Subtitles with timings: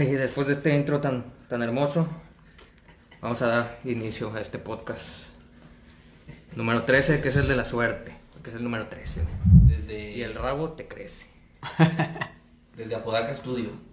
[0.00, 2.08] Y después de este intro tan, tan hermoso,
[3.20, 5.26] vamos a dar inicio a este podcast
[6.56, 9.20] número 13, que es el de la suerte, que es el número 13.
[9.66, 11.26] Desde, Y el rabo te crece.
[12.76, 13.91] desde Apodaca Studio.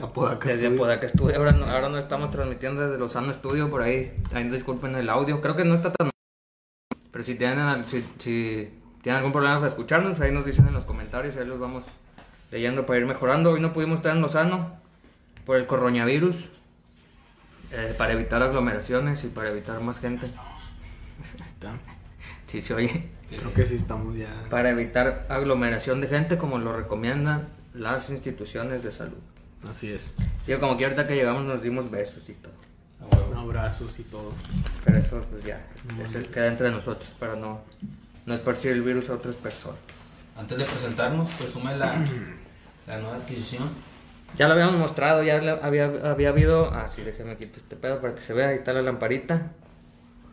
[0.00, 0.76] Apodaca Desde Studio.
[0.76, 4.94] Apodaca Studio, ahora no, ahora no estamos transmitiendo desde Lozano Studio, por ahí, ahí disculpen
[4.96, 6.10] el audio, creo que no está tan...
[7.10, 8.70] Pero si tienen, si, si
[9.02, 11.84] tienen algún problema para escucharnos, ahí nos dicen en los comentarios, ahí los vamos
[12.50, 13.50] leyendo para ir mejorando.
[13.50, 14.76] Hoy no pudimos estar en Lozano
[15.44, 16.48] por el coronavirus,
[17.72, 20.26] eh, para evitar aglomeraciones y para evitar más gente.
[20.26, 21.72] Está.
[22.46, 23.10] Sí, se oye.
[23.28, 24.28] Creo que sí estamos ya.
[24.50, 29.16] Para evitar aglomeración de gente como lo recomiendan las instituciones de salud.
[29.70, 30.12] Así es.
[30.46, 32.52] Sí, como que ahorita que llegamos nos dimos besos y todo.
[33.36, 34.32] Abrazos y todo.
[34.84, 35.66] Pero eso pues ya,
[36.04, 37.60] es, es- queda entre nosotros para no,
[38.26, 39.78] no esparcir el virus a otras personas.
[40.36, 41.94] Antes de presentarnos, presume la,
[42.86, 43.68] la nueva adquisición.
[44.38, 46.72] Ya lo habíamos mostrado, ya le- había, había habido...
[46.72, 48.48] Ah, sí, déjame quitar este pedo para que se vea.
[48.48, 49.50] Ahí está la lamparita,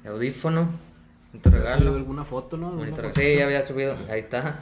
[0.05, 0.61] el audífono,
[1.33, 1.95] un ¿Has subido regalo.
[1.95, 2.69] alguna foto, no?
[2.81, 3.13] ¿Alguna.
[3.13, 4.59] Sí, ya había subido, ahí está.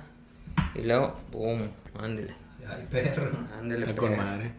[0.73, 1.64] Y luego, boom,
[2.00, 2.34] ándele,
[2.70, 3.32] Ay, perro.
[3.60, 3.86] ándele.
[3.86, 4.52] Está con madre.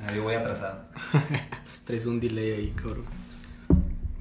[0.00, 0.84] Ah, yo voy atrasado.
[1.84, 3.04] Traes un delay ahí, cabrón.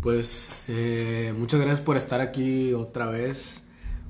[0.01, 3.63] Pues eh, muchas gracias por estar aquí otra vez.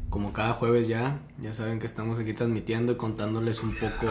[0.10, 1.20] Como cada jueves ya.
[1.40, 4.08] Ya saben que estamos aquí transmitiendo y contándoles un poco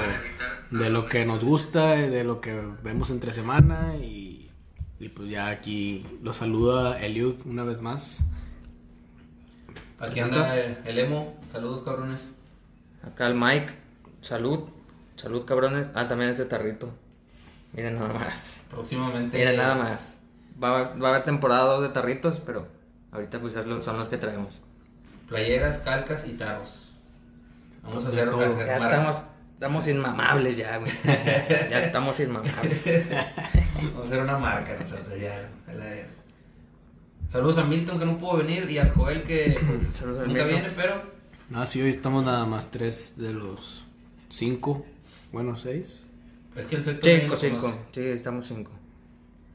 [0.70, 3.96] de lo que nos gusta, y de lo que vemos entre semana.
[3.96, 4.50] Y,
[4.98, 8.24] y pues ya aquí los saluda Eliud una vez más.
[9.98, 11.38] Aquí anda el, el emo.
[11.50, 12.30] Saludos, cabrones.
[13.02, 13.72] Acá el Mike,
[14.26, 14.68] salud,
[15.16, 15.88] salud cabrones.
[15.94, 16.90] Ah, también este tarrito.
[17.72, 18.64] Miren nada más.
[18.70, 19.38] Próximamente.
[19.38, 20.16] Miren nada más.
[20.62, 22.66] Va a, haber, va a haber temporada 2 de tarritos, pero
[23.12, 24.60] ahorita pues son los que traemos.
[25.28, 26.88] Playeras, calcas y tarros.
[27.82, 28.30] Vamos a hacer
[28.66, 29.22] Ya estamos,
[29.54, 30.90] estamos inmamables ya, güey.
[31.70, 33.04] Ya estamos inmamables.
[33.82, 35.48] Vamos a hacer una marca nosotros ya.
[37.28, 40.48] Saludos a Milton que no pudo venir y al Joel que pues, nunca Milton.
[40.48, 41.16] viene, pero
[41.54, 43.85] Ah, sí, hoy estamos nada más tres de los
[44.36, 44.84] cinco.
[45.32, 46.00] Bueno, seis.
[46.56, 47.60] es que el sexto nadie 5, lo 5.
[47.60, 47.78] conoce.
[47.92, 48.70] Sí, estamos 5.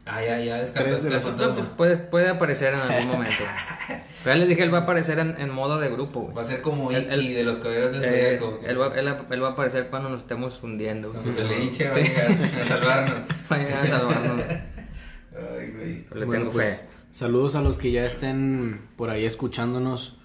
[0.06, 1.78] Ah, ya, ya descartaste de fantasma.
[1.78, 3.44] Puede, puede aparecer en algún momento.
[3.88, 6.34] Pero ya les dije, él va a aparecer en, en modo de grupo, güey.
[6.36, 9.44] Va a ser como Iki el- de los caballeros del Eh, él, va, él, él
[9.44, 11.12] va a aparecer cuando nos estemos hundiendo.
[11.12, 12.02] Cuando se le hinche va a Sí.
[12.04, 13.16] llegar a salvarnos.
[13.52, 14.46] Va a llegar a salvarnos.
[15.34, 16.04] Ay, güey.
[16.08, 16.86] Pero le Bueno, tengo pues, fe.
[17.12, 20.18] Saludos a los que ya estén por ahí escuchándonos.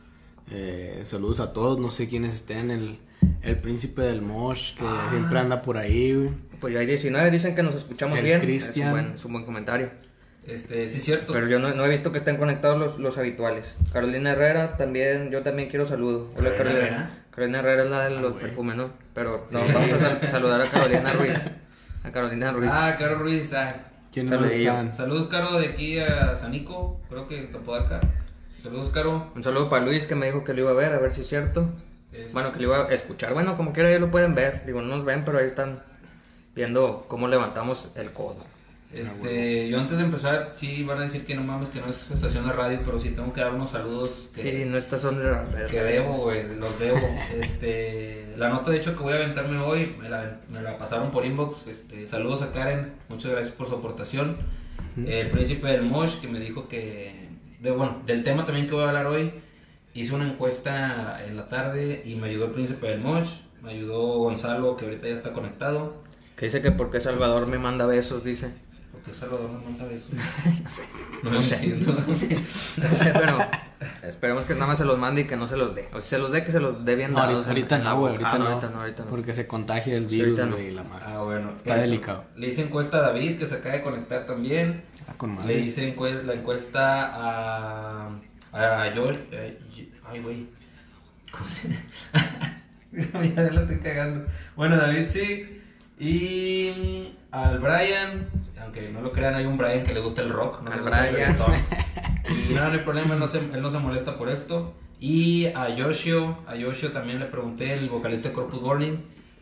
[0.51, 2.71] Eh, saludos a todos, no sé quiénes estén.
[2.71, 2.99] El,
[3.47, 5.09] el príncipe del Mosh, que Ah.
[5.11, 6.15] siempre anda por ahí.
[6.15, 6.31] güey.
[6.61, 8.41] Pues ya hay 19, dicen que nos escuchamos El bien.
[8.41, 8.89] Cristian.
[8.89, 9.91] Es un, buen, es un buen comentario.
[10.47, 11.33] Este, sí, cierto.
[11.33, 13.75] Pero yo no, no he visto que estén conectados los, los habituales.
[13.93, 16.31] Carolina Herrera también, yo también quiero saludo.
[16.37, 16.87] Hola ¿Carolina Carolina.
[16.87, 17.11] Herrera?
[17.31, 18.43] Carolina Herrera es la de los güey.
[18.45, 18.91] perfumes, ¿no?
[19.13, 21.51] Pero no, vamos a sal- saludar a Carolina Ruiz.
[22.05, 22.71] A Carolina Ruiz.
[22.73, 23.53] Ah, Caro Ruiz.
[23.53, 23.75] Ah.
[24.13, 24.71] ¿Quiénes no Saludillo.
[24.71, 24.95] están?
[24.95, 27.01] Saludos, Caro, de aquí a Sanico.
[27.11, 28.01] Creo que Tapodaca.
[28.63, 29.31] Saludos, Caro.
[29.35, 31.21] Un saludo para Luis que me dijo que lo iba a ver, a ver si
[31.23, 31.69] es cierto.
[32.19, 33.35] Este- Bueno, que lo iba a escuchar.
[33.35, 34.65] Bueno, como quiera ya lo pueden ver.
[34.67, 35.81] Digo, no nos ven, pero ahí están
[36.55, 38.45] viendo cómo levantamos el codo.
[38.93, 42.09] Este, yo antes de empezar, sí van a decir que no mames, que no es
[42.11, 45.19] estación de radio, pero sí tengo que dar unos saludos que, Y no estas son
[45.19, 46.99] de que debo, güey, los debo.
[47.35, 51.11] Este, la nota de hecho que voy a aventarme hoy, me la, me la pasaron
[51.11, 51.67] por inbox.
[51.67, 54.37] Este, saludos a Karen, muchas gracias por su aportación.
[55.05, 57.29] El príncipe del Mosh que me dijo que,
[57.61, 59.31] de, bueno, del tema también que voy a hablar hoy,
[60.01, 63.31] hice una encuesta en la tarde y me ayudó el príncipe del Mosh,
[63.63, 65.95] me ayudó Gonzalo que ahorita ya está conectado.
[66.37, 68.53] Que dice que porque Salvador me manda besos, dice.
[68.93, 70.09] Porque Salvador no manda besos.
[71.23, 71.55] No sé.
[71.57, 71.93] entiendo.
[72.07, 72.37] No sé,
[73.13, 73.39] pero
[74.03, 75.89] esperemos que nada más se los mande y que no se los dé.
[75.95, 78.13] O si se los dé, que se los dé bien No, dados ahorita, no, güey.
[78.13, 79.11] Ahorita, Ah, no, ahorita no, ahorita no.
[79.11, 80.53] Porque se contagia el virus, no.
[80.53, 81.05] güey, y la madre.
[81.09, 81.51] Ah, bueno.
[81.57, 82.25] Está delicado.
[82.37, 84.83] Le hice encuesta a David, que se acaba de conectar también.
[85.09, 85.59] Ah, con Le madre.
[85.61, 88.11] hice encue- la encuesta a.
[88.57, 89.17] a Joel.
[89.33, 89.59] eh,
[90.05, 90.47] ay, güey.
[91.31, 91.69] ¿Cómo se
[93.35, 94.27] Ya la estoy cagando.
[94.55, 95.61] Bueno, David sí.
[95.99, 98.29] Y mm, al Brian,
[98.61, 100.63] aunque no lo crean, hay un Brian que le gusta el rock.
[100.63, 101.37] No Al le gusta el Brian.
[102.29, 104.75] Y no, no hay problema, él no, se, él no se molesta por esto.
[104.99, 108.97] Y a Yoshio, a Yoshio también le pregunté, el vocalista de Corpus Burning.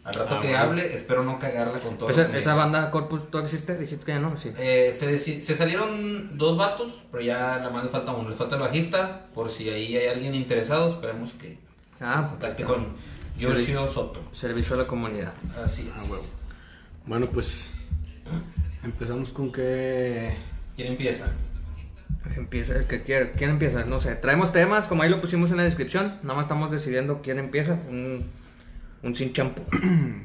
[0.04, 0.62] Al rato Ah, que bueno.
[0.62, 2.06] hable, espero no cagarla con todo.
[2.06, 3.76] Pues lo esa, que- esa banda Corpus, ¿tú existe?
[3.78, 4.52] Dijiste que ya no, sí.
[4.58, 4.94] eh,
[5.42, 8.28] se, salieron dos vatos, pero ya nada más les falta uno.
[8.28, 11.56] Les falta el bajista, por si ahí hay alguien interesado, esperemos que
[12.00, 12.86] Ah, se contacte con
[13.38, 14.20] Yoshio Soto.
[14.32, 15.32] Servicio a la comunidad.
[15.64, 15.88] Así es.
[15.96, 16.26] Ah, huevo.
[17.06, 17.72] Bueno, pues
[18.82, 20.36] empezamos con que...
[20.76, 21.32] ¿Quién empieza?
[22.36, 23.32] Empieza el que quiera.
[23.32, 23.84] ¿Quién empieza?
[23.84, 24.14] No sé.
[24.16, 26.18] Traemos temas, como ahí lo pusimos en la descripción.
[26.22, 27.74] Nada más estamos decidiendo quién empieza.
[27.88, 28.26] Un,
[29.04, 29.62] un sin champú.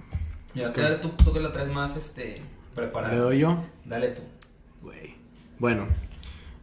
[0.55, 2.41] Ya, dale tú, tú que la traes más este,
[2.73, 3.13] preparada.
[3.13, 3.63] ¿Le doy yo?
[3.85, 4.23] Dale tú.
[4.81, 5.13] Güey.
[5.59, 5.85] Bueno,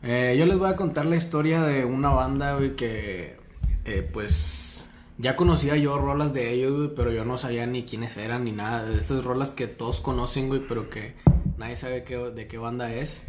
[0.02, 3.36] eh, yo les voy a contar la historia de una banda, güey, que
[3.84, 8.16] eh, pues ya conocía yo rolas de ellos, güey, pero yo no sabía ni quiénes
[8.16, 8.84] eran ni nada.
[8.84, 11.14] De esas rolas que todos conocen, güey, pero que
[11.56, 13.24] nadie sabe qué, de qué banda es.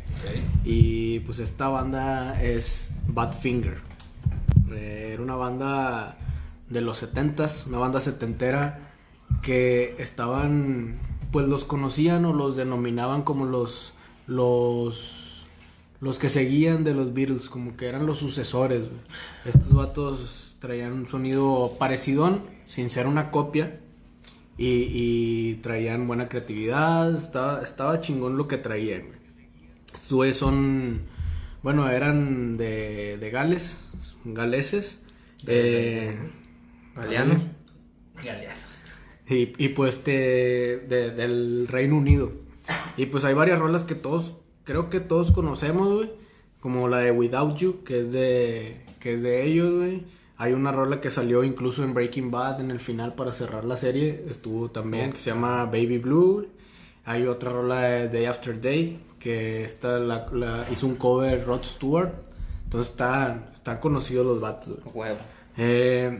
[0.63, 3.77] Y pues esta banda es Badfinger.
[4.71, 6.17] Eh, era una banda
[6.69, 8.93] de los 70s, una banda setentera
[9.41, 10.99] que estaban,
[11.31, 13.93] pues los conocían o los denominaban como los,
[14.27, 15.45] los,
[16.01, 18.83] los que seguían de los Beatles, como que eran los sucesores.
[19.45, 23.81] Estos vatos traían un sonido parecidón, sin ser una copia.
[24.59, 29.03] Y, y traían buena creatividad, estaba, estaba chingón lo que traían.
[29.93, 31.01] Estos son,
[31.63, 33.79] bueno, eran de, de Gales,
[34.25, 34.99] galeses.
[35.45, 36.17] eh,
[36.97, 37.41] Galeanos.
[38.15, 38.57] Galeanos.
[39.29, 40.85] y, y pues de-
[41.15, 42.31] del Reino Unido.
[42.97, 44.33] Y pues hay varias rolas que todos,
[44.63, 46.11] creo que todos conocemos, güey.
[46.59, 50.05] Como la de Without You, que es de, que es de ellos, güey.
[50.37, 53.77] Hay una rola que salió incluso en Breaking Bad en el final para cerrar la
[53.77, 54.25] serie.
[54.29, 56.33] Estuvo también, que se llama Baby Blue.
[56.33, 56.47] güey.
[57.05, 61.63] Hay otra rola de Day After Day, que esta la, la hizo un cover Rod
[61.63, 62.11] Stewart.
[62.65, 64.95] Entonces están, están conocidos los vatos, güey.
[65.09, 65.19] Huevo.
[65.55, 66.19] Eh,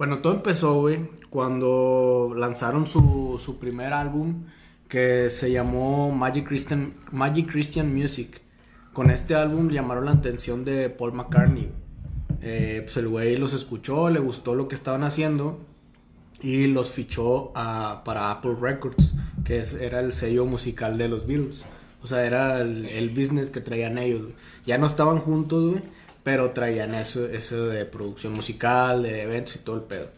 [0.00, 4.44] bueno, todo empezó, güey, cuando lanzaron su, su primer álbum
[4.88, 8.40] que se llamó Magic Christian, Magic Christian Music.
[8.94, 11.70] Con este álbum llamaron la atención de Paul McCartney.
[12.40, 15.60] Eh, pues el güey los escuchó, le gustó lo que estaban haciendo
[16.40, 19.12] y los fichó a- para Apple Records,
[19.44, 21.62] que era el sello musical de los Beatles.
[22.02, 24.22] O sea, era el, el business que traían ellos.
[24.64, 25.82] Ya no estaban juntos, güey,
[26.22, 30.08] pero traían eso, eso de producción musical, de eventos y todo el pedo.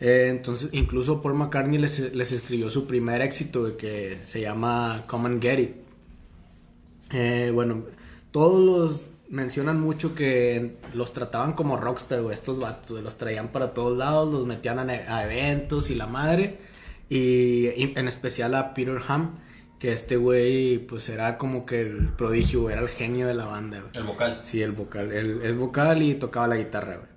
[0.00, 5.28] Eh, entonces, incluso Paul McCartney les, les escribió su primer éxito, que se llama Come
[5.28, 5.76] and Get It.
[7.12, 7.84] Eh, bueno,
[8.32, 13.72] todos los mencionan mucho que los trataban como rockstar, güey, estos vatos, los traían para
[13.72, 16.58] todos lados, los metían a, eventos y la madre,
[17.08, 17.68] y
[17.98, 19.38] en especial a Peter Ham,
[19.84, 23.80] que este güey, pues era como que el prodigio, era el genio de la banda,
[23.80, 23.90] güey.
[23.92, 24.38] El vocal.
[24.42, 27.08] Sí, el vocal, es vocal y tocaba la guitarra, güey.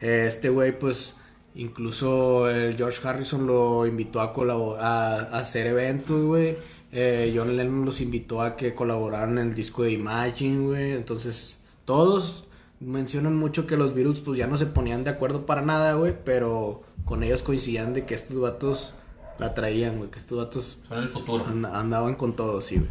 [0.00, 1.16] Este güey, pues,
[1.54, 6.58] incluso el George Harrison lo invitó a colaborar, a, a hacer eventos, güey.
[6.92, 10.92] Eh, John Lennon los invitó a que colaboraran en el disco de Imagine, güey.
[10.92, 12.48] Entonces, todos
[12.80, 16.14] mencionan mucho que los Beatles, pues, ya no se ponían de acuerdo para nada, güey.
[16.22, 18.92] Pero con ellos coincidían de que estos vatos
[19.40, 20.10] la traían, güey.
[20.10, 21.44] Que estos vatos Son el futuro.
[21.46, 22.88] And- andaban con todo, sí, güey.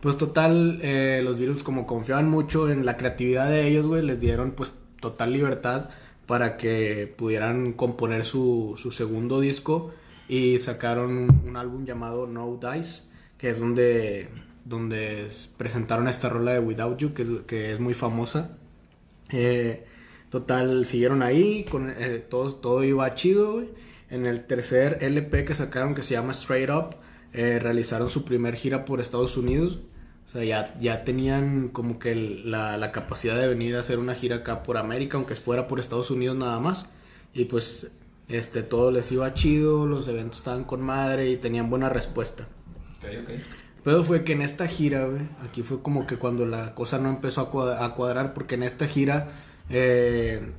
[0.00, 4.18] Pues total, eh, los Beatles como confiaban mucho en la creatividad de ellos, güey, les
[4.20, 5.90] dieron pues total libertad
[6.26, 9.90] para que pudieran componer su, su segundo disco
[10.28, 13.02] y sacaron un álbum llamado No Dice,
[13.36, 14.28] que es donde,
[14.64, 15.28] donde
[15.58, 18.56] presentaron esta rola de Without You, que, es- que es muy famosa.
[19.30, 19.84] Eh,
[20.30, 23.68] total, siguieron ahí, con, eh, todo, todo iba chido, güey.
[24.10, 26.96] En el tercer LP que sacaron, que se llama Straight Up,
[27.32, 29.80] eh, realizaron su primer gira por Estados Unidos.
[30.28, 34.14] O sea, ya, ya tenían como que la, la capacidad de venir a hacer una
[34.14, 36.86] gira acá por América, aunque fuera por Estados Unidos nada más.
[37.32, 37.88] Y pues,
[38.28, 42.46] este, todo les iba chido, los eventos estaban con madre y tenían buena respuesta.
[42.98, 43.30] Ok, ok.
[43.82, 47.08] Pero fue que en esta gira, güey, aquí fue como que cuando la cosa no
[47.08, 49.28] empezó a cuadrar, a cuadrar porque en esta gira
[49.70, 50.52] eh,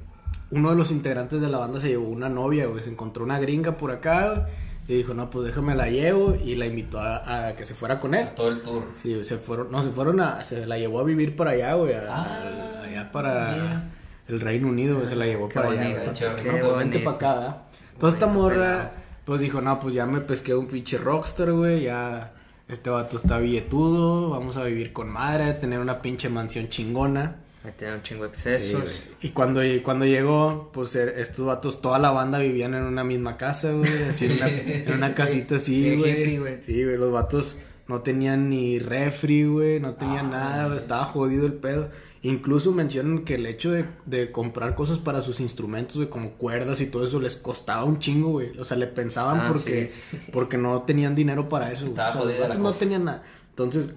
[0.52, 3.40] uno de los integrantes de la banda se llevó una novia, güey, se encontró una
[3.40, 4.48] gringa por acá
[4.88, 8.00] y dijo, no, pues déjame la llevo y la invitó a, a que se fuera
[8.00, 8.28] con él.
[8.28, 8.84] A todo el tour.
[8.96, 11.94] Sí, se fueron, no, se fueron a, se la llevó a vivir para allá, güey,
[11.94, 13.84] a- Ah, allá para mira.
[14.28, 15.96] el Reino Unido, güey, se la llevó Qué para bonito, allá.
[15.96, 17.58] qué Entonces, no, pues vente para acá, ¿verdad?
[17.94, 18.90] Entonces esta morra, pelado.
[19.26, 22.34] pues dijo, no, pues ya me pesqué un pinche rockstar, güey, ya
[22.68, 27.36] este vato está billetudo, vamos a vivir con madre, tener una pinche mansión chingona.
[27.78, 29.04] Tienen un chingo de excesos.
[29.22, 33.38] y cuando, cuando llegó, pues er- estos vatos, toda la banda vivían en una misma
[33.38, 36.62] casa, güey, así en una, en una casita así, güey.
[36.64, 41.06] Sí, güey, los vatos no tenían ni refri, güey, no tenían Ah, nada, güey, estaba
[41.06, 41.90] jodido el pedo.
[42.24, 46.80] Incluso mencionan que el hecho de, de comprar cosas para sus instrumentos, güey, como cuerdas
[46.82, 48.58] y todo eso, les costaba un chingo, güey.
[48.60, 51.94] O sea, le pensaban Ah, porque, sí, porque no tenían dinero para eso, güey.
[51.94, 53.24] O sea, los vatos no tenían nada.
[53.50, 53.90] Entonces,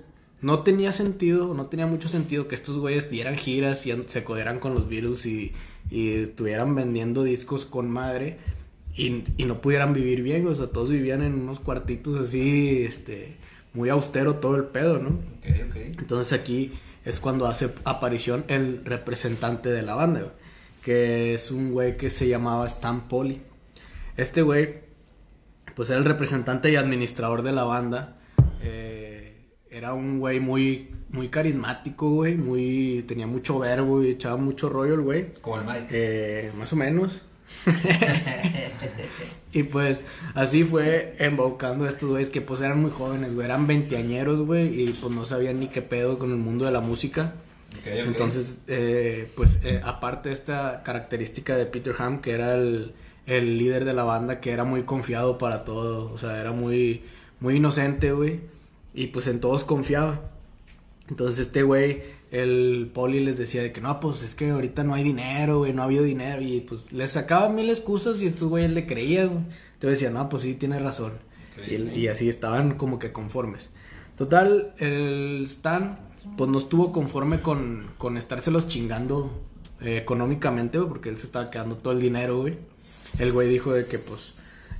[0.44, 4.58] no tenía sentido, no tenía mucho sentido que estos güeyes dieran giras y se codieran
[4.58, 5.54] con los Beatles y,
[5.90, 8.36] y estuvieran vendiendo discos con madre
[8.94, 13.38] y, y no pudieran vivir bien, o sea, todos vivían en unos cuartitos así, este,
[13.72, 15.18] muy austero todo el pedo, ¿no?
[15.44, 16.72] Entonces aquí
[17.06, 20.32] es cuando hace aparición el representante de la banda, güey,
[20.82, 23.40] que es un güey que se llamaba Stan Poli.
[24.18, 24.80] Este güey,
[25.74, 28.18] pues era el representante y administrador de la banda.
[28.60, 28.93] Eh,
[29.74, 34.94] era un güey muy, muy carismático, güey, muy, tenía mucho verbo y echaba mucho rollo
[34.94, 35.34] el güey.
[35.40, 35.86] Como el Mike.
[35.90, 37.22] Eh, más o menos.
[39.52, 40.04] y pues
[40.34, 44.82] así fue embaucando a estos güeyes que pues eran muy jóvenes, güey, eran veinteañeros, güey,
[44.82, 47.34] y pues no sabían ni qué pedo con el mundo de la música.
[47.72, 48.06] Ok, ok.
[48.06, 52.94] Entonces, eh, pues eh, aparte de esta característica de Peter Ham, que era el,
[53.26, 57.02] el líder de la banda, que era muy confiado para todo, o sea, era muy,
[57.40, 58.54] muy inocente, güey,
[58.94, 60.30] y pues en todos confiaba.
[61.08, 64.94] Entonces este güey, el poli les decía de que no, pues es que ahorita no
[64.94, 68.48] hay dinero, güey, no ha habido dinero, y pues les sacaba mil excusas y estos
[68.48, 69.44] güeyes le creían, güey.
[69.74, 71.12] Entonces decía, no, pues sí, tienes razón.
[71.68, 73.70] Y así estaban como que conformes.
[74.16, 75.98] Total, el Stan,
[76.36, 79.30] pues no estuvo conforme con, con estárselos chingando
[79.80, 82.56] eh, económicamente, güey, porque él se estaba quedando todo el dinero, güey.
[83.18, 84.33] El güey dijo de que, pues,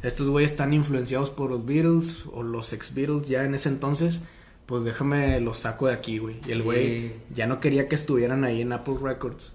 [0.06, 4.23] estos güeyes están influenciados por los Beatles o los ex-Beatles ya en ese entonces,
[4.66, 6.37] pues déjame los saco de aquí, güey.
[6.46, 7.12] Y el güey Sí.
[7.34, 9.52] ya no quería que estuvieran ahí en Apple Records.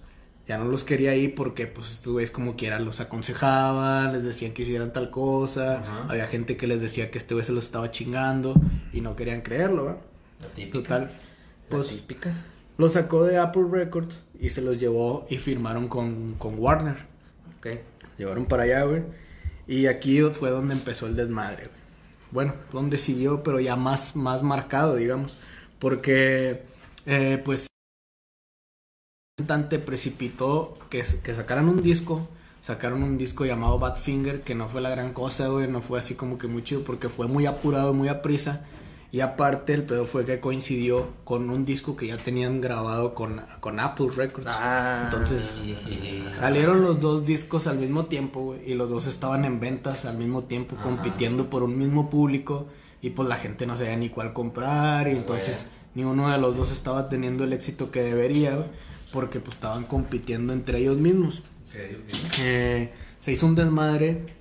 [0.48, 4.52] Ya no los quería ahí porque, pues, estos güeyes como quiera los aconsejaban, les decían
[4.54, 5.80] que hicieran tal cosa.
[5.80, 6.06] Ajá.
[6.10, 8.56] Había gente que les decía que este güey se los estaba chingando
[8.92, 10.02] y no querían creerlo, ¿verdad?
[10.42, 10.80] La típica.
[10.80, 11.12] Total.
[11.70, 12.32] Pues, Pues típica.
[12.80, 16.96] los sacó de Apple Records y se los llevó y firmaron con, con Warner.
[17.60, 17.68] Ok.
[18.18, 19.04] Llevaron para allá, güey.
[19.70, 21.70] Y aquí fue donde empezó el desmadre.
[22.32, 25.38] Bueno, donde siguió, pero ya más, más marcado, digamos.
[25.78, 26.64] Porque,
[27.06, 27.68] eh, pues,
[29.38, 32.28] cantante precipitó que, que sacaran un disco.
[32.62, 35.68] Sacaron un disco llamado Badfinger, que no fue la gran cosa, güey.
[35.68, 38.66] No fue así como que muy chido, porque fue muy apurado, muy a prisa.
[39.12, 43.42] Y aparte, el pedo fue que coincidió con un disco que ya tenían grabado con,
[43.60, 44.48] con Apple Records.
[44.50, 45.02] Ah.
[45.06, 45.52] Entonces,
[46.38, 50.18] Salieron los dos discos al mismo tiempo, güey, y los dos estaban en ventas al
[50.18, 50.84] mismo tiempo, Ajá.
[50.84, 52.68] compitiendo por un mismo público,
[53.02, 56.56] y pues la gente no sabía ni cuál comprar, y entonces ni uno de los
[56.56, 58.68] dos estaba teniendo el éxito que debería, güey,
[59.12, 61.42] porque pues estaban compitiendo entre ellos mismos.
[62.42, 64.36] Eh, se hizo un desmadre,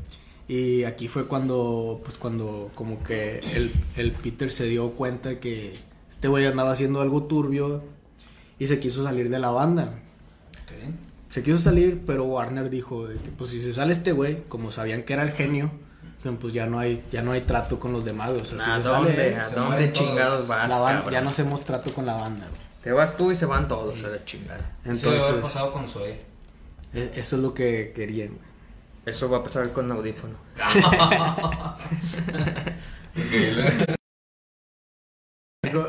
[0.49, 5.73] y aquí fue cuando, pues cuando como que el, el Peter se dio cuenta que
[6.11, 7.83] este güey andaba haciendo algo turbio,
[8.59, 10.01] y se quiso salir de la banda.
[10.65, 10.95] Ok.
[11.31, 14.71] Se quiso salir, pero Warner dijo de que pues si se sale este güey, como
[14.71, 15.71] sabían que era el genio,
[16.41, 18.83] pues ya no hay ya no hay trato con los demás, o sea, si ¿A
[18.83, 19.29] sale dónde?
[19.29, 21.13] él, ¿A dónde chingados vas, la ban- cabrón?
[21.13, 22.61] ya no hacemos trato con la banda, güey.
[22.83, 24.77] Te vas tú y se van todos a la chingada.
[24.85, 26.19] Entonces, pasado con Zoe.
[26.95, 28.31] e- eso es lo que querían.
[29.09, 30.37] Eso va a pasar con audífono.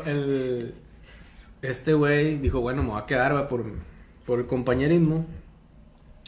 [0.06, 0.74] El
[1.62, 3.64] este güey dijo, bueno, me voy a quedar güey, por
[4.24, 5.26] por el compañerismo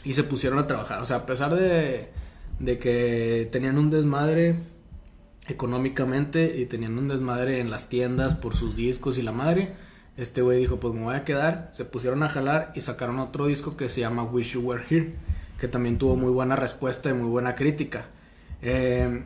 [0.05, 2.11] y se pusieron a trabajar, o sea, a pesar de
[2.59, 4.57] de que tenían un desmadre
[5.49, 9.75] económicamente y tenían un desmadre en las tiendas por sus discos y la madre.
[10.17, 11.71] Este güey dijo, pues me voy a quedar.
[11.75, 15.15] Se pusieron a jalar y sacaron otro disco que se llama Wish You Were Here,
[15.63, 18.07] que también tuvo muy buena respuesta y muy buena crítica.
[18.63, 19.23] Eh,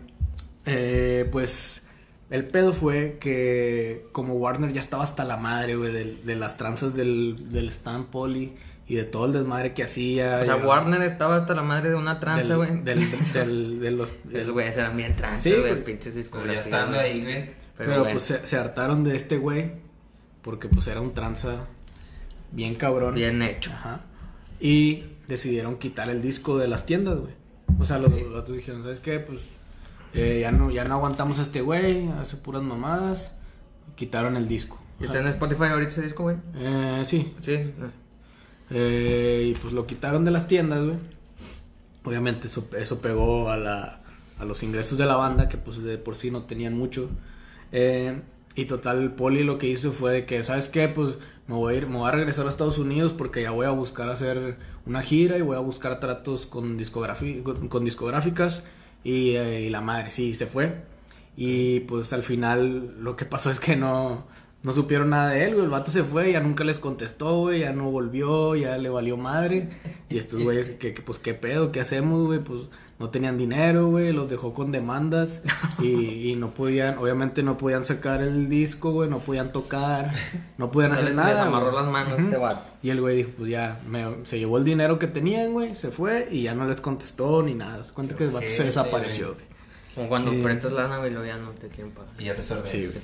[0.67, 1.83] eh, pues
[2.29, 6.59] el pedo fue que como Warner ya estaba hasta la madre, güey, de, de las
[6.59, 8.55] tranzas del, del Stan Poli
[8.87, 10.41] y de todo el desmadre que hacía.
[10.43, 12.83] O sea, Warner estaba hasta la madre de una tranza, del- güey.
[12.83, 13.01] Del,
[13.33, 15.85] del- de los, Esos güeyes eran bien tranzas, Sí, güey, güey.
[15.85, 16.67] pinches ya discografías.
[16.67, 17.11] estando güey.
[17.13, 17.45] ahí, güey.
[17.45, 18.13] Pero, Pero, bueno.
[18.13, 19.71] pues se, se hartaron de este güey.
[20.43, 21.65] Porque pues era un tranza
[22.53, 23.15] bien cabrón.
[23.15, 23.71] Bien hecho.
[23.73, 24.03] Ajá.
[24.61, 27.35] Y decidieron quitar el disco de las tiendas, güey.
[27.79, 29.19] O sea, los, los otros dijeron, ¿sabes qué?
[29.21, 29.41] Pues
[30.15, 33.37] eh, ya, no, ya no aguantamos a este güey, hace puras mamadas.
[33.97, 34.81] Quitaron el disco.
[34.99, 36.37] ¿Y O está sea, en Spotify ahorita ese disco, güey?
[36.57, 37.35] eh, sí.
[37.41, 37.73] Sí.
[38.71, 40.97] Eh, y pues lo quitaron de las tiendas, güey.
[42.05, 44.03] Obviamente eso, eso pegó a, la,
[44.39, 47.11] a los ingresos de la banda, que pues de por sí no tenían mucho.
[47.73, 48.21] Eh,
[48.55, 50.89] y total, el Poli lo que hizo fue de que, ¿sabes qué?
[50.89, 51.15] Pues
[51.47, 53.71] me voy a ir, me voy a regresar a Estados Unidos porque ya voy a
[53.71, 54.57] buscar hacer
[54.87, 58.63] una gira y voy a buscar tratos con, discografi- con, con discográficas.
[59.05, 60.83] Y, eh, y la madre, sí, se fue.
[61.37, 64.27] Y pues al final lo que pasó es que no,
[64.63, 65.65] no supieron nada de él, güey.
[65.65, 67.61] El vato se fue, ya nunca les contestó, güey.
[67.61, 69.69] Ya no volvió, ya le valió madre.
[70.09, 72.39] Y estos güeyes, que, que, pues qué pedo, qué hacemos, güey.
[72.41, 72.63] Pues
[72.99, 74.13] no tenían dinero, güey.
[74.13, 75.43] Los dejó con demandas.
[75.83, 79.11] Y, y no podían, obviamente no podían sacar el disco, güey.
[79.11, 80.11] No podían tocar,
[80.57, 81.43] no podían Les- hacer les nada.
[81.47, 81.83] amarró güey.
[81.83, 82.23] las manos Ujú.
[82.23, 82.63] este vato.
[82.83, 85.75] Y el güey dijo, pues ya, me- se llevó el dinero que tenían, güey.
[85.75, 87.85] Se fue y ya no les contestó ni nada.
[87.85, 89.45] Se cuenta que el vato se desapareció, güey.
[89.95, 90.41] Como cuando Sí.
[90.43, 92.11] prestas lana, güey, luego ya no te quieren pagar.
[92.19, 92.87] Y ya te sorprendí.
[92.87, 93.01] Sí.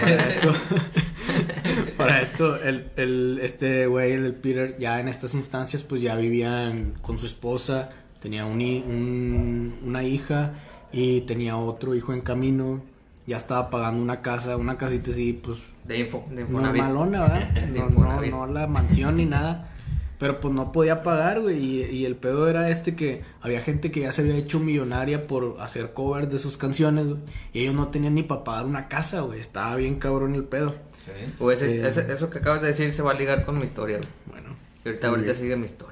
[0.00, 0.54] Para esto,
[1.98, 6.94] para esto el, el, este güey, el Peter, ya en estas instancias, pues ya vivían
[7.02, 10.54] con su esposa, tenía un, hi- un- una hija
[10.92, 12.82] y tenía otro hijo en camino.
[13.26, 16.82] Ya estaba pagando una casa, una casita así, pues De info, de Infonavit.
[16.82, 17.48] normalona, ¿verdad?
[17.72, 19.70] De No, no, no la mansión ni nada.
[20.18, 21.58] Pero pues no podía pagar, güey.
[21.62, 25.26] Y, y el pedo era este que había gente que ya se había hecho millonaria
[25.28, 27.18] por hacer covers de sus canciones, güey.
[27.52, 29.38] Y ellos no tenían ni para pagar una casa, güey.
[29.38, 30.74] Estaba bien cabrón el pedo.
[31.04, 31.34] Sí.
[31.38, 31.86] O ese- Eh.
[31.86, 33.98] ese- eso que acabas de decir se va a ligar con mi historia.
[33.98, 34.08] güey.
[34.26, 34.56] Bueno.
[34.84, 35.36] Y ahorita, ahorita bien.
[35.36, 35.87] sigue mi historia.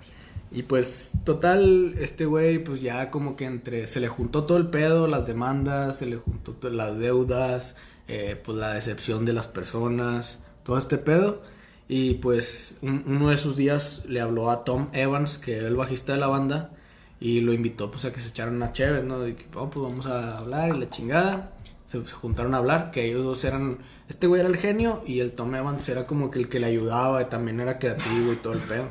[0.57, 3.87] Y pues, total, este güey, pues ya como que entre.
[3.87, 7.77] Se le juntó todo el pedo, las demandas, se le juntó las deudas,
[8.09, 11.43] eh, pues la decepción de las personas, todo este pedo.
[11.89, 15.77] Y pues, un- uno de esos días le habló a Tom Evans, que era el
[15.77, 16.73] bajista de la banda,
[17.21, 19.21] y lo invitó pues a que se echaran unas chéves, ¿no?
[19.21, 21.53] De que, "Oh, pues vamos a hablar y la chingada.
[21.87, 23.79] Se, se juntaron a hablar, que ellos dos eran.
[24.09, 26.67] Este güey era el genio y el Tom Evans era como que el que le
[26.67, 28.91] ayudaba y también era creativo y todo el pedo.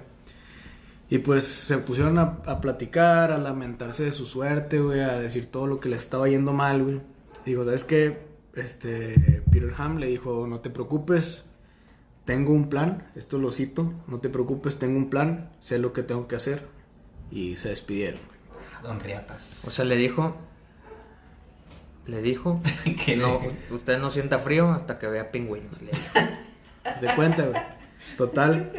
[1.09, 5.45] Y pues se pusieron a, a platicar, a lamentarse de su suerte, güey, a decir
[5.45, 7.01] todo lo que le estaba yendo mal, güey.
[7.45, 8.25] Digo, ¿sabes qué?
[8.55, 11.43] Este, Peter Ham le dijo, no te preocupes,
[12.25, 16.01] tengo un plan, esto lo cito, no te preocupes, tengo un plan, sé lo que
[16.01, 16.63] tengo que hacer.
[17.31, 18.19] Y se despidieron.
[18.81, 19.63] Don Riatas.
[19.65, 20.35] O sea, le dijo.
[22.05, 22.61] Le dijo.
[23.05, 25.81] Que no, usted no sienta frío hasta que vea pingüinos.
[25.81, 26.99] le dijo.
[26.99, 27.61] ¿Te cuenta, güey?
[28.17, 28.71] Total.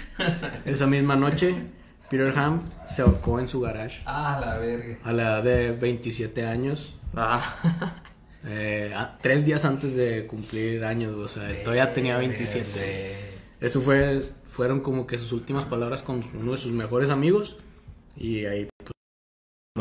[0.64, 1.54] Esa misma noche,
[2.10, 4.98] Peter Ham se ahorcó en su garage Ah, la verga.
[5.04, 6.94] a la edad de 27 años.
[7.16, 7.56] Ah,
[8.44, 13.14] Eh, ah, tres días antes de cumplir años, o sea, todavía tenía 27.
[13.60, 17.56] Eso fue, fueron como que sus últimas palabras con uno de sus mejores amigos.
[18.16, 18.90] Y ahí, pues,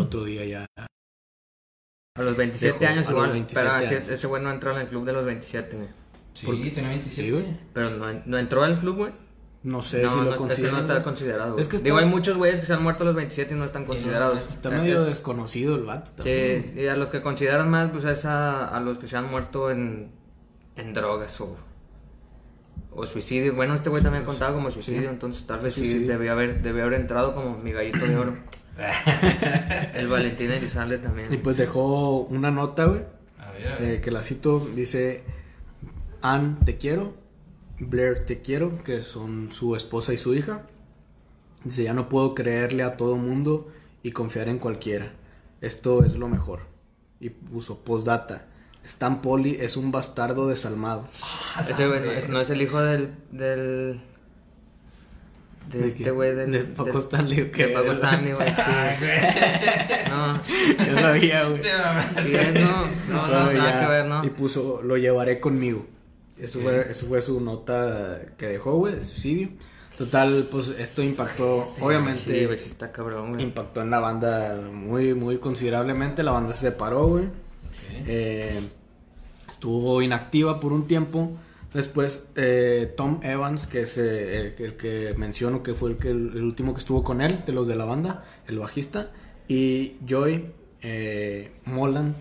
[0.06, 0.65] otro día ya.
[0.77, 3.32] a los 27 Dejó, años a igual.
[3.32, 4.03] 27 pero así años.
[4.03, 5.75] es- ese güey no entró en el club de los 27.
[5.77, 5.89] güey.
[6.36, 6.70] Sí, ¿Por qué?
[6.70, 7.22] tenía 27.
[7.27, 7.58] Sí, güey.
[7.74, 9.12] Pero no, no entró al club, güey.
[9.63, 10.74] No sé no, si no, lo es que consideran.
[10.75, 11.58] no está considerado.
[11.60, 11.84] Es que güey.
[11.84, 14.39] Digo, hay muchos güeyes que se han muerto a los 27 y no están considerados.
[14.50, 16.12] Está O sea, medio es- desconocido el vato.
[16.15, 16.71] también.
[16.76, 19.30] Sí, y a los que consideran más, pues es a, a los que se han
[19.30, 20.12] muerto en,
[20.76, 21.56] en drogas o,
[22.91, 23.54] o suicidio.
[23.54, 25.08] Bueno, este güey también contaba como suicidio, Sí.
[25.08, 28.38] entonces tal vez sí debió haber, debió haber entrado como mi gallito de oro.
[29.93, 31.41] El Valentín Elizalde Y también.
[31.43, 33.02] pues dejó una nota, güey.
[33.38, 33.91] A ver, a ver.
[33.95, 34.60] eh, que la cito.
[34.76, 35.24] Dice:
[36.24, 37.13] Ann, te quiero.
[37.86, 38.84] Blair, te quiero.
[38.84, 40.63] Que son su esposa y su hija.
[41.63, 43.72] Dice: Ya no puedo creerle a todo mundo
[44.04, 45.13] y confiar en cualquiera.
[45.62, 46.62] Esto es lo mejor.
[47.20, 48.48] Y puso postdata.
[48.84, 51.08] Stan Poli es un bastardo desalmado.
[51.70, 53.13] Ese güey no, es- no es el hijo del...
[53.32, 54.02] del
[55.72, 56.52] de ¿De este güey del...
[56.52, 57.67] ¿De Paco Stanley o qué?
[57.67, 58.62] De Paco Stanley, güey, sí.
[60.10, 60.41] No,
[60.86, 61.62] Yo sabía, güey.
[61.63, 64.26] sí es, no, no, no, Bueno, nada ya, que ver, ¿no?
[64.26, 65.86] Y puso, lo llevaré conmigo.
[66.41, 69.49] Eso fue, eso fue su nota que dejó, güey, de suicidio.
[69.95, 73.43] Total, pues esto impactó, obviamente, Sí, güey, sí está cabrón, güey.
[73.43, 76.23] impactó en la banda muy, muy considerablemente.
[76.23, 77.25] La banda se separó, güey.
[78.08, 78.60] Eh,
[79.51, 81.32] estuvo inactiva por un tiempo.
[81.71, 86.10] Después, eh, Tom Evans, que es eh, el, el que menciono que fue el, que,
[86.10, 89.12] el último que estuvo con él, de los de la banda, el bajista,
[89.47, 90.51] y Joy
[91.65, 92.15] Moland,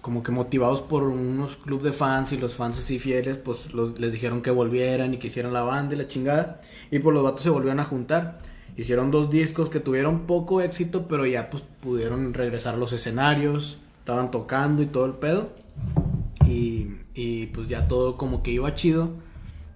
[0.00, 4.12] como que motivados por unos club de fans y los fans así fieles, pues les
[4.12, 6.60] dijeron que volvieran y que hicieran la banda y la chingada,
[6.90, 8.38] y pues los vatos se volvieron a juntar.
[8.76, 13.78] Hicieron dos discos que tuvieron poco éxito, pero ya pues pudieron regresar a los escenarios,
[14.00, 15.50] estaban tocando y todo el pedo.
[16.46, 19.10] Y, y pues ya todo como que iba chido.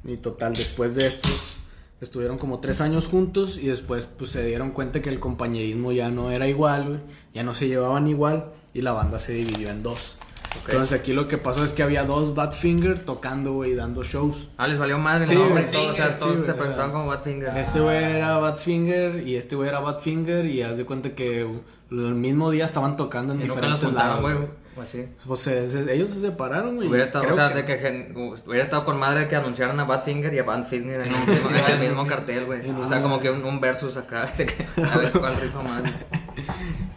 [0.05, 1.57] Y total, después de estos,
[2.01, 6.11] estuvieron como tres años juntos y después pues se dieron cuenta que el compañerismo ya
[6.11, 10.17] no era igual, ya no se llevaban igual y la banda se dividió en dos.
[10.63, 10.69] Ok.
[10.71, 14.49] Entonces aquí lo que pasó es que había dos Badfinger tocando, güey, dando shows.
[14.57, 15.71] Ah, les valió madre Sí, güey.
[15.71, 17.57] todo, o sea, Sí, todos güey, se presentaban como Badfinger.
[17.57, 21.97] Este güey era Badfinger y este güey era Badfinger y haz de cuenta que el
[22.15, 24.23] mismo día estaban tocando en Y nunca diferentes juntaron, lados.
[24.23, 24.35] güey.
[24.37, 24.49] güey.
[24.77, 25.05] O así.
[25.27, 26.89] Pues se- se- ellos se separaron, güey.
[26.89, 28.13] Hubiera estado, o sea, que- de que
[28.47, 31.75] hubiera estado con madre que anunciaran a Badfinger y a Badfinger en, un mismo- en
[31.75, 32.69] el mismo cartel, güey.
[32.71, 35.83] O sea, como que un, un versus acá, de que, a ver cuál rifa más.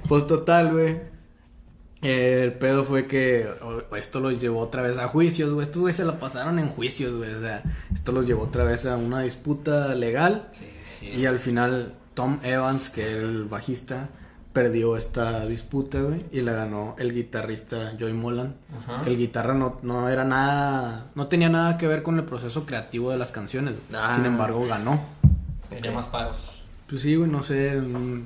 [0.07, 1.12] Pues total, güey.
[2.03, 3.47] El pedo fue que
[3.97, 5.65] esto los llevó otra vez a juicios, güey.
[5.65, 7.33] Estos güey se la pasaron en juicios, güey.
[7.33, 7.63] O sea,
[7.93, 10.49] esto los llevó otra vez a una disputa legal.
[11.01, 14.09] Y al final, Tom Evans, que era el bajista,
[14.51, 16.25] perdió esta disputa, güey.
[16.31, 18.55] Y la ganó el guitarrista Joy Molan.
[18.83, 19.03] Ajá.
[19.03, 21.07] Que el guitarra no, no era nada.
[21.15, 23.75] No tenía nada que ver con el proceso creativo de las canciones.
[23.93, 24.13] Ah.
[24.15, 25.01] Sin embargo, ganó.
[25.69, 26.37] Tenía más paros.
[26.87, 27.81] Pues sí, güey, no sé.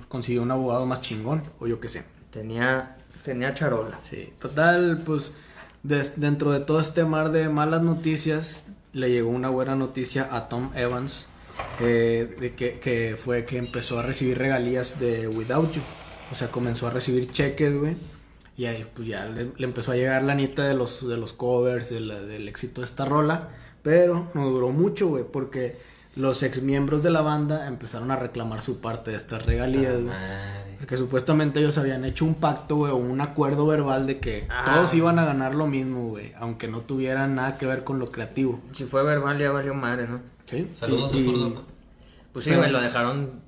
[0.10, 1.44] Consiguió un abogado más chingón.
[1.60, 2.04] O yo qué sé.
[2.32, 2.97] Tenía,
[3.28, 4.00] tenía charola.
[4.10, 5.32] Sí, total, pues
[5.84, 8.64] dentro de todo este mar de malas noticias,
[8.94, 11.28] le llegó una buena noticia a Tom Evans,
[11.82, 15.82] eh, de que, fue que empezó a recibir regalías de Without You.
[16.32, 17.98] O sea, comenzó a recibir cheques, güey.
[18.56, 21.90] Y ahí pues ya le, empezó a llegar la nita de los, de los covers,
[21.90, 23.50] del éxito de esta rola.
[23.84, 25.78] Pero no duró mucho, güey, porque
[26.18, 30.06] los ex miembros de la banda empezaron a reclamar su parte de estas regalías, güey.
[30.06, 30.76] Madre.
[30.80, 34.74] Porque supuestamente ellos habían hecho un pacto, güey, o un acuerdo verbal de que Ah.
[34.76, 38.08] todos iban a ganar lo mismo, güey, aunque no tuvieran nada que ver con lo
[38.08, 38.60] creativo.
[38.74, 40.20] Si fue verbal, ya valió madre, ¿no?
[40.46, 40.70] ¿Sí?
[40.80, 41.56] Saludos Y- a y-.
[42.32, 43.42] Pues sí, Pero- güey, lo dejaron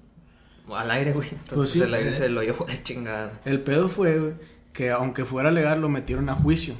[0.75, 1.27] al aire, güey.
[1.29, 1.81] Entonces Pues sí.
[1.81, 3.33] el aire se lo llevó de chingada.
[3.45, 4.33] El pedo fue, güey,
[4.73, 6.75] que aunque fuera legal, lo metieron a juicio.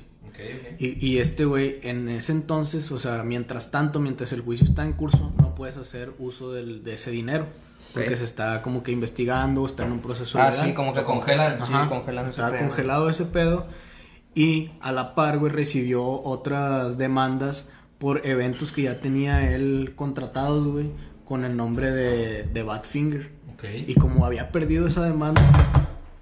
[0.78, 4.84] Y, y este güey, en ese entonces, o sea, mientras tanto, mientras el juicio está
[4.86, 7.46] en curso, no puedes hacer uso del, de ese dinero.
[7.94, 10.68] Porque se está como que investigando, está en un proceso Ah, legal.
[10.68, 12.58] sí, como que congelan, Sí, congelan ese pedo.
[12.60, 13.66] congelado ese pedo.
[14.36, 20.68] Y a la par, güey, recibió otras demandas por eventos que ya tenía él contratados,
[20.68, 20.92] güey,
[21.26, 23.32] con el nombre de, de Badfinger.
[23.56, 23.64] Ok.
[23.88, 25.42] Y como había perdido esa demanda,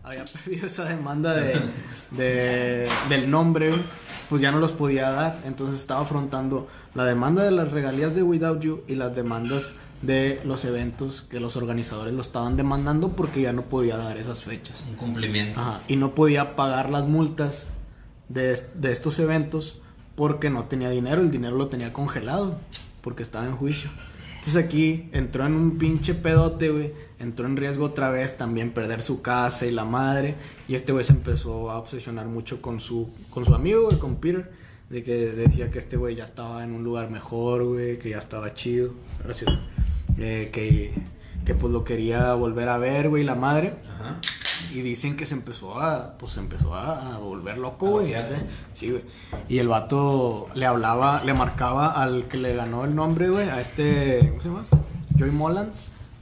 [0.03, 1.59] había perdido esa demanda de,
[2.11, 3.81] de- del nombre, güey,
[4.29, 5.41] pues ya no los podía dar.
[5.45, 10.41] Entonces estaba afrontando la demanda de las regalías de Without You y las demandas de
[10.45, 14.85] los eventos que los organizadores lo estaban demandando porque ya no podía dar esas fechas.
[14.87, 15.59] Un cumplimiento.
[15.59, 17.69] Ajá, y no podía pagar las multas
[18.29, 19.79] de, de estos eventos
[20.15, 22.57] porque no tenía dinero, el dinero lo tenía congelado
[23.01, 23.89] porque estaba en juicio.
[24.47, 26.93] Entonces aquí entró en un pinche pedote, güey.
[27.19, 30.35] Entró en riesgo otra vez también perder su casa y la madre.
[30.69, 34.15] Y este güey se empezó a obsesionar mucho con su, con su amigo, güey, con
[34.21, 34.49] Peter.
[34.89, 38.19] De que decía que este güey ya estaba en un lugar mejor, güey, que ya
[38.19, 38.93] estaba chido.
[39.21, 39.51] Gracias.
[40.17, 40.93] Eh, que,
[41.45, 43.73] que pues lo quería volver a ver, güey, la madre.
[43.99, 44.21] Ajá.
[44.73, 48.07] Y dicen que se empezó a, pues se empezó a, a volver loco, güey.
[48.89, 49.03] güey.
[49.49, 53.61] Y el vato le hablaba, le marcaba al que le ganó el nombre, güey, a
[53.61, 54.65] este, ¿cómo se llama?
[55.17, 55.71] Joy Moland.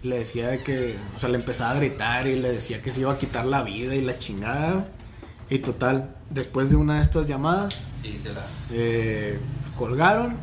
[0.04, 3.02] Le decía de que, o sea, le empezaba a gritar y le decía que se
[3.02, 4.88] iba a quitar la vida y la chingada.
[5.50, 8.42] Y total, después de una de estas llamadas, Sí, se la.
[8.72, 9.40] eh,
[9.78, 10.36] colgaron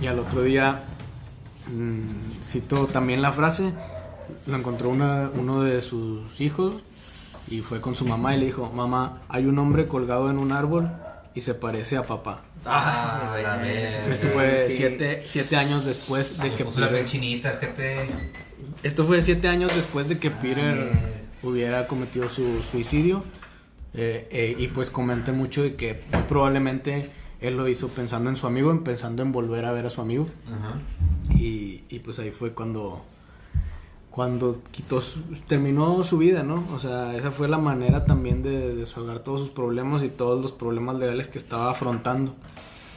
[0.00, 0.82] y al otro día,
[1.68, 3.72] mm, cito también la frase,
[4.46, 6.76] lo encontró una- uno de sus hijos
[7.50, 10.52] y fue con su mamá y le dijo, mamá, hay un hombre colgado en un
[10.52, 10.88] árbol
[11.34, 12.42] y se parece a papá.
[12.64, 14.02] Ah, la verga.
[14.12, 14.76] Esto fue sí.
[14.76, 18.08] siete, siete años después de que puso la piel Peter, chinita, gente.
[18.82, 21.20] esto fue siete años después de que Peter mierda.
[21.42, 23.24] hubiera cometido su suicidio
[23.94, 27.10] eh, eh, y pues comenté mucho de que muy probablemente
[27.40, 30.00] él lo hizo pensando en su amigo, en- pensando en volver a ver a su
[30.00, 30.28] amigo.
[31.34, 33.04] Y, y pues ahí fue cuando
[34.10, 36.66] cuando quitó su- terminó su vida, ¿no?
[36.74, 40.52] O sea, esa fue la manera también de desahogar todos sus problemas y todos los
[40.52, 42.34] problemas legales que estaba afrontando.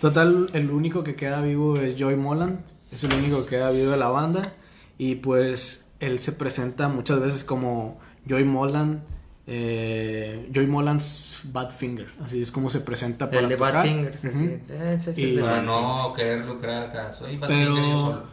[0.02, 2.60] Total, el único que queda vivo es Joy Moland,
[2.92, 4.54] es el único que queda vivo de la banda
[4.98, 9.02] y pues él se presenta muchas veces como Joy Moland,
[9.48, 13.56] eh, Joy Moland's Badfinger, así es como se presenta para El de.
[13.58, 14.16] Badfinger.
[14.16, 14.40] sí, Ujú.
[14.40, 14.46] sí.
[14.46, 15.64] Y- es de Para Badfinger.
[15.66, 17.12] no querer lucrar acá.
[17.12, 18.24] Soy Batman yo solo.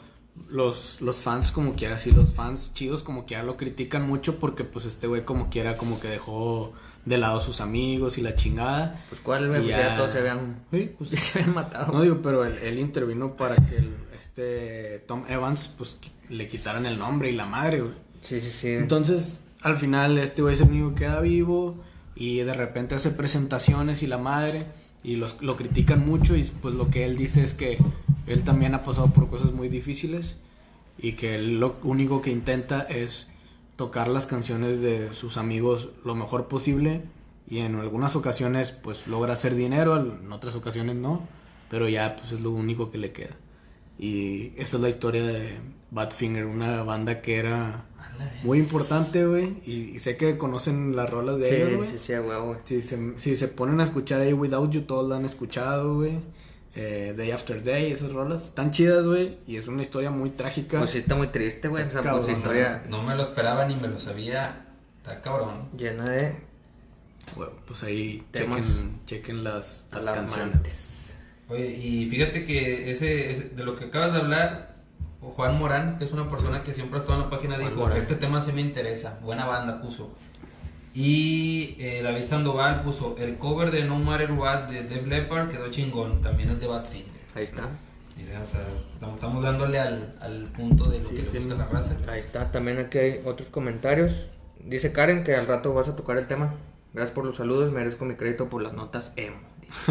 [0.49, 4.65] Los, los fans como quiera, sí, los fans chidos como quiera lo critican mucho porque
[4.65, 6.73] pues este güey como quiera como que dejó
[7.05, 9.03] de lado a sus amigos y la chingada.
[9.09, 11.93] Pues cuál, güey, pues ya- ya todos se habían, Sí, pues, se habían matado.
[11.93, 16.87] no digo, pero él, él intervino para que el- este Tom Evans pues le quitaran
[16.87, 17.95] el nombre y la madre, güey.
[18.23, 18.69] Sí, sí, sí.
[18.73, 21.83] Entonces, al final este güey es el único que queda vivo
[22.15, 24.65] y de repente hace presentaciones y la madre
[25.03, 27.79] y los, lo critican mucho y pues lo que él dice es que
[28.27, 30.39] él también ha pasado por cosas muy difíciles
[30.99, 33.29] y que él lo único que intenta es
[33.77, 37.03] tocar las canciones de sus amigos lo mejor posible
[37.49, 41.27] y en algunas ocasiones pues logra hacer dinero, en otras ocasiones no,
[41.71, 43.37] pero ya pues es lo único que le queda.
[43.99, 45.59] Y esa es la historia de
[45.91, 47.85] Badfinger, una banda que era
[48.45, 49.57] muy importante, güey.
[49.67, 51.91] Y, y sé que conocen las rolas de ellos, Sí, güey.
[51.91, 52.59] sí, sí, güey.
[52.65, 56.19] Si, se, si se ponen a escuchar ahí Without You, todos la han escuchado, güey.
[56.77, 58.45] Eh, day After Day, esas rolas.
[58.45, 59.39] Están chidas, güey.
[59.47, 60.79] Y es una historia muy trágica.
[60.79, 61.85] Pues sí está muy triste, güey.
[61.85, 64.67] O sea, Cabrón, pues historia No me lo esperaba ni me lo sabía.
[64.99, 65.69] Está cabrón.
[65.77, 66.37] llena de
[67.37, 71.19] Bueno, pues ahí chequen, chequen las, las canciones.
[71.49, 74.77] Oye, y fíjate que ese, ese- de lo que acabas de hablar,
[75.21, 77.81] Juan Morán, que es una persona que siempre ha estado en la página, Juan dijo,
[77.81, 77.99] Morán.
[77.99, 80.15] este tema sí me interesa, buena banda puso.
[80.93, 85.71] Y eh, David Sandoval puso, el cover de No Matter What de Def Leppard quedó
[85.71, 87.09] chingón, también es de Badfinger.
[87.35, 87.69] Ahí está.
[88.17, 88.61] Mira, o sea,
[89.15, 91.97] estamos, dándole al, al punto de lo Sí, que le gusta la raza.
[92.09, 92.51] Ahí está.
[92.51, 94.27] También aquí hay otros comentarios.
[94.65, 96.55] Dice Karen que al rato vas a tocar el tema.
[96.93, 97.73] Gracias por los saludos.
[97.73, 99.37] Merezco mi crédito por las notas emo.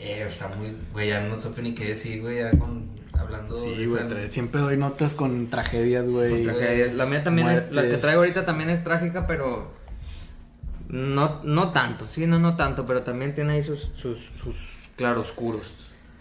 [0.00, 3.74] Eh, está muy, güey, ya no supe ni qué decir, güey, ya con, hablando Sí,
[3.74, 6.44] de güey, esa- siempre doy notas con tragedias, güey.
[6.44, 6.92] Tragedia.
[6.94, 9.72] La mía también es, la que traigo ahorita también es trágica, pero
[10.88, 15.74] no, no tanto, sí, no, no tanto, pero también tiene ahí sus, sus, sus claroscuros.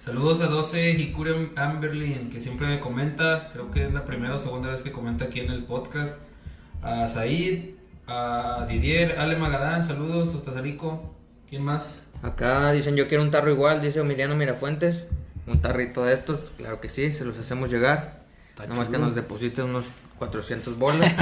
[0.03, 4.39] Saludos a 12 Hikure Amberlin, que siempre me comenta, creo que es la primera o
[4.39, 6.15] segunda vez que comenta aquí en el podcast.
[6.81, 7.71] A Said,
[8.07, 11.13] a Didier, Ale Magadán, saludos, Ostazarico.
[11.49, 12.01] ¿Quién más?
[12.21, 15.07] Acá dicen yo quiero un tarro igual, dice Emiliano Mirafuentes.
[15.47, 18.19] Un tarrito de estos, claro que sí, se los hacemos llegar.
[18.49, 21.11] Está Nomás que nos depositen unos 400 bolas.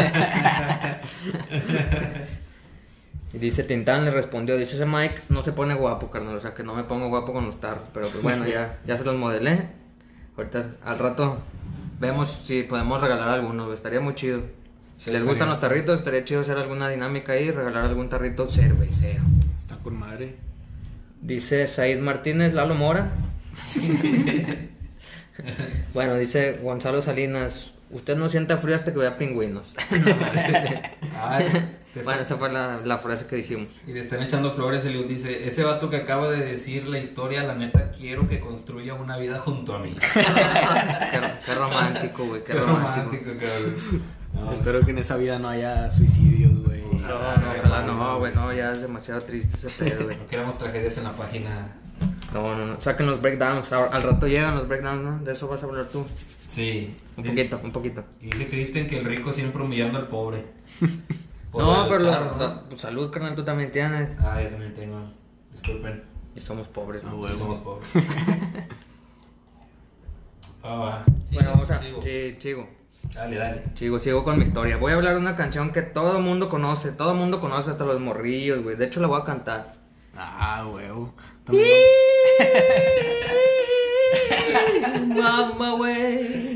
[3.33, 6.53] y dice Tintán le respondió, dice ese Mike no se pone guapo, carnal, o sea
[6.53, 9.15] que no me pongo guapo con los tarros, pero pues bueno, ya, ya se los
[9.15, 9.67] modelé.
[10.38, 11.38] Ahorita al rato
[11.99, 14.41] vemos si podemos regalar alguno, estaría muy chido.
[14.97, 18.07] Si Sí, les gustan los tarritos, estaría chido hacer alguna dinámica ahí y regalar algún
[18.07, 19.23] tarrito cervecero.
[19.57, 20.38] Está con madre.
[21.21, 23.11] Dice Said Martínez, Lalo Mora.
[25.93, 29.75] bueno, dice Gonzalo Salinas, usted no sienta frío hasta que vea pingüinos.
[32.03, 33.69] Bueno, esa fue la, la frase que dijimos.
[33.87, 37.43] y le están echando flores, Eliud dice, ese vato que acaba de decir la historia,
[37.43, 39.95] la neta, quiero que construya una vida junto a mí.
[40.13, 43.23] qué, qué romántico, güey, qué, Qué romántico.
[43.31, 44.03] romántico.
[44.33, 46.81] No, Espero que en esa vida no haya suicidios, güey.
[46.81, 50.17] No, no, ojalá no, güey, no, ya es demasiado triste ese pedo, güey.
[50.17, 51.75] no queremos tragedias en la página.
[52.33, 55.19] No, no, no, saquen los breakdowns, al al rato llegan los breakdowns, ¿no?
[55.19, 56.05] De eso vas a hablar tú.
[56.47, 56.95] Sí.
[57.17, 58.03] Un Dice- poquito, un poquito.
[58.21, 60.43] Dice Cristian que el rico siempre humillando al pobre.
[61.57, 62.38] No, pero lo- estar, ¿no?
[62.38, 64.09] lo- pues, salud, carnal, tú también tienes.
[64.19, 64.99] Ah, yo también tengo.
[65.53, 66.03] Disculpen.
[66.35, 67.17] Y somos pobres, Ah, ¿no?
[67.21, 67.38] huevo.
[67.38, 67.89] Somos pobres.
[70.63, 71.05] ah, va.
[71.31, 71.77] Bueno, vamos a...
[71.81, 72.01] Sigo.
[72.01, 72.67] Sí, sigo.
[73.13, 73.63] Dale, dale.
[73.75, 74.75] Sigo, sigo con mi historia.
[74.75, 76.91] Voy a hablar de una canción que todo el mundo conoce.
[76.91, 78.75] Todo el mundo conoce, hasta los morrillos, güey.
[78.75, 79.75] De hecho, la voy a cantar.
[80.15, 81.13] Ah, huevo.
[85.08, 86.56] Mamá, güey.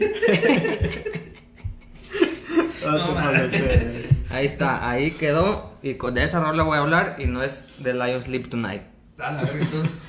[2.82, 4.06] lo- No te molestes.
[4.30, 5.74] Ahí está, ahí quedó.
[5.82, 7.16] Y con de esa rola voy a hablar.
[7.20, 8.84] Y no es de Lion Sleep Tonight.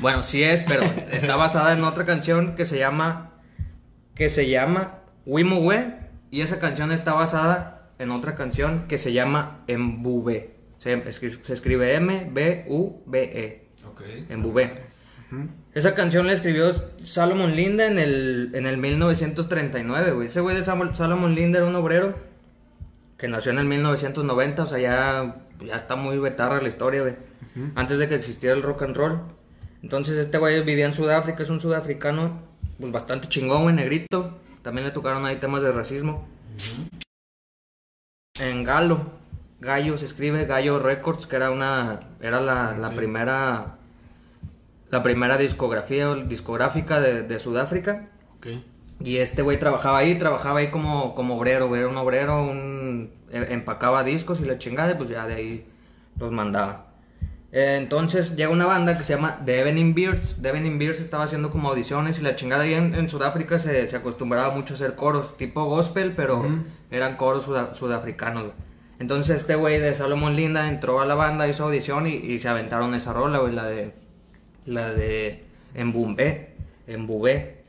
[0.01, 3.33] Bueno, sí es, pero está basada en otra canción que se llama.
[4.15, 5.97] Que se llama Wimowé.
[6.31, 10.60] Y esa canción está basada en otra canción que se llama Embube.
[10.81, 13.69] Se, se escribe M-B-U-B-E.
[13.87, 14.01] Ok.
[14.31, 14.83] Embube.
[15.75, 16.73] Esa canción la escribió
[17.05, 20.27] Salomon Linda en el, en el 1939, güey.
[20.29, 22.17] Ese güey de Sam- Salomon Linda era un obrero
[23.17, 27.17] que nació en el 1990, o sea, ya, ya está muy betarra la historia, güey.
[27.75, 29.21] Antes de que existiera el rock and roll.
[29.83, 32.41] Entonces este güey vivía en Sudáfrica, es un sudafricano
[32.81, 34.39] pues bastante chingón, güey, negrito.
[34.63, 36.27] También le tocaron ahí temas de racismo.
[38.41, 39.13] En Galo,
[39.61, 43.77] Gallo se escribe Gallo Records, que era una era la, la primera
[44.91, 48.09] la primera discografía discográfica de, de Sudáfrica.
[48.37, 48.47] Ok.
[49.03, 51.81] Y este güey trabajaba ahí, trabajaba ahí como, como obrero, güey.
[51.83, 55.67] Era un obrero, un, eh, empacaba discos y la chingada, y pues ya de ahí
[56.19, 56.87] los mandaba.
[57.53, 60.43] Eh, entonces llega una banda que se llama The Evening Beards.
[60.43, 63.89] The Evening Beards estaba haciendo como audiciones y la chingada ahí en, en Sudáfrica se,
[63.89, 66.45] se acostumbraba mucho a hacer coros, tipo gospel, pero
[66.91, 68.43] eran coros suda- sudafricanos.
[68.43, 68.55] güey.
[69.01, 72.95] Entonces este güey de Salomon Linda entró a la banda, hizo audición y, se aventaron
[72.95, 73.95] esa rola, güey, la de
[74.67, 75.43] la de
[75.75, 76.51] Embumbe,
[76.87, 77.65] Embubé.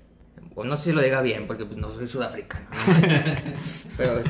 [0.55, 2.67] O no sé si lo diga bien, porque pues, no soy sudafricano.
[2.69, 2.95] ¿no?
[3.97, 4.21] Pero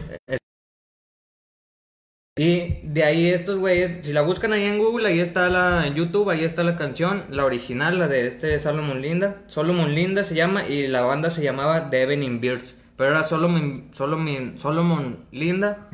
[2.37, 5.95] Y de ahí estos güeyes, si la buscan ahí en Google, ahí está la, en
[5.95, 9.41] YouTube, ahí está la canción, la original, la de este Solomon Linda.
[9.47, 12.75] Solomon Linda se llama y la banda se llamaba The Evening Beards.
[13.01, 15.89] Pero era Solomon, Solomon, Solomon Linda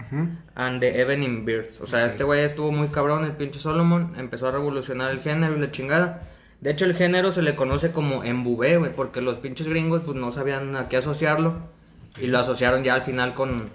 [0.55, 1.79] and The Evening Beards.
[1.79, 4.13] O sea, este güey estuvo muy cabrón, el pinche Solomon.
[4.17, 6.27] Empezó a revolucionar el género y la chingada.
[6.59, 10.17] De hecho, el género se le conoce como embubé, güey, porque los pinches gringos pues
[10.17, 11.53] no sabían a qué asociarlo.
[12.19, 13.69] Y lo asociaron ya al final con,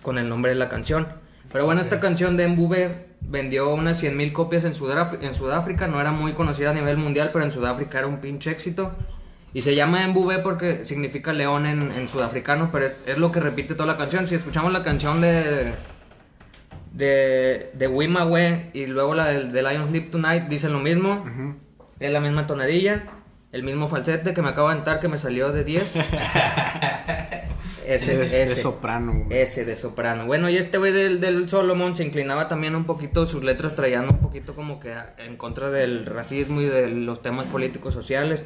[0.00, 1.08] con el nombre de la canción.
[1.50, 5.88] Pero bueno, esta canción de Embube vendió unas 100.000 copias en, Sudáfrica, en Sudáfrica.
[5.88, 8.94] No era muy conocida a nivel mundial, pero en Sudáfrica era un pinche éxito.
[9.52, 13.40] Y se llama Embube porque significa león en, en sudafricano, pero es, es lo que
[13.40, 14.26] repite toda la canción.
[14.26, 15.72] Si escuchamos la canción de
[16.92, 21.24] de, de Wimawe y luego la de, de Lion Sleep Tonight dicen lo mismo.
[21.98, 23.04] Es la misma tonadilla,
[23.52, 25.96] el mismo falsete que me acabo de aventar que me salió de 10.
[27.86, 28.56] ese, Es de ese.
[28.56, 29.38] soprano, güey.
[29.38, 30.26] Ese de soprano.
[30.26, 34.08] Bueno, y este güey del, del Solomon se inclinaba también un poquito, sus letras traían
[34.08, 38.44] un poquito como que en contra del racismo y de los temas políticos sociales.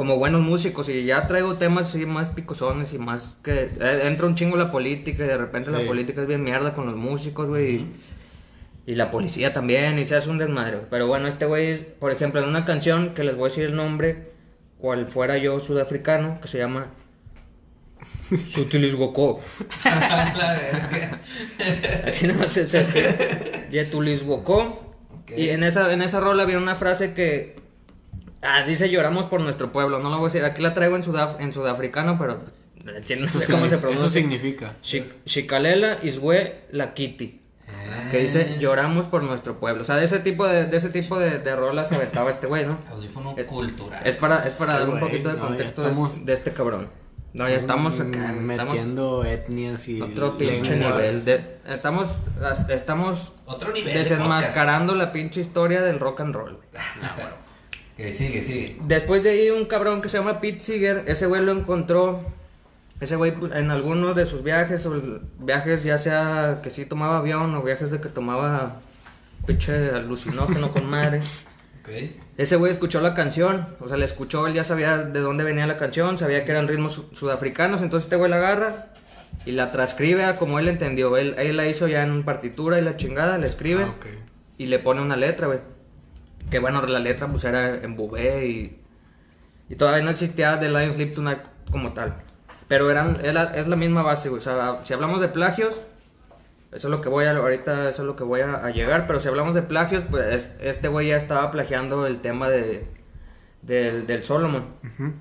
[0.00, 4.26] Como buenos músicos, y ya traigo temas así más picosones y más que eh, entra
[4.26, 5.76] un chingo la política y de repente Sí.
[5.76, 7.74] la política es bien mierda con los músicos, güey.
[7.74, 7.92] y-
[8.86, 10.78] Y la policía también, y se hace un desmadre.
[10.88, 13.64] Pero bueno, este güey, es, por ejemplo, en una canción que les voy a decir
[13.66, 14.30] el nombre,
[14.78, 16.86] cual fuera yo sudafricano, que se llama
[18.48, 19.36] Sutilis verga.
[22.08, 22.64] Así no se
[23.70, 24.24] Yetulis.
[25.36, 27.59] Y en esa, en esa rola viene una frase que
[28.42, 29.98] ah, dice lloramos por nuestro pueblo.
[29.98, 32.40] No lo voy a decir, aquí la traigo en, sudaf- en sudafricano, pero
[32.84, 34.06] no sé cómo se pronuncia.
[34.06, 34.76] eso significa.
[34.82, 37.38] Shikalela Iswe La Kitty.
[38.10, 39.82] Que dice lloramos por nuestro pueblo.
[39.82, 42.46] O sea, de ese tipo de, de ese tipo de, de rolas se aventaba este
[42.46, 42.78] güey, ¿no?
[42.90, 44.02] Audífono Es- cultural.
[44.04, 46.52] Es para, es para Ay, dar un poquito de no, contexto de- estamos- de, este
[46.52, 46.88] cabrón.
[47.32, 48.42] No, ya estamos acá, estamos
[48.74, 50.96] metiendo etnias y otro pinche lenguas.
[50.96, 51.24] nivel.
[51.24, 52.08] de- estamos,
[52.68, 53.92] estamos Otro nivel.
[53.92, 56.54] de desenmascarando la pinche historia del rock and roll.
[56.56, 56.68] güey.
[57.02, 57.30] Ah, bueno.
[58.00, 58.76] Que sigue, sigue.
[58.86, 62.20] Después de ahí un cabrón que se llama Pete Seeger, ese güey lo encontró,
[63.00, 64.98] ese güey pues, en alguno de sus viajes, o
[65.38, 68.80] viajes ya sea que sí tomaba avión o viajes de que tomaba
[69.46, 71.20] pinche alucinógeno con madre.
[71.82, 71.88] Ok.
[72.36, 75.66] Ese güey escuchó la canción, o sea, la escuchó, él ya sabía de dónde venía
[75.66, 78.92] la canción, sabía que eran ritmos su- sudafricanos, entonces este güey la agarra
[79.46, 81.16] y la transcribe como él entendió.
[81.16, 83.94] Él, él la hizo ya en partitura y la chingada, la escribe Ah,
[84.58, 85.60] y le pone una letra, güey.
[86.50, 88.80] Que bueno, la letra pues era en bubé y,
[89.68, 92.16] y todavía no existía The Lion Sleep Tonight como tal.
[92.68, 94.38] Pero eran, era- es la misma base, güey.
[94.38, 95.80] O sea, si hablamos de plagios,
[96.72, 99.06] eso es lo que voy a, ahorita eso es lo que voy a, a llegar.
[99.06, 102.86] Pero si hablamos de plagios, pues es- este güey ya estaba plagiando el tema de,
[103.62, 104.64] del, del Solomon.
[104.84, 105.12] Ujú.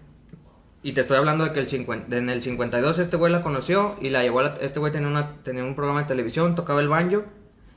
[0.82, 3.98] Y te estoy hablando de que el 50 en el 52 este güey la conoció
[4.00, 6.80] y la llevó a la- este güey tenía, una, tenía un programa de televisión, tocaba
[6.82, 7.24] el banjo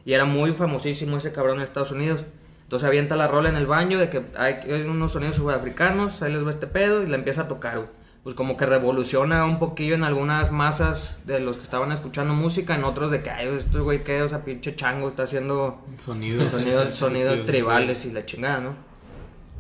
[0.05, 2.25] y era muy famosísimo ese cabrón en Estados Unidos.
[2.73, 6.33] Entonces avienta la rola en el baño de que hay, hay unos sonidos sudafricanos, ahí
[6.33, 7.77] les va este pedo y la empieza a tocar.
[7.77, 7.91] güey.
[8.23, 12.75] Pues como que revoluciona un poquillo en algunas masas de los que estaban escuchando música,
[12.75, 16.51] en otros de que, ay, este güey qué, o sea, pinche chango está haciendo Sonidos.
[16.51, 18.75] sonidos, sonidos tribales y la chingada, ¿no?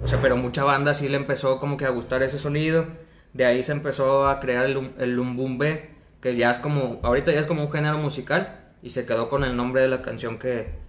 [0.03, 2.87] O sea, pero mucha banda sí le empezó como que a gustar ese sonido.
[3.35, 5.91] De ahí se empezó a crear el, el lumbumbe,
[6.23, 9.45] que ya es como, ahorita ya es como un género musical y se quedó con
[9.45, 10.81] el nombre de la canción que,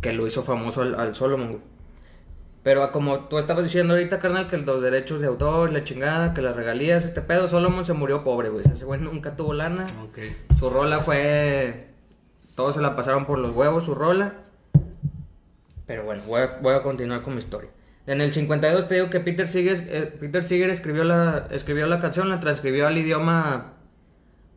[0.00, 1.48] que lo hizo famoso al, al Solomon.
[1.48, 1.62] güey.
[2.62, 6.34] Pero a como tú estabas diciendo ahorita, carnal, que los derechos de autor, la chingada,
[6.34, 8.64] que las regalías, este pedo, Solomon se murió pobre, güey.
[8.66, 9.86] Ese güey nunca tuvo lana.
[10.04, 10.18] Ok.
[10.58, 11.88] Su rola fue.
[12.54, 14.34] Todos se la pasaron por los huevos, su rola.
[15.86, 17.70] Pero bueno, voy a, voy a continuar con mi historia.
[18.06, 22.00] En el 52 te digo que Peter Seeger, eh, Peter Seeger escribió, la, escribió la
[22.00, 23.72] canción, la transcribió al idioma.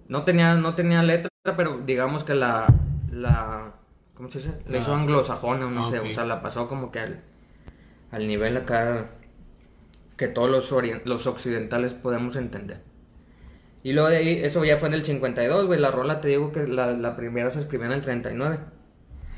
[0.10, 2.68] No tenía, no tenía letra, pero digamos que la.
[3.12, 3.76] la
[4.16, 4.52] ¿Cómo se dice?
[4.68, 6.00] La hizo anglosajona, no Ah, sé.
[6.00, 7.22] O sea, la pasó como que al,
[8.12, 9.10] al nivel acá.
[10.18, 10.72] Que todos los,
[11.06, 12.82] los occidentales podemos entender.
[13.82, 15.80] Y luego de ahí, eso ya fue en el 52, güey.
[15.80, 18.60] La rola te digo que la, la primera se escribió en el 39.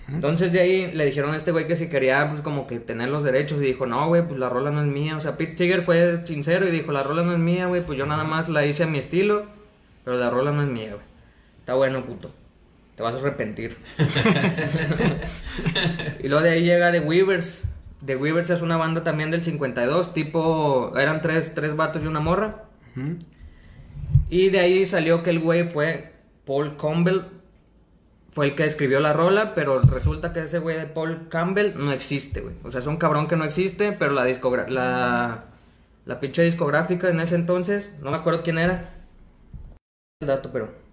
[0.08, 3.10] Entonces de ahí le dijeron a este güey que si quería, pues como que tener
[3.10, 3.58] los derechos.
[3.60, 5.18] Y dijo, no, güey, pues la rola no es mía.
[5.18, 7.84] O sea, Pete Seeger fue sincero y dijo, la rola no es mía, güey.
[7.84, 9.46] Pues yo nada más la hice a mi estilo.
[10.04, 11.06] Pero la rola no es mía, güey.
[11.62, 12.32] Está bueno, puto.
[12.96, 13.78] Te vas a arrepentir.
[16.24, 17.66] y luego de ahí llega The Weavers.
[18.06, 20.14] The Weavers es una banda también del 52.
[20.14, 22.64] Tipo, eran tres, tres vatos y una morra.
[24.30, 26.14] Y de ahí salió que el güey fue
[26.46, 27.24] Paul Campbell.
[28.32, 31.92] Fue el que escribió la rola, pero resulta que ese güey de Paul Campbell no
[31.92, 32.56] existe, güey.
[32.64, 35.46] O sea, es un cabrón que no existe, pero la discogra la,
[36.06, 38.94] la pinche discográfica en ese entonces, no me acuerdo quién era.
[40.20, 40.85] El dato, pero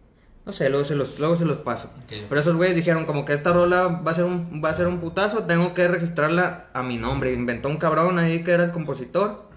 [0.44, 1.90] no sé, luego se los, luego se los paso.
[2.28, 4.88] Pero esos güeyes dijeron como que esta rola va a ser un, va a ser
[4.88, 7.33] un putazo, tengo que registrarla a mi nombre.
[7.33, 9.50] Inventó un cabrón ahí que era el compositor.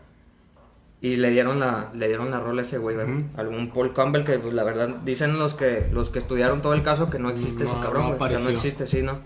[1.01, 3.15] Y le dieron la, le dieron la rola a ese güey, ¿verdad?
[3.37, 6.81] Algún Paul Campbell que pues la verdad dicen los que los que estudiaron todo el
[6.81, 9.19] caso que no existe No, ese cabrón, no sea, no existe, sí, ¿no?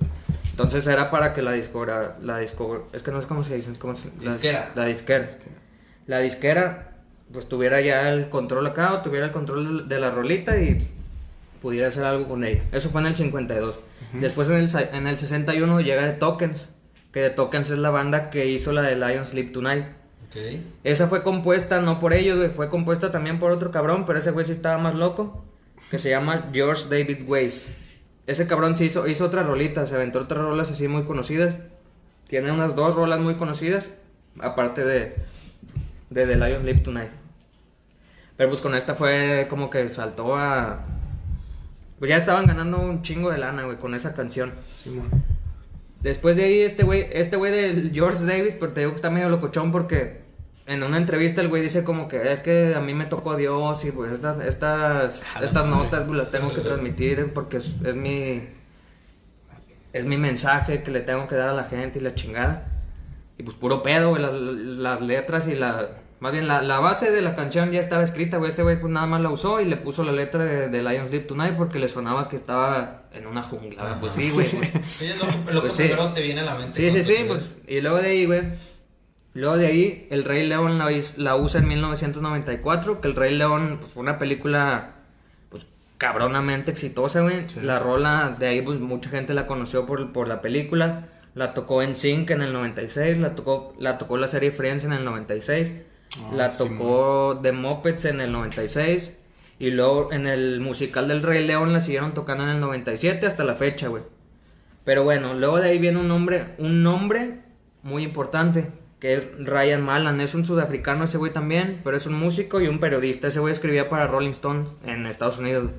[0.51, 3.95] Entonces era para que la discora, la es que no sé cómo se dice, ¿cómo
[3.95, 4.71] se, la- Disquera.
[4.75, 5.27] La, disquera.
[6.05, 6.97] La disquera
[7.31, 10.85] pues tuviera ya el control acá o tuviera el control de la rolita y
[11.61, 12.61] pudiera hacer algo con ella.
[12.71, 13.79] Eso fue en el 52.
[14.13, 16.69] Después en el, en el 61 llega The Tokens,
[17.11, 19.85] que The Tokens es la banda que hizo la de Lion Sleep Tonight.
[20.27, 20.61] Ok.
[20.83, 24.45] Esa fue compuesta no por ellos, fue compuesta también por otro cabrón, pero ese güey
[24.45, 25.45] sí estaba más loco,
[25.91, 27.71] que se llama George David Weiss.
[28.27, 31.57] Ese cabrón sí hizo, hizo otras rolitas, se aventó otras rolas así muy conocidas.
[32.27, 33.89] Tiene unas dos rolas muy conocidas,
[34.39, 35.15] aparte de,
[36.11, 37.09] de The Lion Sleep Tonight.
[38.37, 40.85] Pero pues con esta fue como que saltó a...
[41.99, 44.53] Pues ya estaban ganando un chingo de lana, güey, con esa canción.
[46.01, 49.09] Después de ahí, este güey, este güey de George Davis, pero te digo que está
[49.09, 50.21] medio locochón porque
[50.65, 53.83] en una entrevista el güey dice como que es que a mí me tocó Dios
[53.83, 58.43] y pues estas, estas, estas notas pues, las tengo que transmitir porque es, es mi...
[59.91, 62.65] es mi mensaje que le tengo que dar a la gente y la chingada.
[63.37, 65.89] Y pues puro pedo, güey, las, las letras y la...
[66.19, 68.49] Más bien, la, la base de la canción ya estaba escrita, güey.
[68.49, 71.09] Este güey pues nada más la usó y le puso la letra de, de Lions
[71.09, 73.83] Sleep Tonight porque le sonaba que estaba en una jungla.
[73.83, 73.99] güey.
[74.01, 74.47] Pues sí, güey.
[74.49, 75.89] pues, Sí, es lo, que- lo Pues que sí.
[75.89, 76.73] primero te viene a la mente.
[76.73, 78.41] Sí, sí, sí, pues, y luego de ahí, güey,
[79.33, 83.93] luego de ahí, El Rey León la usa en 1994, que El Rey León pues,
[83.93, 84.95] fue una película,
[85.49, 85.67] pues,
[85.97, 90.41] cabronamente exitosa, güey, la rola de ahí, pues, mucha gente la conoció por, por la
[90.41, 94.83] película, la tocó en Sync en el 96, la tocó, la tocó la serie Friends
[94.83, 95.71] en el 96,
[96.17, 99.15] Ah, la sí, tocó The Muppets en el 96,
[99.59, 103.43] y luego en el musical del Rey León la siguieron tocando en el 97 hasta
[103.43, 104.03] la fecha, güey.
[104.85, 107.41] Pero bueno, luego de ahí viene un nombre, un nombre
[107.83, 110.21] muy importante, que es Ryan Malan.
[110.21, 113.27] Es un sudafricano ese güey también, pero es un músico y un periodista.
[113.27, 115.71] Ese güey escribía para Rolling Stone en Estados Unidos.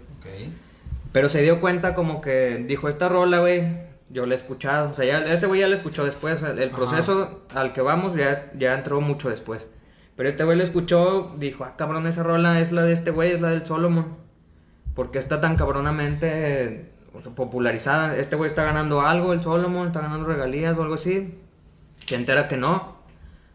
[1.12, 3.64] Pero se dio cuenta como que dijo, esta rola, güey,
[4.10, 4.90] yo la he escuchado.
[4.90, 6.40] O sea, ya, ese güey ya la escuchó después.
[6.42, 9.68] El, el proceso al que vamos ya, ya entró mucho después.
[10.20, 13.32] Pero este güey la escuchó, dijo, ah, cabrón, esa rola es la de este güey,
[13.32, 14.18] es la del Solomon.
[14.94, 18.14] ¿Por qué está tan cabronamente o sea, popularizada?
[18.18, 21.38] Este güey está ganando algo, el Solomon, está ganando regalías o algo así.
[22.04, 22.74] Se entera que no.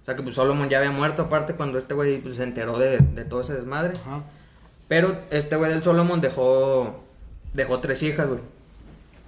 [0.02, 2.80] O sea que pues Solomon ya había muerto aparte cuando este güey pues, se enteró
[2.80, 3.94] de, de todo ese desmadre.
[4.04, 4.24] Ajá.
[4.88, 7.04] Pero este güey del Solomon dejó
[7.54, 8.40] dejó tres hijas, güey.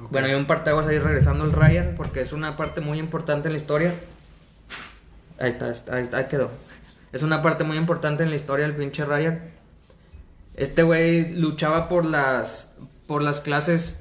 [0.09, 3.53] Bueno, y un parteaguas ahí regresando al Ryan, porque es una parte muy importante en
[3.53, 3.93] la historia.
[5.39, 6.49] Ahí está- ahí, está, ahí quedó.
[7.11, 9.41] Es una parte muy importante en la historia del pinche Ryan.
[10.55, 12.71] Este güey luchaba por las
[13.07, 13.99] por las clases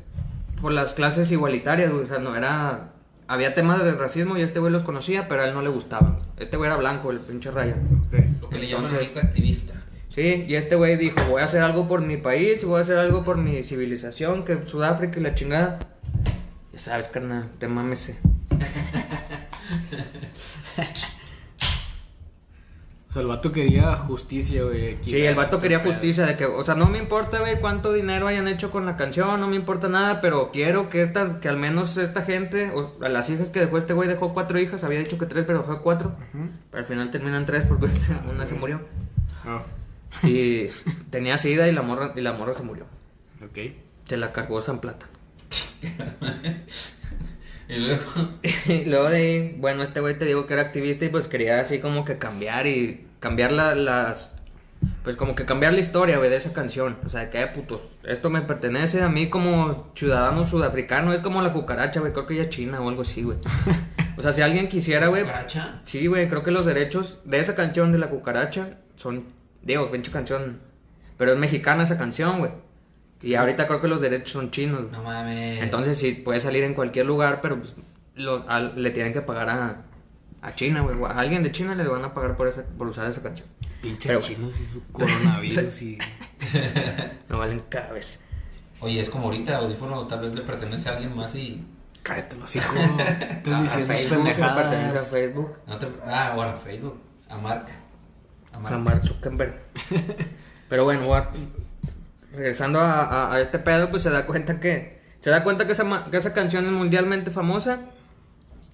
[0.61, 2.05] por las clases igualitarias, güey.
[2.05, 2.93] O sea, no era
[3.29, 6.19] había temas de racismo y este güey los conocía, pero a él no le gustaban.
[6.39, 8.07] Este güey era blanco, el pinche Ryan.
[8.41, 9.73] Lo que le llaman Entonces- ahorita activista.
[10.09, 12.97] Sí, y este güey dijo, voy a hacer algo por mi país, voy a hacer
[12.97, 15.79] algo por mi civilización, que Sudáfrica y la chingada.
[16.73, 18.19] Ya sabes, carnal, te mámese.
[23.17, 24.99] Sea, el vato quería justicia, güey.
[25.01, 28.27] Sí, el vato quería justicia de que, o sea, no me importa, güey, cuánto dinero
[28.27, 31.57] hayan hecho con la canción, no me importa nada, pero quiero que esta, que al
[31.57, 34.99] menos esta gente, o a las hijas que dejó este güey, dejó cuatro hijas, había
[34.99, 36.15] dicho que tres, pero dejó cuatro.
[36.31, 37.87] Pero al final terminan tres porque
[38.31, 38.83] una se murió.
[39.47, 39.63] Ah,
[40.23, 40.67] Y
[41.11, 42.85] tenía sida y la morra, y la morra se murió.
[43.43, 43.59] ok.
[44.05, 45.07] Se la cargó San Plata.
[47.69, 48.03] Y luego.
[48.69, 51.61] Y luego de ahí, bueno, este güey te digo que era activista y pues quería
[51.61, 54.35] así como que cambiar y cambiar la- las...
[55.03, 56.99] Pues como que cambiar la historia, güey, de esa canción.
[57.05, 61.13] O sea, de que, "Eh, putos, esto me pertenece a mí como ciudadano sudafricano.
[61.13, 63.39] Es como la cucaracha, güey, creo que ya China o algo así, güey.
[64.19, 65.23] O sea, si alguien quisiera, güey...
[65.23, 65.81] ¿Cucaracha?
[65.85, 69.25] Sí, güey, creo que los derechos de esa canción de la cucaracha son...
[69.63, 70.61] Digo, pinche canción...
[71.17, 72.51] Pero es mexicana esa canción, güey.
[73.23, 74.91] Y ahorita creo que los derechos son chinos.
[74.93, 75.63] No mames.
[75.63, 77.75] Entonces sí, puede salir en cualquier lugar, pero pues
[78.15, 79.83] lo- al- le tienen que pagar a,
[80.43, 80.97] a China, güey.
[80.99, 83.49] o A alguien de China le van a pagar por, esa, por usar esa canción.
[83.83, 85.99] Pinches Pero- chinos y su coronavirus y...
[87.29, 88.21] No valen cada vez.
[88.81, 91.65] Oye, es como ahorita, audífono tal vez le pertenece a alguien más y.
[92.03, 92.77] Cállate los hijos.
[92.77, 95.03] Estás A diciendo Facebook, pertenece a.
[95.03, 95.53] Facebook.
[95.67, 97.01] no te- Ah, bueno, a Facebook.
[97.29, 97.67] A Mark.
[98.53, 98.75] A Mark.
[98.75, 99.61] A Mark Zuckerberg.
[100.69, 101.31] Pero bueno, voy a-
[102.37, 104.97] regresando a, a- a este pedo, pues se da cuenta que...
[105.21, 107.81] Se da cuenta que esa, que esa canción es mundialmente famosa.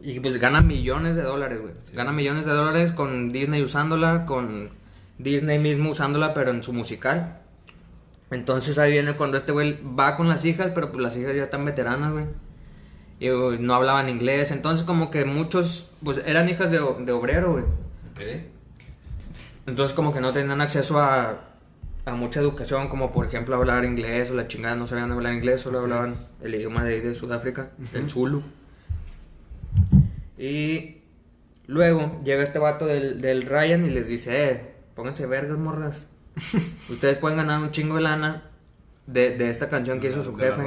[0.01, 1.73] Y pues gana millones de dólares, güey.
[1.95, 4.71] Gana millones de dólares con Disney usándola, con
[5.19, 7.39] Disney mismo usándola, pero en su musical.
[8.33, 11.45] Entonces ahí viene cuando este güey va con las hijas, pero pues las hijas ya
[11.45, 12.27] están veteranas, güey.
[13.21, 13.29] Y
[13.61, 14.51] no hablaban inglés.
[14.51, 17.65] Entonces como que muchos, pues eran hijas de, de obrero, güey.
[17.65, 18.43] Ok.
[19.67, 21.39] Entonces como que no tenían acceso a,
[22.05, 25.61] a mucha educación, como por ejemplo hablar inglés o la chingada, no sabían hablar inglés,
[25.61, 28.43] solo hablaban el idioma de, de Sudáfrica, el Zulu.
[30.39, 31.03] Y
[31.67, 36.07] luego llega este vato del, del Ryan y les dice, eh, pónganse vergas, morras.
[36.91, 38.51] Ustedes pueden ganar un chingo de lana
[39.07, 40.63] de, de esta canción que hizo su jefe.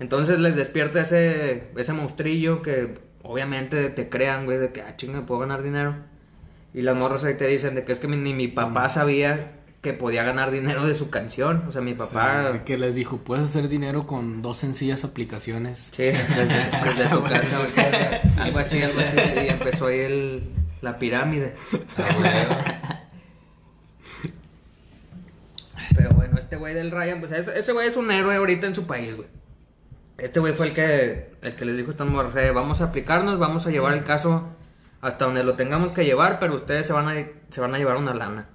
[0.00, 5.24] Entonces les despierta ese, ese monstrillo que obviamente te crean, güey, de que, ah, chinga,
[5.26, 5.94] puedo ganar dinero.
[6.72, 9.52] Y las morras ahí te dicen de que es que mi- ni mi papá sabía
[9.84, 11.62] que podía ganar dinero de su canción.
[11.68, 12.64] O sea, mi papá...
[12.64, 15.90] que les dijo, puedes hacer dinero con dos sencillas aplicaciones.
[15.92, 18.46] Sí, desde tu casa, tu casa, güey.
[18.46, 19.16] Algo así, algo así.
[19.44, 20.42] Y empezó ahí el,
[20.80, 21.54] la pirámide.
[21.98, 23.00] Ah.
[25.94, 28.86] Pero bueno, este güey del Ryan, pues ese, güey es un héroe ahorita en su
[28.86, 29.28] país, güey.
[30.16, 33.38] Este güey fue el que, el que les dijo a morras, "Eh, vamos a aplicarnos,
[33.38, 34.48] vamos a llevar el caso
[35.02, 37.96] hasta donde lo tengamos que llevar, pero ustedes se van a, se van a llevar
[37.96, 38.48] una lana.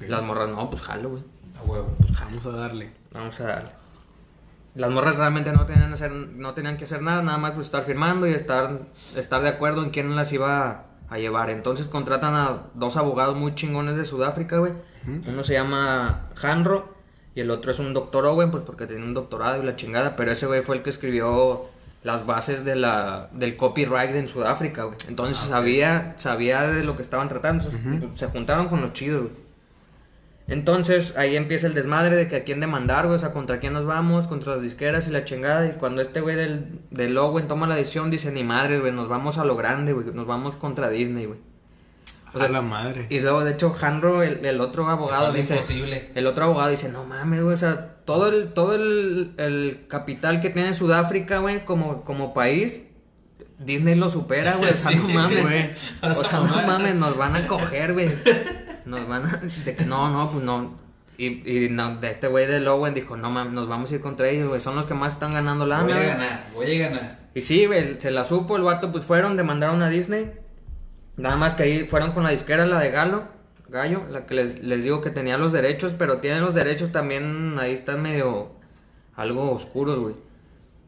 [0.00, 1.22] Las morras, no, pues jalo, güey.
[1.58, 1.96] A huevo.
[2.20, 2.90] Vamos a darle.
[3.12, 3.70] Vamos a darle.
[4.74, 7.82] las morras realmente no tenían, hacer, no tenían que hacer nada, nada más pues estar
[7.82, 8.80] firmando y estar,
[9.16, 11.50] estar de acuerdo en quién las iba a llevar.
[11.50, 14.72] Entonces contratan a dos abogados muy chingones de Sudáfrica, güey.
[15.26, 16.96] Uno se llama Hanro
[17.34, 20.16] y el otro es un doctor Owen, pues porque tenía un doctorado y la chingada.
[20.16, 21.66] Pero ese güey fue el que escribió
[22.02, 24.98] las bases de la, del copyright en Sudáfrica, güey.
[25.08, 27.64] Entonces sabía, sabía de lo que estaban tratando.
[27.64, 29.45] Entonces, pues, se juntaron con los chidos, güey.
[30.48, 33.72] Entonces ahí empieza el desmadre de que a quién demandar, güey, o sea, contra quién
[33.72, 35.66] nos vamos, contra las disqueras y la chingada.
[35.66, 37.18] Y cuando este güey del, del
[37.48, 40.54] toma la decisión, dice, ni madre, güey, nos vamos a lo grande, güey, nos vamos
[40.54, 41.40] contra Disney, güey.
[42.32, 43.06] O sea, a la madre.
[43.08, 45.54] Y luego, de hecho, Hanro, el, el otro abogado, dice...
[45.54, 46.10] imposible.
[46.14, 50.40] El otro abogado dice, no mames, güey, o sea, todo el, todo el, el capital
[50.40, 52.82] que tiene Sudáfrica, güey, como, como país,
[53.58, 55.70] Disney lo supera, güey, o sea, Sí, no mames, güey.
[56.02, 58.10] O sea, no mames, nos van a coger, güey.
[58.86, 59.42] Nos van a...
[59.64, 60.74] De que no, no, pues no.
[61.18, 64.00] Y, y no, de este güey de Owen dijo, no mames, nos vamos a ir
[64.00, 66.06] contra ellos, güey, son los que más están ganando lana, Voy a güey.
[66.08, 67.18] ganar, voy a ganar.
[67.34, 70.30] Y sí, güey, se la supo, el vato, pues fueron, demandaron a Disney.
[71.16, 73.24] Nada más que ahí fueron con la disquera, la de Galo,
[73.68, 77.56] Gallo, la que les, les digo que tenía los derechos, pero tienen los derechos también,
[77.58, 78.50] ahí están medio
[79.14, 80.14] algo oscuros, güey.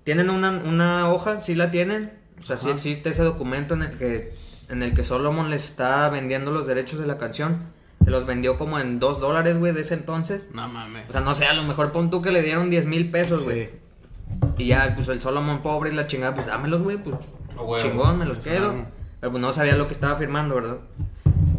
[0.05, 3.97] Tienen una, una hoja, sí la tienen, o sea, sí existe ese documento en el
[3.99, 4.33] que
[4.69, 7.78] en el que Solomon les está vendiendo los derechos de la canción.
[8.09, 10.49] Se los vendió como en dos dólares, güey, de ese entonces.
[10.55, 11.11] No mames.
[11.11, 13.45] O sea, no sé, a lo mejor pon tú que le dieron 10 mil pesos,
[13.45, 13.67] güey.
[13.67, 13.71] Sí.
[14.57, 17.19] Y ya, pues el Solomon pobre y la chingada, pues dámelos, güey, pues
[17.83, 18.73] chingón, me los quedo.
[19.21, 20.79] Pero pues no sabía lo que estaba firmando, ¿verdad?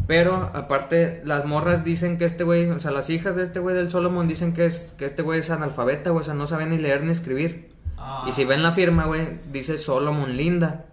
[0.08, 3.76] Pero aparte, las morras dicen que este güey, o sea, las hijas de este güey
[3.76, 6.66] del Solomon dicen que, es, que este güey es analfabeta, güey, o sea, no sabe
[6.66, 7.70] ni leer ni escribir.
[7.95, 8.26] Ah.
[8.28, 10.88] Y si ven la firma, güey, dice Solomon Linda.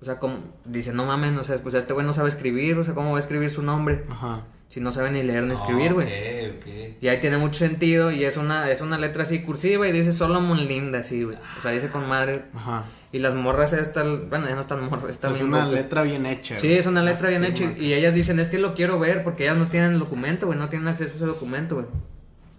[0.00, 2.84] O sea, como, dice, no mames, no sé, pues este güey no sabe escribir, o
[2.84, 4.06] sea, ¿cómo va a escribir su nombre?
[4.10, 4.44] Ajá.
[4.74, 6.08] Si no sabe ni leer ni escribir, güey.
[6.08, 6.66] Ok, ok.
[7.00, 10.12] Y ahí tiene mucho sentido y es una, es una letra así cursiva y dice
[10.12, 11.36] Solomon Linda, así, güey.
[11.56, 12.46] O sea, dice con madre.
[12.52, 12.82] Ajá.
[13.12, 16.26] Y las morras estas, bueno, ya no están morras, están es bien una letra bien
[16.26, 16.58] hecha.
[16.58, 19.22] Sí, es una letra bien hecha sí, y ellas dicen, es que lo quiero ver
[19.22, 21.86] porque ellas no tienen el documento, güey, no tienen acceso a ese documento, güey.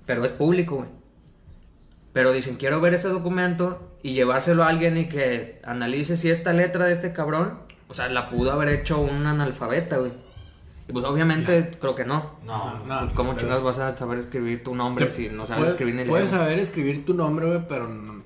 [0.06, 0.90] Pero es público, güey.
[2.14, 6.54] Pero dicen, quiero ver ese documento y llevárselo a alguien y que analice si esta
[6.54, 7.60] letra de este cabrón,
[7.90, 10.14] o sea, la pudo haber hecho un analfabeta, güey.
[10.88, 12.38] Y pues obviamente creo que no.
[12.46, 15.96] No, No, Pues, ¿Cómo chingados vas a saber escribir tu nombre si no sabes escribir
[15.96, 16.10] ni leer?
[16.10, 18.24] Puedes saber escribir tu nombre, güey, pero no,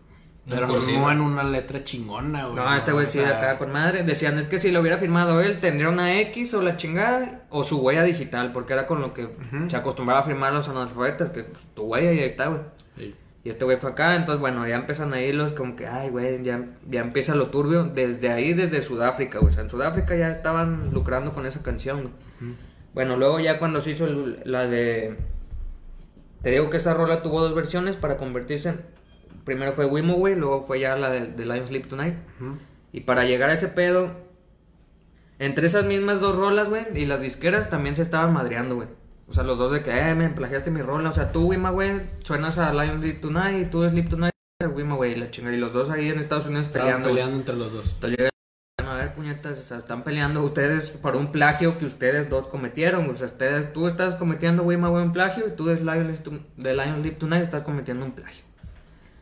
[0.49, 2.55] pero no en una letra chingona, güey.
[2.55, 4.03] No, este güey sí de acá con madre.
[4.03, 7.63] Decían, es que si lo hubiera firmado él, tendría una X o la chingada o
[7.63, 9.29] su huella digital, porque era con lo que
[9.67, 12.61] se acostumbraba a firmar los analfabetas, que pues, tu huella y ahí está, güey.
[12.97, 13.15] sí.
[13.49, 16.43] Y este güey fue acá, entonces bueno, ya empiezan ahí los como que, ay, güey,
[16.43, 19.51] ya, ya empieza lo turbio desde ahí, desde Sudáfrica, güey.
[19.51, 22.13] O sea, en Sudáfrica ya estaban lucrando con esa canción, güey.
[22.93, 25.15] Bueno, luego ya cuando se hizo el- la de...
[26.43, 28.81] Te digo que esa rola tuvo dos versiones para convertirse en...
[29.45, 32.13] Primero fue Wimo, güey, luego fue ya la de, de Lion Sleep Tonight.
[32.93, 34.11] Y para llegar a ese pedo,
[35.39, 38.89] entre esas mismas dos rolas, güey, y las disqueras también se estaban madreando, güey.
[39.29, 41.09] O sea, los dos de que, eh, me plagiaste mi rola.
[41.09, 44.33] O sea, tú, Wima, güey, suenas a Lion Sleep Tonight y tú Sleep Tonight,
[44.73, 45.55] Wima, güey, la chingada.
[45.55, 47.09] Y los dos ahí en Estados Unidos Estaban peleando.
[47.09, 47.93] peleando entre los dos.
[47.93, 48.29] Entonces llega
[48.89, 53.07] a ver, puñetas, o sea, están peleando ustedes por un plagio que ustedes dos cometieron.
[53.07, 56.11] O sea, ustedes, tú estás cometiendo, Wima, güey, un plagio y tú de Lion,
[56.57, 58.43] de Lion Sleep Tonight estás cometiendo un plagio.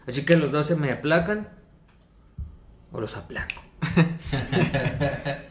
[0.07, 1.49] Así que los dos se me aplacan
[2.93, 3.61] o los aplaco.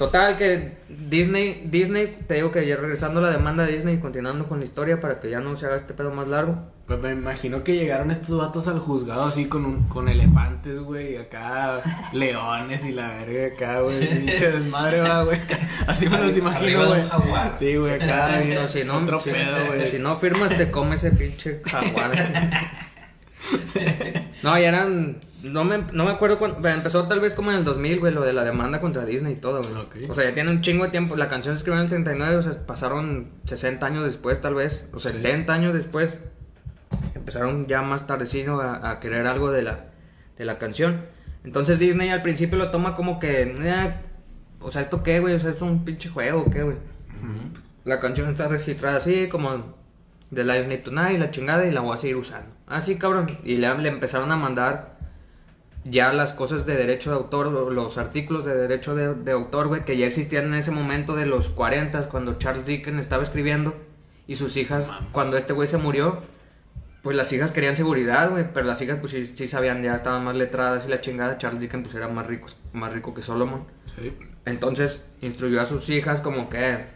[0.00, 3.98] Total que Disney, Disney, te digo que ya regresando a la demanda de Disney y
[3.98, 6.56] continuando con la historia para que ya no se haga este pedo más largo.
[6.86, 11.18] Pues me imagino que llegaron estos vatos al juzgado así con un, con elefantes, güey,
[11.18, 11.82] acá
[12.14, 15.38] leones y la verga acá, güey, pinche desmadre va, güey.
[15.86, 17.02] Así me los imagino, güey.
[17.58, 19.86] Sí, güey, acá No, si no, otro si, pedo, güey.
[19.86, 22.10] si no firmas te come ese pinche jaguar.
[24.42, 27.64] No, ya eran, no me, no me acuerdo cuándo, empezó tal vez como en el
[27.64, 29.74] 2000, güey, lo de la demanda contra Disney y todo, güey.
[30.10, 32.36] O sea, ya tiene un chingo de tiempo, la canción se escribió en el 39,
[32.36, 36.16] o sea, pasaron 60 años después tal vez, o 70 años después,
[37.14, 39.86] empezaron ya más tardecino a, a querer algo de la,
[40.38, 41.02] de la canción.
[41.44, 43.94] Entonces Disney al principio lo toma como que, "Eh,
[44.60, 45.34] o sea, ¿esto qué, güey?
[45.34, 46.76] O sea, es un pinche juego, ¿qué, güey?
[47.84, 49.74] La canción está registrada así, como
[50.34, 52.50] The Lions Need Tonight, la chingada, y la voy a seguir usando.
[52.66, 53.26] Así, cabrón.
[53.44, 54.98] Y le, le empezaron a mandar
[55.84, 59.84] ya las cosas de derecho de autor, los artículos de derecho de, de autor, güey,
[59.84, 63.74] que ya existían en ese momento de los 40 cuando Charles Dickens estaba escribiendo.
[64.26, 66.22] Y sus hijas, cuando este güey se murió,
[67.02, 70.22] pues las hijas querían seguridad, güey, pero las hijas pues sí, sí sabían, ya estaban
[70.22, 71.38] más letradas y la chingada.
[71.38, 73.64] Charles Dickens pues era más rico, más rico que Solomon.
[73.96, 74.12] Sí.
[74.44, 76.86] Entonces instruyó a sus hijas como que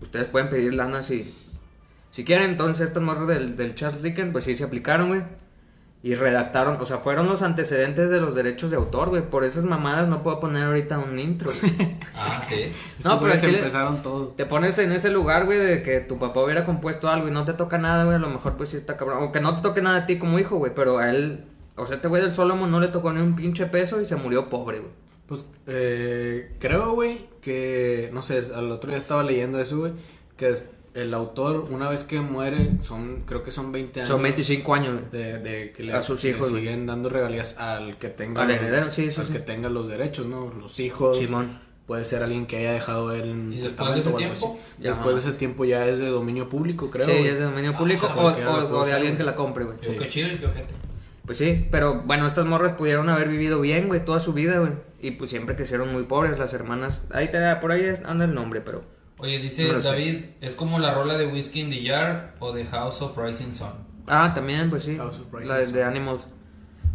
[0.00, 1.34] ustedes pueden pedir lana si,
[2.10, 2.50] si quieren.
[2.50, 5.22] Entonces estas morras del, del Charles Dickens pues sí se aplicaron, güey.
[6.02, 9.20] Y redactaron, o sea, fueron los antecedentes de los derechos de autor, güey.
[9.20, 11.50] Por esas mamadas no puedo poner ahorita un intro.
[11.60, 11.98] güey.
[12.16, 12.72] Ah, sí.
[13.04, 14.28] No, pero se al chile- empezaron todo.
[14.28, 17.44] te pones en ese lugar, güey, de que tu papá hubiera compuesto algo y no
[17.44, 18.16] te toca nada, güey.
[18.16, 19.18] A lo mejor, pues sí está cabrón.
[19.18, 20.72] Aunque no te toque nada a ti como hijo, güey.
[20.74, 21.44] Pero a él,
[21.76, 24.16] o sea, este güey del Solomon no le tocó ni un pinche peso y se
[24.16, 24.92] murió pobre, güey.
[25.26, 29.92] Pues eh, creo, güey, que, no sé, al otro día estaba leyendo eso, güey,
[30.38, 30.56] que
[30.94, 34.08] el autor, una vez que muere, son, creo que son 20 años.
[34.10, 35.04] Son 25 años, güey.
[35.24, 38.56] De, de que le, A sus hijos, siguen dando regalías al que tenga Al los-
[38.56, 39.32] heredero, sí, sí, al sí.
[39.32, 40.52] que tenga los derechos, ¿no?
[40.52, 41.18] Los hijos.
[41.18, 41.58] Simón.
[41.86, 44.58] Puede ser alguien que haya dejado él en ¿Y después de ese o algo tiempo?
[44.60, 44.82] así.
[44.82, 44.90] Ya.
[44.90, 47.04] Después de ese tiempo ya es de dominio público, creo.
[47.06, 47.26] sí, güey.
[47.28, 49.64] es de dominio público Ah, o, cualquiera o- o puede de alguien que la compre,
[49.64, 49.76] güey.
[49.80, 50.72] Digo, qué chido y qué ojete.
[51.26, 54.72] Pues sí, pero bueno, estas morras pudieron haber vivido bien, güey, toda su vida, güey.
[55.00, 57.02] Y pues siempre crecieron muy pobres las hermanas.
[57.10, 58.82] Ahí te da, por ahí anda el nombre, pero...
[59.20, 59.88] Oye, dice No lo sé.
[59.88, 63.52] David, es como la rola de Whiskey in the Jar o de House of Rising
[63.52, 63.68] Sun.
[64.06, 64.96] Ah, también, pues sí.
[64.96, 65.74] House of Rising La de, Sun.
[65.74, 66.26] de Animals.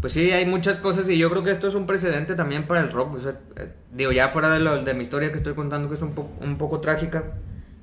[0.02, 2.82] Pues sí, hay muchas cosas y yo creo que esto es un precedente también para
[2.82, 3.16] el rock.
[3.16, 5.96] O sea, eh, digo, ya fuera de, lo, de mi historia que estoy contando, que
[5.96, 7.24] es un, po- un poco trágica.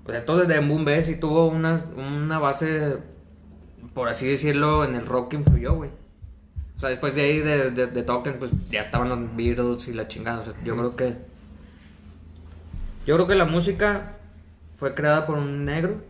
[0.05, 2.97] O sea, esto desde Boom Bass y tuvo una, una base,
[3.95, 5.91] por así decirlo, en el rock que influyó, güey.
[6.77, 9.93] O sea, después de ahí de, de, de Token, pues ya estaban los Beatles y
[9.93, 10.41] la chingada.
[10.41, 11.17] O sea, yo creo que.
[13.07, 14.13] Yo creo que la música
[14.83, 16.03] fue creada por un negro.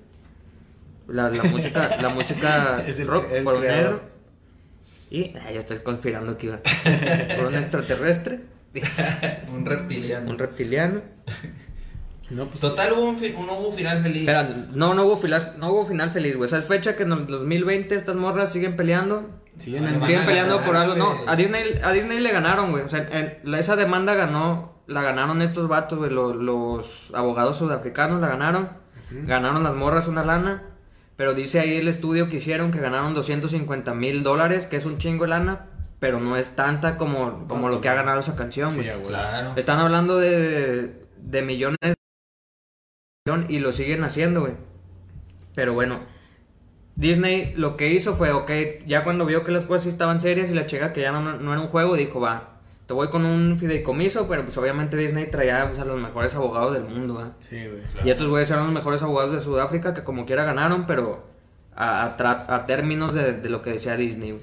[1.06, 4.00] La, la música, la música Es el- rock el por un negro.
[5.10, 6.58] Y ay, ya estoy conspirando aquí, va.
[7.36, 8.40] Por un extraterrestre,
[9.52, 10.30] Un reptiliano.
[10.30, 11.02] un reptiliano.
[12.30, 14.26] No, pues, Total, hubo un, no hubo final feliz.
[14.74, 16.46] No, no hubo, final, no hubo final feliz, güey.
[16.46, 19.28] O sea, es fecha que en el 2020 estas morras siguen peleando.
[19.58, 20.94] siguen Siguen peleando ganar, por algo.
[20.94, 22.82] No, a Disney, a Disney le ganaron, güey.
[22.84, 26.10] O sea, en- esa demanda ganó, la ganaron estos vatos, güey.
[26.10, 28.68] Los, los abogados sudafricanos la ganaron.
[29.10, 30.62] Ganaron las morras una lana.
[31.16, 34.98] Pero dice ahí el estudio que hicieron que ganaron 250 mil dólares, que es un
[34.98, 35.66] chingo de lana.
[36.00, 38.90] Pero no es tanta como, como lo que ha ganado esa canción, Sí, güey.
[38.90, 39.06] güey.
[39.06, 39.52] Claro.
[39.56, 41.94] Están hablando de, de millones
[43.48, 44.54] y lo siguen haciendo, güey.
[45.54, 46.00] Pero bueno,
[46.96, 48.50] Disney lo que hizo fue, ok,
[48.86, 51.20] ya cuando vio que las cosas sí estaban serias y la chica que ya no,
[51.20, 52.51] no era un juego, dijo, va,
[52.92, 56.74] te voy con un fideicomiso, pero pues obviamente Disney traía pues, a los mejores abogados
[56.74, 57.32] del mundo, ¿verdad?
[57.40, 57.80] Sí, güey.
[58.04, 61.26] Y estos güeyes eran los mejores abogados de Sudáfrica que como quiera ganaron, pero
[61.74, 64.32] a, a tra- a términos de, de lo que decía Disney.
[64.32, 64.42] güey.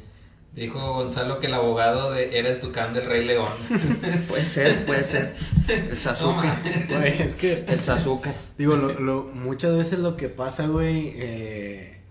[0.55, 3.51] Dijo Gonzalo que el abogado de- era el tucán del Rey León.
[4.27, 5.35] Puede ser, puede ser.
[5.91, 6.47] El Sasuke.
[6.89, 7.65] Güey, es que...
[7.67, 8.31] el Sasuke.
[8.57, 12.01] Digo, lo, lo- muchas veces lo que pasa, güey, eh,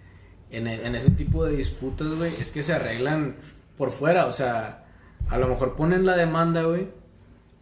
[0.52, 3.34] en, en ese tipo de disputas, güey, es que se arreglan
[3.76, 4.26] por fuera.
[4.26, 4.84] O sea,
[5.28, 6.88] a lo mejor ponen la demanda, güey,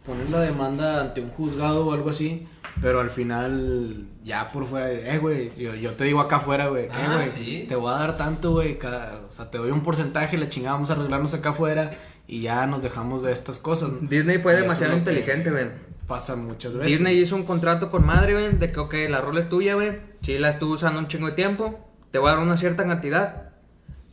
[0.05, 2.47] ponen la demanda ante un juzgado o algo así,
[2.81, 6.87] pero al final, ya por fuera, eh, güey, yo, yo te digo acá afuera, güey,
[6.87, 7.27] ¿qué, Ah, güey?
[7.27, 7.65] sí.
[7.67, 10.75] Te voy a dar tanto, güey, cada- o sea, te doy un porcentaje, la chingada,
[10.75, 11.91] vamos a arreglarnos acá afuera
[12.27, 13.89] y ya nos dejamos de estas cosas.
[13.89, 14.07] ¿no?
[14.07, 15.67] Disney fue Y demasiado inteligente, güey.
[16.07, 16.87] Pasa muchas veces.
[16.87, 19.99] Disney hizo un contrato con madre, güey, de que, ok, la rola es tuya, güey.
[20.21, 23.49] Si la estuvo usando un chingo de tiempo, te voy a dar una cierta cantidad.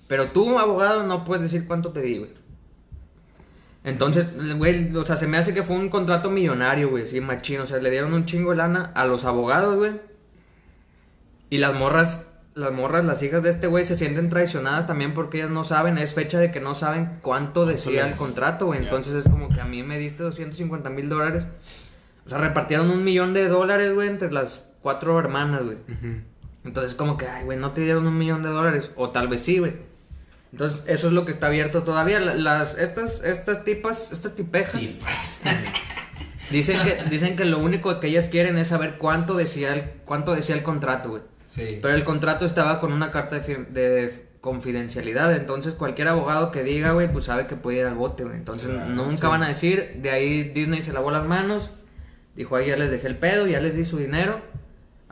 [0.09, 2.31] Pero tú, abogado, no puedes decir cuánto te di, güey.
[3.85, 4.27] Entonces,
[4.57, 7.65] güey, o sea, se me hace que fue un contrato millonario, güey, sí, machino.
[7.65, 10.01] O sea, le dieron un chingo de lana a los abogados, güey.
[11.51, 15.39] Y las morras, las morras, las hijas de este güey se sienten traicionadas también porque
[15.39, 18.83] ellas no saben, es fecha de que no saben cuánto decía el contrato, güey.
[18.83, 21.47] Entonces es como que a mí me diste 250 mil dólares.
[22.25, 25.77] O sea, repartieron un millón de dólares, güey, entre las cuatro hermanas, güey.
[26.65, 28.93] Entonces, como que, ay, güey, no te dieron un millón de dólares.
[28.97, 29.75] O tal vez sí, güey.
[30.55, 32.21] Entonces, eso es lo que está abierto todavía.
[32.21, 35.01] La- Las, estas, estas tipas, estas tipejas.
[36.51, 40.35] Dicen que, dicen que lo único que ellas quieren es saber cuánto decía el, cuánto
[40.35, 41.23] decía el contrato, güey.
[41.49, 41.79] Sí.
[41.81, 45.35] Pero el contrato estaba con una carta de, fi- de confidencialidad.
[45.35, 48.37] Entonces, cualquier abogado que diga, güey, pues sabe que puede ir al bote, güey.
[48.37, 49.27] Entonces, Claro, nunca sí.
[49.27, 49.99] van a decir.
[50.03, 51.71] De ahí Disney se lavó las manos.
[52.37, 54.41] Dijo, ahí ya les dejé el pedo, ya les di su dinero.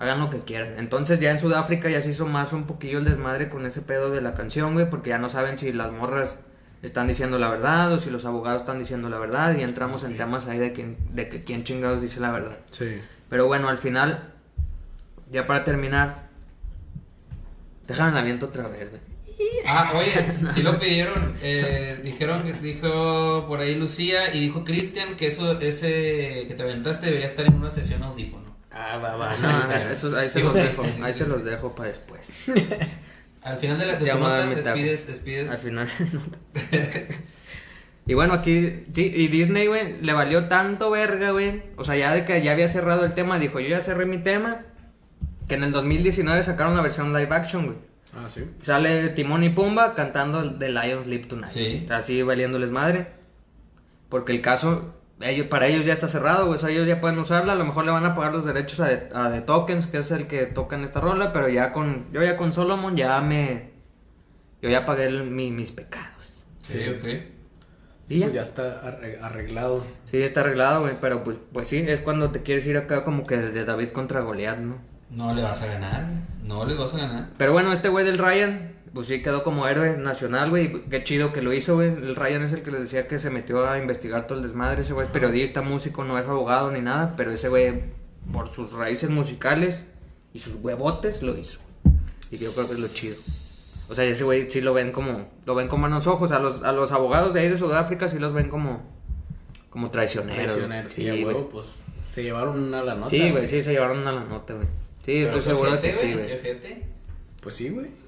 [0.02, 0.74] Hagan lo que quieran.
[0.78, 4.10] Entonces, ya en Sudáfrica ya se hizo más un poquillo el desmadre con ese pedo
[4.10, 4.90] de la canción, güey.
[4.90, 6.38] Porque ya no saben si las morras
[6.82, 9.56] están diciendo la verdad o si los abogados están diciendo la verdad.
[9.56, 12.58] Y entramos en temas ahí de, quién, de que quién chingados dice la verdad.
[12.72, 13.00] Sí.
[13.28, 14.32] Pero bueno, al final,
[15.30, 16.24] ya para terminar,
[17.86, 19.02] déjame el aviento otra vez, güey.
[19.68, 21.32] Ah, oye, sí lo pidieron.
[21.42, 26.62] Eh, dijeron que dijo por ahí Lucía y dijo Cristian que eso, ese que te
[26.64, 28.51] aventaste debería estar en una sesión audífono.
[28.74, 29.36] Ah, va, va.
[29.36, 32.44] No, eso- ahí se los dejo, ahí se los dejo para después.
[33.42, 35.50] Al final de la de Ya tu nota, despides, despides.
[35.50, 35.88] Al final.
[38.06, 41.62] y bueno, aquí, sí, y Disney, güey, le valió tanto verga, güey.
[41.76, 44.18] O sea, ya de que ya había cerrado el tema, dijo, yo ya cerré mi
[44.18, 44.62] tema.
[45.48, 47.78] Que en el 2019 sacaron una versión live action, güey.
[48.14, 48.44] Ah, sí.
[48.60, 51.52] Sale Timón y Pumba cantando The Lions Sleep Tonight.
[51.52, 51.86] Sí.
[51.90, 53.08] Así valiéndoles madre.
[54.08, 54.94] Porque el caso,
[55.30, 56.56] ellos, para ellos ya está cerrado, güey.
[56.56, 57.52] O sea, ellos ya pueden usarla.
[57.52, 59.98] A lo mejor le van a pagar los derechos a The, a The Tokens, que
[59.98, 61.32] es el que toca en esta rola.
[61.32, 63.70] Pero ya con, yo ya con Solomon ya me.
[64.60, 66.34] Yo ya pagué el- mi- mis pecados.
[66.62, 67.04] Sí, ok.
[68.08, 68.26] ¿Sí ya?
[68.26, 69.84] Pues ya está arre- arreglado.
[70.10, 70.94] Sí, está arreglado, güey.
[71.00, 74.20] Pero pues, pues sí, es cuando te quieres ir acá como que de David contra
[74.20, 74.78] Goliat, ¿no?
[75.10, 76.06] No le vas a ganar.
[76.44, 77.28] No le vas a ganar.
[77.36, 80.84] Pero bueno, este güey del Ryan, pues sí quedó como héroe nacional, güey.
[80.90, 81.88] Qué chido que lo hizo, güey.
[81.88, 84.82] El Ryan es el que les decía que se metió a investigar todo el desmadre.
[84.82, 87.14] Ese güey es periodista, músico, no es abogado ni nada.
[87.16, 87.84] Pero ese güey,
[88.32, 89.84] por sus raíces musicales
[90.34, 91.60] y sus huevotes, lo hizo.
[92.30, 93.16] Y yo creo que es lo chido.
[93.88, 96.30] O sea, ese güey sí lo ven como, lo ven con buenos ojos.
[96.32, 98.82] A los, a los abogados de ahí de Sudáfrica sí los ven como,
[99.70, 100.44] como traicioneros.
[100.44, 100.88] Traicionero.
[100.90, 101.36] Sí, a güey.
[101.50, 101.74] pues
[102.10, 103.08] se llevaron una a la nota.
[103.08, 104.66] Sí, güey, sí, se llevaron a la nota, güey.
[105.02, 106.12] Sí, Pero estoy seguro de que sí,
[106.42, 106.82] Qué güey.
[107.40, 108.01] Pues sí, güey.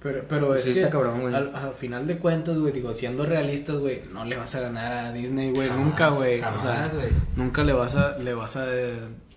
[0.00, 1.34] Pero, pero Pues es sí, que cabrón, güey.
[1.34, 4.92] al, al final de cuentas, güey, digo, siendo realistas, güey, no le vas a ganar
[4.92, 6.40] a Disney, güey, Jamás, nunca, güey.
[6.40, 7.08] O sea, güey.
[7.36, 8.96] nunca le vas a, le vas a eh,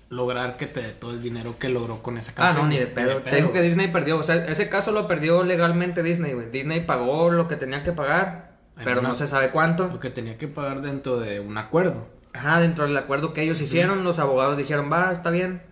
[0.10, 2.66] lograr que te dé todo el dinero que logró con esa Ah, canción.
[2.66, 3.18] no, ni de pedo.
[3.24, 4.18] Te dijo que Disney perdió.
[4.20, 6.52] O sea, ese caso lo perdió legalmente Disney, güey.
[6.52, 9.88] Disney pagó lo que tenía que pagar, En pero una- no se sabe cuánto.
[9.88, 12.08] Lo que tenía que pagar dentro de un acuerdo.
[12.34, 15.64] Ajá, dentro del acuerdo que ellos hicieron, los abogados dijeron, va, está bien,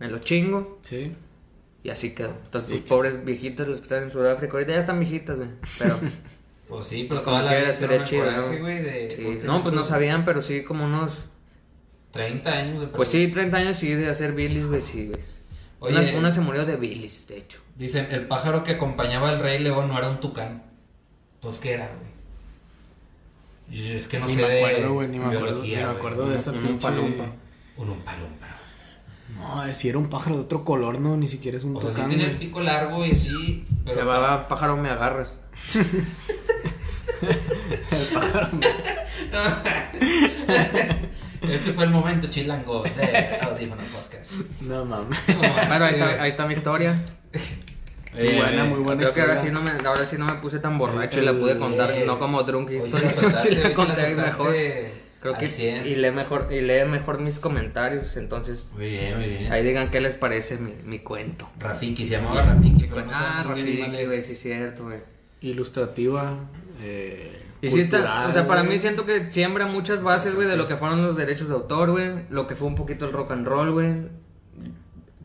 [0.00, 0.80] me lo chingo.
[0.82, 1.14] Sí.
[1.84, 2.34] Y así quedó.
[2.44, 4.54] Entonces, pues, pobres viejitas los que están en Sudáfrica.
[4.54, 5.50] Ahorita ya están viejitas, güey.
[5.78, 6.00] Pero,
[6.68, 8.62] Pues sí, pues pero como toda la vida chido, coraje, ¿no?
[8.62, 9.40] güey, de Sí.
[9.44, 11.26] No, pues no sabían, pero sí como unos...
[12.12, 15.20] 30 años de Pues sí, 30 años sí de hacer bilis, güey, sí, güey.
[15.80, 17.60] Oye, Una, una se murió de bilis, de hecho.
[17.76, 20.62] Dicen, el pájaro que acompañaba al rey león no era un tucán.
[21.34, 21.90] Entonces, ¿qué era,
[23.68, 23.96] güey?
[23.96, 26.28] Es que no ni sé me de acuerdo, güey, ni me acuerdo, ni me acuerdo
[26.30, 27.24] de esa Un palumpa.
[27.76, 28.46] Un umpalumpa.
[29.36, 31.92] No, si era un pájaro de otro color, no, ni siquiera es un O sea,
[31.92, 33.64] sí tiene el pico largo y así.
[33.84, 35.34] Pero Se llamaba Pájaro Me Agarras.
[41.42, 44.30] este fue el momento chilango de Audífono Podcast.
[44.62, 45.18] No mames.
[45.26, 46.94] Pero ahí está, ahí está mi historia.
[48.14, 50.60] Muy buena, muy buena Creo que ahora sí, no me, ahora sí no me puse
[50.60, 53.12] tan borracho y la pude contar, Eh, no como drunk sí historia.
[53.62, 54.54] la conté mejor.
[55.24, 55.86] Creo que 100.
[55.86, 59.50] y lee mejor y lee mejor mis comentarios, entonces Muy bien, muy bien.
[59.50, 61.48] ahí digan qué les parece mi, mi cuento.
[61.58, 62.84] Rafiki, se llamaba Rafiki.
[62.88, 64.98] pero no ah, Rafiki, güey, sí es cierto, güey.
[65.40, 66.34] Ilustrativa.
[66.82, 70.46] Eh, Y sí está, cultural, o sea, para mí siento que siembra muchas bases, güey,
[70.46, 73.12] de lo que fueron los derechos de autor, güey, lo que fue un poquito el
[73.12, 73.94] rock and roll, güey.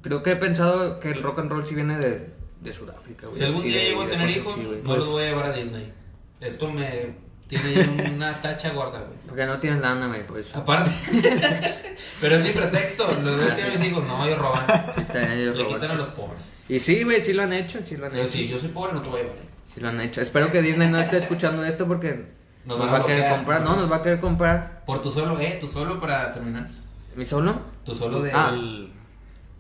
[0.02, 2.30] Creo que he pensado que el rock and roll sí viene de,
[2.62, 3.38] de Sudáfrica, güey.
[3.38, 5.54] Si algún día llego a tener cosas hijos, no Pues- los voy a llevar a
[5.54, 5.92] Disney.
[6.40, 9.18] Esto me tiene una tacha gorda, güey.
[9.28, 10.56] Porque no tienes lana, güey, pues.
[10.56, 10.92] Aparte,
[12.22, 13.08] pero es mi pretexto.
[13.24, 14.64] Los voy a decir a mis hijos, no, ellos roban.
[14.98, 15.76] Está bien, ellos Le roban.
[15.76, 16.64] quitan a los pobres.
[16.70, 18.32] Y sí, güey, sí lo han hecho, sí lo han Yo, hecho.
[18.32, 19.38] si yo soy pobre, no te voy a llevar.
[19.66, 20.22] Sí lo han hecho.
[20.22, 22.26] Espero que Disney no esté escuchando esto porque
[22.66, 23.36] Nos van va a querer bloquear.
[23.38, 23.62] comprar.
[23.62, 24.84] No, nos va a querer comprar.
[24.86, 26.68] Por tu solo, eh, tu solo para terminar.
[27.16, 27.60] ¿Mi solo?
[27.84, 28.32] Tu solo de.
[28.32, 28.52] Ah.
[28.54, 28.94] El-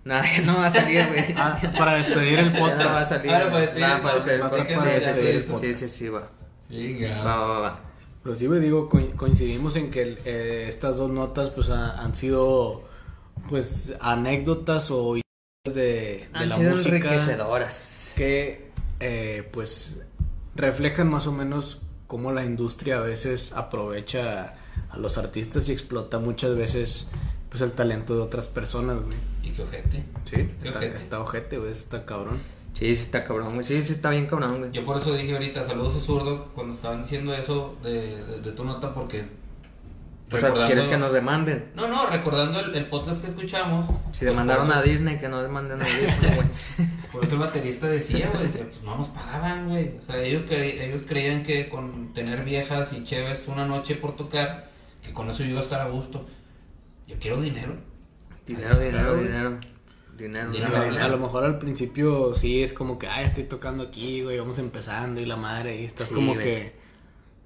[0.06, 1.36] Nada, no va a salir, güey.
[1.38, 3.10] Ah, para despedir el Ya no va a podcast.
[3.10, 3.32] salir.
[3.32, 4.40] Ahora para despedir el podcast.
[4.40, 4.88] podcast.
[4.88, 5.64] Sí, sí, sí, podcast.
[5.66, 6.24] sí, sí, sí, va.
[6.70, 7.24] Venga.
[7.24, 7.80] Va, va, va.
[8.24, 12.16] Pero sí, güey, digo, co- coincidimos en que eh, estas dos notas, pues, ha- han
[12.16, 12.84] sido,
[13.48, 15.24] pues, anécdotas o historias
[15.66, 18.14] de, de Han la sido música enriquecedoras.
[18.16, 20.02] que, eh, pues,
[20.56, 24.56] reflejan más o menos cómo la industria a veces aprovecha
[24.90, 27.08] a los artistas y explota muchas veces,
[27.50, 29.18] pues, el talento de otras personas, güey.
[29.44, 30.04] Y qué ojete.
[30.26, 30.96] Sí, Qué está, ojete.
[30.98, 32.38] está ojete, güey, está cabrón.
[32.74, 33.64] Sí, sí está cabrón, güey.
[33.66, 34.72] Sí, sí está bien cabrón, güey.
[34.72, 38.52] Yo por eso dije ahorita, saludos a Zurdo, cuando estaban diciendo eso de, de, de
[38.54, 39.26] tu nota, porque.
[40.32, 41.72] O sea, ¿quieres que nos demanden?
[41.74, 43.86] No, no, recordando el, el podcast que escuchamos.
[43.88, 46.48] Si pues, demandaron a Disney, que no demanden a Disney, güey.
[47.12, 49.98] Por eso el baterista decía, güey, decía, pues no nos pagaban, güey.
[49.98, 54.16] O sea, ellos, cre- ellos creían que con tener viejas y cheves una noche por
[54.16, 54.70] tocar,
[55.04, 56.24] que con eso yo iba a estar a gusto.
[57.08, 57.74] Yo quiero dinero.
[58.46, 59.58] Dinero, dinero, Claro, dinero.
[60.20, 61.06] Dinero, Dinero, dinero, A, dinero.
[61.06, 64.60] a lo mejor al principio sí es como que, ay, estoy tocando aquí, güey, vamos
[64.60, 66.44] empezando y la madre, y estás Sí, como güey.
[66.46, 66.74] que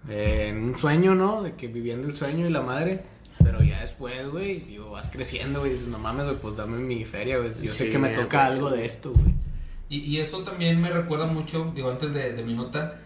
[0.09, 1.43] eh, en un sueño, ¿no?
[1.43, 3.03] De que viviendo el sueño y la madre,
[3.43, 7.05] pero ya después, güey, digo, vas creciendo, güey, dices, no mames, güey, pues dame mi
[7.05, 8.51] feria, güey, yo sé que me toca güey.
[8.57, 9.33] algo de esto, güey.
[9.89, 12.99] Y, y eso también me recuerda mucho, digo, antes de, de mi nota,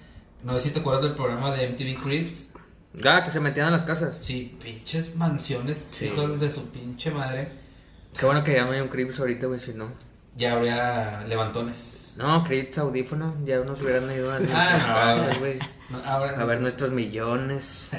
[0.44, 2.48] no sé si te acuerdas del programa de MTV Cribs.
[3.06, 4.18] Ah, que se metían a las casas.
[4.22, 6.06] Sí, pinches mansiones, Sí.
[6.06, 7.52] hijos de su pinche madre.
[8.18, 9.92] Qué bueno que ya no hay un Crips ahorita, güey, si no.
[10.36, 12.14] Ya habría levantones.
[12.18, 15.16] No, Crips audífono, ya nos hubieran ido a Ah,
[15.90, 16.42] no.
[16.42, 17.90] A ver nuestros millones,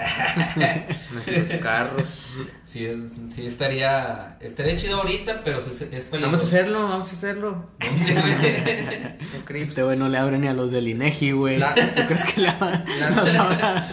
[1.12, 2.52] nuestros carros.
[2.70, 2.98] Sí, es-
[3.34, 6.20] sí estaría, estaría chido ahorita, pero es, es peligroso.
[6.20, 7.64] Vamos a hacerlo, vamos a hacerlo.
[9.48, 11.58] Este güey no le abre ni a los del Inegi, güey.
[11.58, 13.88] La- ¿Tú crees que le abra- nos abra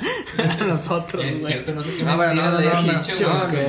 [0.59, 1.53] a nosotros, Es güey?
[1.53, 3.13] cierto, no sé qué No, pero no, no, le no, no, dicho,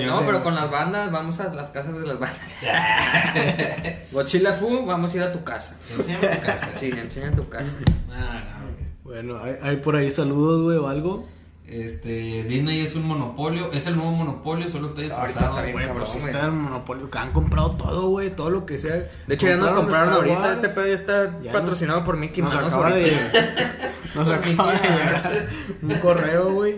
[0.07, 2.57] no, pero con las bandas, vamos a las casas de las bandas.
[4.13, 5.79] Godzilla Fu, vamos a ir a tu casa.
[5.97, 6.71] Enséñame tu casa.
[6.75, 7.77] Sí, enseña tu casa.
[8.11, 8.67] Ah, no.
[9.05, 11.29] Bueno, ¿hay, hay por ahí saludos, güey, o algo?
[11.69, 15.51] Este, Disney es un monopolio, es el nuevo monopolio, solo está Ahorita disfrazado.
[15.51, 18.65] está bien Güey, cabrón, pero está el monopolio, que han comprado todo, güey, todo lo
[18.65, 19.09] que sea.
[19.27, 20.53] De hecho, ya nos compraron ahorita.
[20.53, 22.67] Este pedo ya está Ya patrocinado por Mickey nos Mouse.
[22.69, 23.09] acaba ahorita.
[23.09, 23.51] de,
[24.15, 25.49] nos acaba de llegar
[25.83, 26.77] un correo, güey,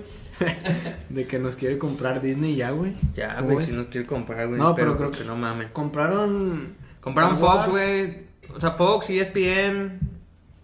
[1.10, 2.94] de que nos quiere comprar Disney ya, güey.
[3.14, 4.58] Ya, ¿Cómo güey, si nos quiere comprar, güey.
[4.58, 5.66] No, pero, pero creo pues que- que no mames.
[5.72, 6.74] Compraron.
[7.02, 8.26] Compraron Star Fox, güey.
[8.54, 9.98] O sea, Fox, ESPN.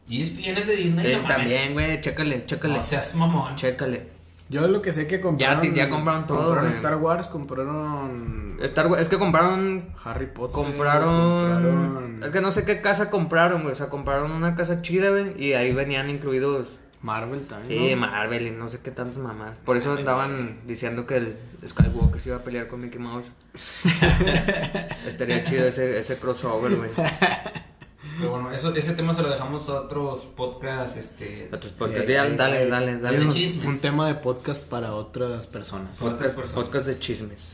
[0.09, 2.01] Y es es de Disney, Eh, no también, güey.
[2.01, 2.75] Chécale, chécale.
[2.75, 3.55] No seas mamón.
[3.57, 4.14] Chécale.
[4.51, 5.75] Yo lo que sé que compraron.
[5.75, 6.71] ya compraron todo, Compraron.
[6.73, 8.59] Star Wars, compraron.
[8.63, 9.87] Star Wars- es que compraron.
[10.05, 10.55] Harry Potter.
[10.55, 11.53] Compraron.
[11.63, 13.73] compraron Es que no sé qué casa compraron, güey.
[13.73, 15.33] O sea, compraron una casa chida, güey.
[15.43, 16.79] Y ahí venían incluidos.
[17.01, 17.81] Marvel también.
[17.83, 18.01] Sí, ¿no?
[18.03, 19.59] Marvel y no sé qué tantas mamás.
[19.65, 21.37] Por eso andaban diciendo que el
[21.67, 23.31] Skywalker se iba a pelear con Mickey Mouse.
[25.07, 26.91] Estaría chido ese, ese crossover, güey.
[28.19, 31.49] Pero bueno, eso, ese tema se lo dejamos a otros podcasts, este...
[31.53, 32.09] Otros podcasts.
[32.09, 33.19] hay- Ya, hay- dale, hay- dale, dale.
[33.19, 33.67] de un- chismes.
[33.67, 36.01] Un tema de podcast para otras personas.
[36.01, 36.65] Otras Podcast, personas.
[36.65, 37.53] podcast de chismes.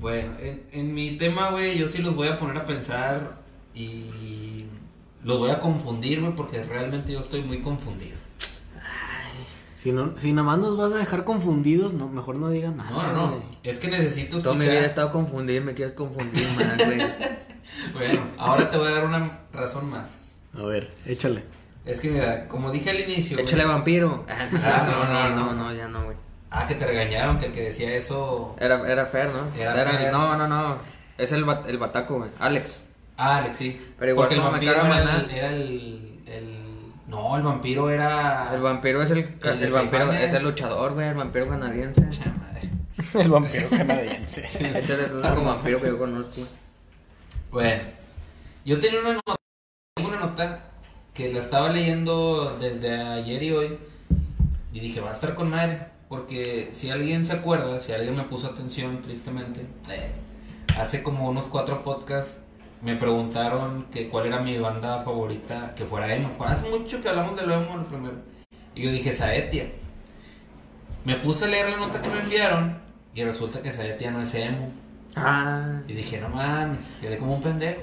[0.00, 3.38] Bueno, en, en mi tema, güey, yo sí los voy a poner a pensar
[3.74, 4.64] y
[5.22, 8.16] los voy a confundir, güey, porque realmente yo estoy muy confundido.
[9.74, 12.90] Si, no, si nada más nos vas a dejar confundidos, no, mejor no digas nada.
[12.90, 15.74] No, no, no, es que necesito Toda mi escuchar- vida he estado confundido y me
[15.74, 16.98] quieres confundir más, güey.
[17.92, 20.08] Bueno, ahora te voy a dar una razón más.
[20.58, 21.42] A ver, échale.
[21.84, 23.36] Es que mira, como dije al inicio...
[23.36, 24.24] güey- Échale vampiro.
[24.28, 25.54] Ah, no, no, no, no, no.
[25.54, 26.16] no, ya no, güey.
[26.50, 28.54] Ah, que te regañaron, que el que decía eso...
[28.60, 29.60] Era, era Fer, ¿no?
[29.60, 30.12] Era Fer.
[30.12, 30.76] No, no, no.
[31.18, 32.30] Es el, bat- el bataco, güey.
[32.38, 32.84] Alex.
[33.16, 33.80] Ah, Alex, sí.
[33.98, 38.50] Pero igual Porque el me vampiro era, el, era el, el- No, el vampiro era...
[38.54, 42.00] El vampiro es el, El vampiro es el luchador, güey, el vampiro canadiense.
[42.00, 42.70] Madre.
[43.24, 44.44] El vampiro canadiense.
[44.44, 46.40] Ese es el único vampiro que yo conozco.
[47.54, 47.84] Bueno,
[48.64, 49.36] yo tenía una nota,
[50.04, 50.60] una nota
[51.14, 53.78] que la estaba leyendo desde ayer y hoy
[54.72, 58.24] y dije, va a estar con madre, porque si alguien se acuerda, si alguien me
[58.24, 60.10] puso atención tristemente, eh,
[60.80, 62.38] hace como unos cuatro podcasts
[62.82, 66.34] me preguntaron que cuál era mi banda favorita que fuera emo.
[66.44, 68.16] Hace mucho que hablamos de lo emo el primero.
[68.74, 69.70] Y yo dije, Saetia.
[71.04, 72.78] Me puse a leer la nota que me enviaron
[73.14, 74.72] y resulta que Saetia no es emo.
[75.16, 75.80] Ah.
[75.86, 77.80] Y dije, no mames, quedé como un pendejo.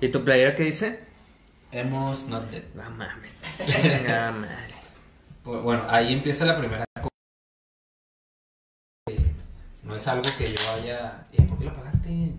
[0.00, 1.00] ¿Y tu playera qué dice?
[1.72, 2.62] Emo's not dead.
[2.74, 3.42] No mames.
[3.66, 4.74] Chinga madre.
[5.42, 6.84] Pues, Bueno, ahí empieza la primera.
[9.10, 9.18] Eh,
[9.82, 11.26] No es algo que yo haya.
[11.32, 12.32] Eh, ¿Por qué lo apagaste?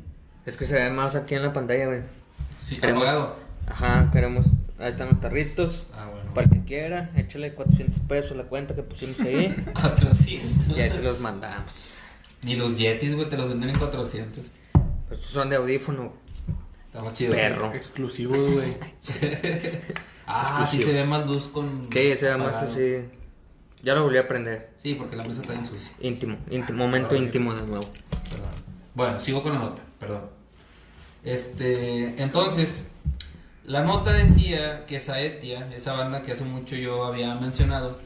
[0.46, 2.02] Es que se ve más aquí en la pantalla, güey.
[2.66, 3.36] Sí, Queremos- apagado.
[3.68, 4.48] Ajá, queremos.
[4.80, 5.88] Ahí están los tarritos.
[5.94, 6.34] Ah, bueno.
[6.34, 9.54] Para que quiera, échale 400 pesos la cuenta que pusimos ahí.
[9.82, 10.78] 400.
[10.78, 12.04] y ahí se los mandamos.
[12.42, 14.46] Ni los Yetis, güey, te los venden en 400.
[15.08, 16.14] Pues estos son de audífono.
[16.88, 17.34] Está más chido.
[17.34, 17.74] Perro.
[17.74, 18.78] Exclusivos, güey.
[20.32, 21.88] Ah, sí se ve más luz con.
[21.92, 22.68] Sí, ese más apagado.
[22.68, 22.98] así.
[23.82, 24.70] Ya lo volví a aprender.
[24.76, 25.92] Sí, porque la mesa está bien sucia.
[26.00, 27.90] Íntimo, íntimo, momento íntimo de nuevo.
[28.30, 28.50] Perdón.
[28.94, 30.30] Bueno, sigo con la nota, perdón.
[31.24, 32.82] Este, entonces,
[33.66, 38.00] la nota decía que Saetia, esa banda que hace mucho yo había mencionado,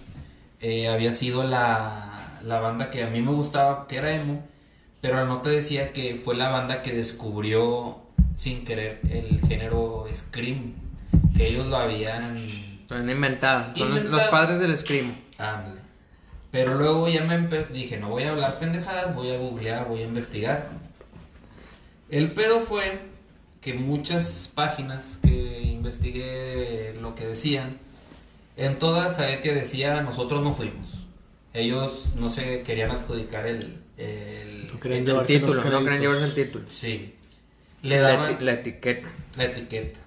[0.62, 2.13] eh, había sido la,
[2.44, 4.46] la banda que a mí me gustaba, que era emo,
[5.02, 7.98] pero la nota decía que fue la banda que descubrió
[8.36, 10.74] sin querer el género Scream,
[11.36, 12.38] que ellos lo habían
[12.88, 13.78] Son inventadas.
[13.78, 14.32] Son los- Inventado.
[14.32, 15.14] padres del scream.
[15.38, 15.82] Ándale.
[16.52, 17.38] Pero luego ya me
[17.74, 20.70] dije, no voy a hablar pendejadas, voy a googlear, voy a investigar.
[22.10, 23.00] El pedo fue
[23.62, 27.78] que muchas páginas que investigué lo que decían,
[28.56, 30.93] en todas Aetia decía, nosotros no fuimos.
[31.54, 33.80] Ellos no se querían adjudicar el...
[33.98, 36.66] el No El título, no creen llevarse el título.
[36.68, 37.16] sí.
[37.82, 39.10] Le La, daban eti- la etiqueta.
[39.38, 40.00] la etiqueta.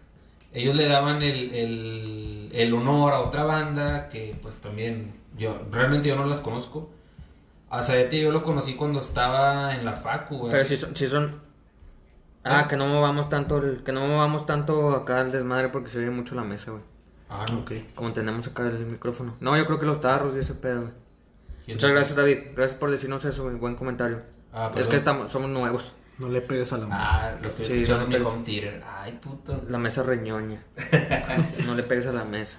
[0.54, 6.08] Ellos le daban el, el, el honor a otra banda que pues también yo realmente
[6.08, 6.90] yo no las conozco.
[7.68, 10.38] A Saete yo lo conocí cuando estaba en la facu.
[10.38, 10.52] güey.
[10.52, 11.40] Pero si son, si son...
[12.44, 12.68] Ah, ¿Eh?
[12.70, 16.10] que no movamos tanto, el- que no movamos tanto acá el desmadre porque se oye
[16.10, 16.82] mucho la mesa, güey.
[17.28, 17.58] Ah, no.
[17.58, 17.72] Ok.
[17.94, 19.36] Como tenemos acá el micrófono.
[19.40, 20.92] No, yo creo que los tarros y ese pedo, güey.
[21.66, 22.38] ¿Quién Muchas gracias, David.
[22.54, 23.56] Gracias por decirnos eso, güey.
[23.56, 24.22] Buen comentario.
[24.52, 25.94] Ah, es que estamos, somos nuevos.
[26.18, 26.98] No le pegues a la mesa.
[27.04, 28.82] Ah, lo estoy Sí, escuchando en mi pero- home theater.
[28.86, 29.62] Ay, puto.
[29.68, 30.62] La mesa reñoña.
[31.66, 32.56] no le pegues a la mesa.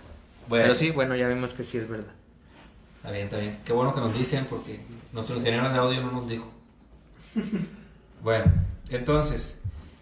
[0.47, 0.63] Bueno.
[0.65, 2.13] Pero sí, bueno, ya vimos que sí es verdad.
[2.97, 3.57] Está bien, está bien.
[3.65, 6.51] Qué bueno que nos dicen porque nuestro ingeniero de audio no nos dijo.
[8.23, 8.51] Bueno,
[8.89, 9.57] entonces,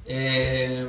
[0.06, 0.88] eh,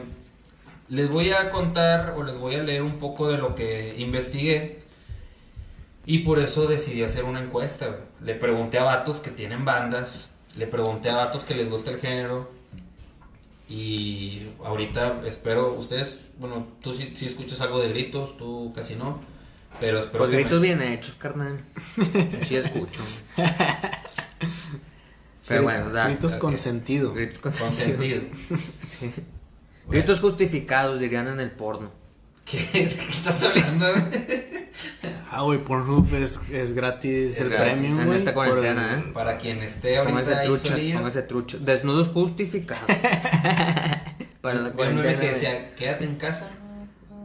[0.88, 4.82] les voy a contar o les voy a leer un poco de lo que investigué
[6.06, 7.96] y por eso decidí hacer una encuesta.
[8.20, 11.98] Le pregunté a vatos que tienen bandas, le pregunté a vatos que les gusta el
[11.98, 12.50] género
[13.68, 19.20] y ahorita espero, ustedes, bueno, tú sí, sí escuchas algo de gritos, tú casi no,
[19.80, 21.60] pero espero Pues que gritos me- bien hechos, carnal.
[22.46, 23.00] Sí escucho.
[25.48, 26.06] Pero bueno, da.
[26.08, 26.38] Gritos ok.
[26.38, 27.12] con sentido.
[27.12, 28.14] Gritos con con sentido.
[28.20, 28.58] sentido.
[28.88, 29.12] Sí.
[29.86, 30.00] Bueno.
[30.02, 31.90] Gritos justificados, dirían en el porno.
[32.48, 33.86] ¿Qué, ¿De qué estás hablando?
[35.30, 39.12] Ah, güey, Pornhub es, es gratis Es el gratis premium, en esta cuarentena, el- ¿eh?
[39.12, 41.64] Para quien esté ahorita Póngase truchas, póngase truchas.
[41.64, 42.84] Desnudos justificados.
[44.40, 45.08] Para la cuarentena.
[45.10, 45.28] que güey.
[45.28, 46.48] decía, quédate en casa,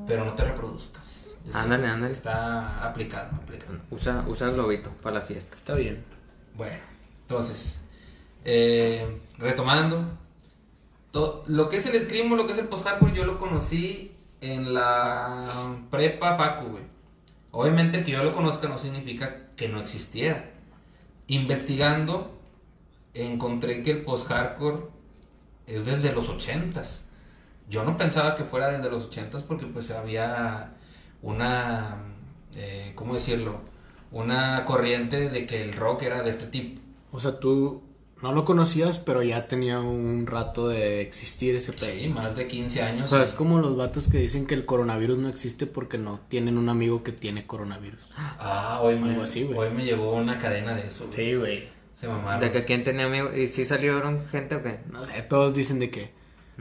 [0.08, 1.02] pero no te reproduzcas.
[1.54, 2.12] Ándale, ándale.
[2.14, 3.74] Está aplicado, aplicado.
[3.92, 5.56] Usa, usa el globito para la fiesta.
[5.58, 6.04] Está bien.
[6.56, 6.78] Bueno,
[7.22, 7.82] entonces,
[8.44, 10.18] eh, retomando,
[11.12, 14.12] to- lo que es el screamo, lo que es el post-hardcore, yo lo conocí
[14.42, 16.80] en la prepa facu.
[17.52, 20.50] Obviamente que yo lo conozca no significa que no existiera.
[21.28, 22.40] Investigando,
[23.14, 24.86] encontré que el post-hardcore
[25.68, 27.04] es desde los ochentas.
[27.70, 30.74] Yo no pensaba que fuera desde los ochentas porque pues había
[31.22, 31.98] una,
[32.56, 33.62] eh, ¿cómo decirlo?
[34.12, 36.82] Una corriente de que el rock era de este tipo.
[37.12, 37.84] O sea, tú
[38.22, 41.92] no lo conocías, pero ya tenía un rato de existir ese pedo.
[41.92, 43.08] Sí, más de 15 años.
[43.08, 46.20] O sea, es como los vatos que dicen que el coronavirus no existe porque no
[46.30, 48.00] tienen un amigo que tiene coronavirus.
[48.16, 51.08] Ah, hoy me, Algo así, hoy me llegó una cadena de eso.
[51.14, 51.36] güey.
[51.36, 51.70] güey.
[52.00, 52.40] Se mamaron.
[52.42, 53.36] ¿De que quién tenía amigos?
[53.38, 54.80] ¿Y si salieron gente o qué?
[54.92, 56.12] No sé, todos dicen de que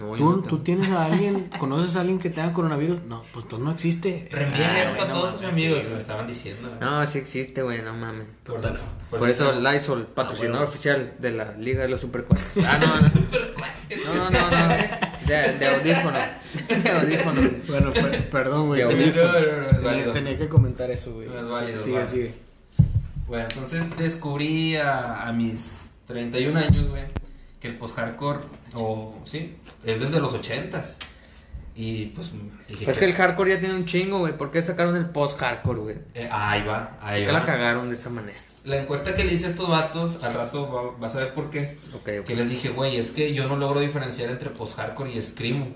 [0.00, 0.62] No, ¿Tú, no tú tengo.
[0.62, 3.02] tienes a alguien, conoces a alguien que tenga coronavirus.
[3.02, 4.28] No, pues tú no existe.
[4.32, 6.68] Reenvíen Ah, esto a no todos tus amigos, sí, me estaban diciendo.
[6.80, 8.26] No, sí existe, güey, no mames.
[8.44, 8.60] Por,
[9.18, 12.64] Por, eso Lysol, patrocinador oficial de la Liga de los Supercuates.
[12.66, 13.10] Ah, no, no.
[14.06, 14.68] No, no, no, no.
[15.26, 16.18] De, de audífono.
[16.68, 17.40] De audífono.
[17.66, 18.86] Bueno, per- perdón, güey.
[18.86, 21.26] Tenía, tenía- que comentar eso, güey.
[21.28, 22.10] No es válido, Sigue, válido.
[22.12, 22.34] sigue.
[23.26, 27.02] Bueno, entonces descubrí a, a mis 31 años, güey,
[27.60, 28.38] que el post-hardcore,
[28.74, 30.94] o sí, es desde los 80s.
[31.76, 32.32] Y pues
[32.68, 32.90] dije.
[32.90, 34.36] Es que el hardcore ya tiene un chingo, güey.
[34.36, 35.96] ¿Por qué sacaron el post-hardcore, güey?
[36.14, 37.38] Eh, ahí va, ¿Por ahí qué va.
[37.40, 38.36] la cagaron de esta manera?
[38.64, 41.48] La encuesta que le hice a estos vatos, al rato va- vas a ver por
[41.48, 41.78] qué.
[41.94, 42.26] Ok, ok.
[42.26, 45.68] Que les dije, güey, es que yo no logro diferenciar entre post-hardcore y screamo.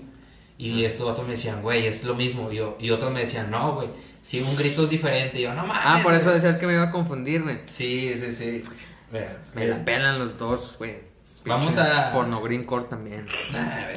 [0.57, 2.51] Y estos vatos me decían, güey, es lo mismo.
[2.51, 3.87] Y, yo, y otros me decían, no, güey,
[4.21, 5.39] si un grito es diferente.
[5.39, 5.81] Y yo, no mames.
[5.85, 6.35] Ah, por eso güey".
[6.35, 7.61] decías que me iba a confundir, güey.
[7.65, 8.63] Sí, sí, sí.
[9.11, 9.77] Mira, Me mira.
[9.77, 10.97] la pelan los dos, güey.
[11.45, 13.25] Vamos a- Porno greencore también.
[13.55, 13.87] Ah,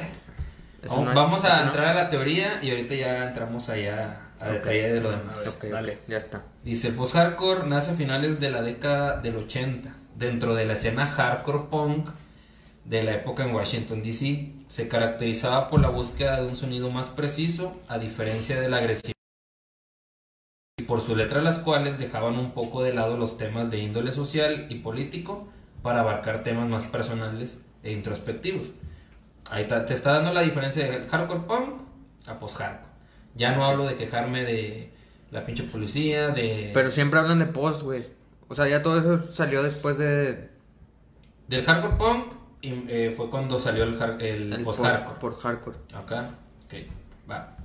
[0.87, 3.67] Vamos, no es- vamos a eso no- entrar a la teoría y ahorita ya entramos
[3.69, 4.51] allá a Ok.
[4.53, 5.47] detalle de lo demás.
[5.47, 5.99] Ok, ok, Dale.
[6.07, 6.43] Ya está.
[6.63, 11.05] Dice, el post-hardcore nace a finales de la década del 80, dentro de la escena
[11.05, 12.09] hardcore punk
[12.85, 14.53] de la época en Washington, D.C.
[14.69, 19.13] Se caracterizaba por la búsqueda de un sonido más preciso, a diferencia de la agresividad,
[20.79, 24.11] y por su letra las cuales dejaban un poco de lado los temas de índole
[24.13, 25.49] social y político
[25.81, 28.67] para abarcar temas más personales e introspectivos.
[29.51, 31.81] Ahí te está dando la diferencia de hardcore punk
[32.27, 32.89] a post-hardcore.
[33.35, 34.91] Ya no hablo de quejarme de
[35.31, 36.71] la pinche policía, de...
[36.73, 38.03] Pero siempre hablan de post, güey.
[38.47, 40.49] O sea, ya todo eso salió después de.
[41.47, 45.19] Del hardcore punk y, eh, fue cuando salió el, el, el post-hardcore.
[45.19, 45.77] Por hardcore.
[45.93, 46.31] Acá,
[46.65, 46.73] ok,
[47.29, 47.55] va.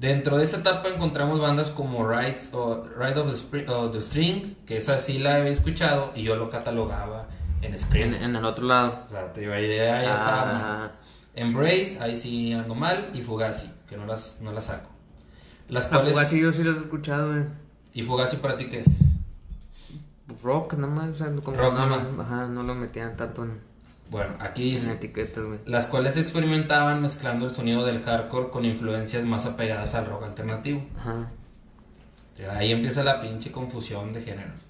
[0.00, 4.00] Dentro de esta etapa encontramos bandas como Rides o Ride of the, Spri- of the
[4.00, 7.26] String, que esa sí la había escuchado y yo lo catalogaba
[7.60, 8.14] en Scream.
[8.14, 9.04] En, en el otro lado.
[9.06, 10.62] O sea, te digo, ahí ya, ya estaba mal.
[10.64, 10.90] Ah,
[11.34, 14.88] Embrace, ahí sí ando mal, y Fugazi, que no las, no las saco.
[15.68, 17.44] Las a cuales, Fugazi yo sí los he escuchado, güey.
[17.92, 18.88] ¿Y Fugazi para ti qué es?
[20.42, 21.10] Rock, nada más.
[21.10, 22.18] O sea, como Rock no, lo- nomás.
[22.18, 23.60] ajá, no lo metían tanto en,
[24.10, 29.46] Bueno, aquí dice, etiquetas, las cuales experimentaban mezclando el sonido del hardcore con influencias más
[29.46, 30.84] apegadas al rock alternativo.
[30.98, 31.30] Ajá.
[32.50, 34.62] Ahí empieza la pinche confusión de géneros.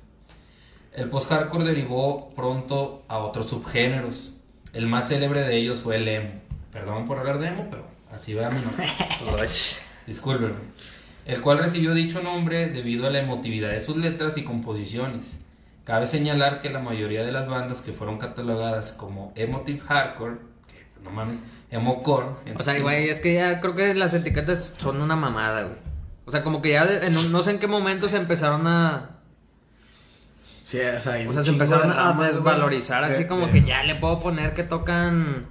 [0.92, 4.34] El post-hardcore derivó pronto a otros subgéneros.
[4.72, 6.32] El más célebre de ellos fue el emo.
[6.72, 9.46] Perdón por hablar de emo, pero así nombre.
[10.06, 10.54] Discúlpenme.
[11.24, 15.36] El cual recibió dicho nombre debido a la emotividad de sus letras y composiciones.
[15.84, 20.36] Cabe señalar que la mayoría de las bandas que fueron catalogadas como emotive hardcore,
[20.68, 21.38] que no mames,
[21.70, 22.26] emocore,
[22.58, 25.76] O sea, güey, es que ya creo que las etiquetas son una mamada, güey.
[26.26, 28.66] O sea, como que ya de- en un- no sé en qué momento se empezaron
[28.66, 29.10] a...
[30.64, 33.52] Sí, o sea, O sea, se empezaron de a ramas, desvalorizar de- así como de-
[33.52, 35.46] que ya le puedo poner que tocan...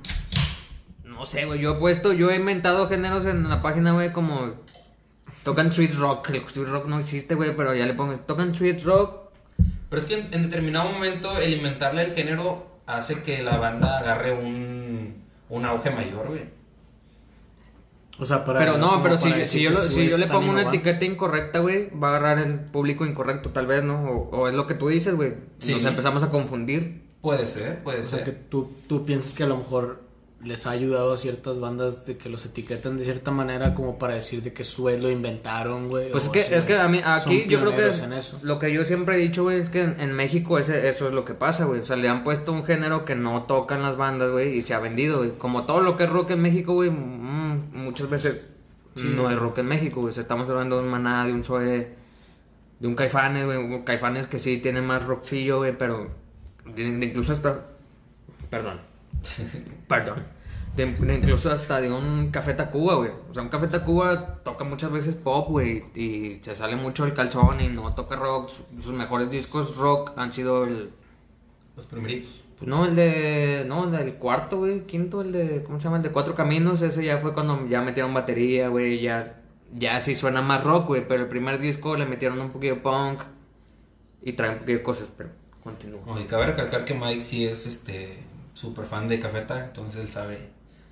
[1.03, 4.53] No sé, güey, yo he puesto, yo he inventado géneros en la página, güey, como...
[5.43, 8.13] Tocan sweet rock, el sweet rock no existe, güey, pero ya le pongo...
[8.15, 9.28] Tocan sweet rock
[9.89, 13.99] Pero es que en, en determinado momento el inventarle el género hace que la banda
[13.99, 16.43] agarre un, un auge mayor, güey.
[18.19, 18.59] O sea, para.
[18.59, 20.69] Pero no, pero si, si yo, si yo le pongo una innovando.
[20.71, 24.09] etiqueta incorrecta, güey, va a agarrar el público incorrecto, tal vez, ¿no?
[24.09, 25.35] O, o es lo que tú dices, güey.
[25.59, 25.73] Sí.
[25.73, 27.07] Nos empezamos a confundir.
[27.21, 28.23] Puede ser, puede O sea, ser.
[28.25, 30.01] que tú, tú piensas que a lo mejor
[30.41, 34.15] les ha ayudado a ciertas bandas de que los etiquetan de cierta manera como para
[34.15, 36.11] decir de que su lo inventaron, güey.
[36.11, 38.39] Pues es que, si es que a mí, aquí yo creo que pioneros en eso.
[38.41, 41.13] lo que yo siempre he dicho, güey, es que en, en México ese, eso es
[41.13, 41.81] lo que pasa, güey.
[41.81, 44.73] O sea, le han puesto un género que no tocan las bandas, güey, y se
[44.73, 45.37] ha vendido, güey.
[45.37, 48.41] Como todo lo que es rock en México, güey, mm, muchas veces
[48.95, 50.11] no es rock en México, güey.
[50.11, 51.95] O sea, estamos hablando de un maná, de un Zoe,
[52.79, 53.83] de un Caifanes, güey.
[53.83, 56.09] Caifanes que sí tiene más rockcillo, güey, pero
[56.77, 57.67] incluso hasta...
[58.49, 58.88] Perdón.
[59.87, 60.23] Perdón.
[60.75, 63.11] De, de incluso hasta de un Café Tacuba, güey.
[63.29, 65.83] O sea, un Café Tacuba toca muchas veces pop, güey.
[65.95, 68.49] Y se sale mucho el calzón y no toca rock.
[68.49, 70.91] Su- Sus mejores discos rock han sido el...
[71.75, 72.41] Los primeritos.
[72.57, 73.65] Pues no, el de...
[73.67, 74.85] No, el del cuarto, güey.
[74.85, 75.63] Quinto, el de...
[75.63, 75.97] ¿Cómo se llama?
[75.97, 76.81] El de Cuatro Caminos.
[76.81, 79.01] Ese ya fue cuando ya metieron batería, güey.
[79.01, 79.41] Ya,
[79.73, 81.07] ya sí suena más rock, güey.
[81.07, 83.21] Pero el primer disco le metieron un poquito de punk.
[84.21, 85.29] Y trae un poquito de cosas, pero
[85.63, 86.01] continúa.
[86.05, 88.28] Oye, cabe recalcar que Mike sí es este
[88.59, 90.49] súper fan de Cafeta, entonces él sabe,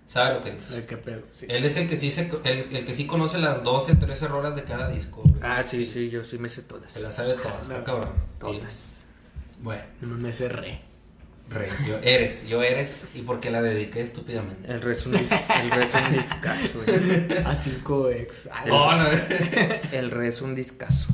[0.07, 0.71] sabe lo que es.
[0.73, 1.45] Ay, qué pedo, sí.
[1.49, 4.55] Él es el que sí se, el, el que sí conoce las 12, 13 rolas
[4.55, 5.21] de cada disco.
[5.23, 5.35] güey.
[5.41, 6.09] Ah, sí, sí.
[6.09, 6.91] Yo sí me sé todas.
[6.91, 8.11] Se las sabe todas, está cabrón.
[8.39, 9.03] Todas.
[9.61, 10.81] Bueno, No me cerré.
[11.49, 14.71] re, yo eres, yo eres, y porque la dediqué estúpidamente.
[14.71, 15.37] El resto es un,
[16.09, 16.97] el discazo, güey.
[17.43, 18.49] A 5X.
[18.51, 19.07] Ay, Oh, no.
[19.91, 21.07] El re es un discazo.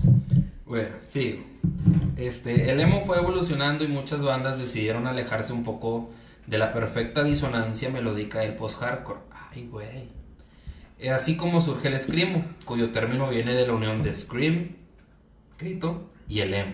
[0.66, 1.44] Bueno, sí.
[2.18, 6.12] Este, el emo fue evolucionando y muchas bandas decidieron alejarse un poco
[6.48, 9.20] de la perfecta disonancia melódica del post-hardcore.
[9.52, 10.10] Ay, güey.
[11.00, 14.76] Eh, Así como surge el screamo, cuyo término viene de la unión de scream,
[15.60, 16.74] grito, y el emo.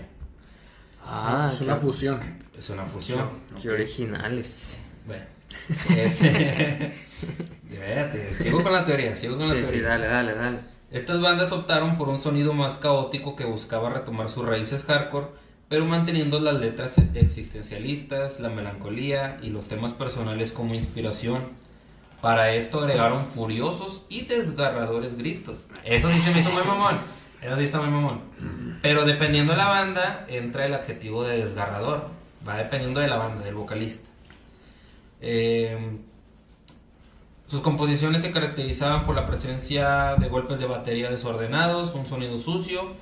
[1.06, 2.20] Ah, es una qué- fusión.
[2.58, 3.28] Es una fusión.
[3.62, 4.78] Qué originales.
[5.06, 5.24] Bueno.
[7.70, 9.80] Este, sigo con la teoría, sigo con la Sí, teoría.
[9.80, 10.60] sí, dale, dale, dale.
[10.92, 15.28] Estas bandas optaron por un sonido más caótico que buscaba retomar sus raíces hardcore,
[15.70, 21.44] pero manteniendo las letras existencialistas, la melancolía y los temas personales como inspiración.
[22.22, 25.58] Para esto agregaron furiosos y desgarradores gritos.
[25.86, 26.98] Eso sí se me hizo muy mamón.
[27.42, 28.22] Eso sí está muy mamón.
[28.82, 32.10] Pero dependiendo de la banda, entra el adjetivo de desgarrador.
[32.46, 34.10] Va dependiendo de la banda, del vocalista.
[35.22, 35.78] Eh,
[37.48, 42.96] sus composiciones se caracterizaban por la presencia de golpes de batería desordenados, un sonido sucio,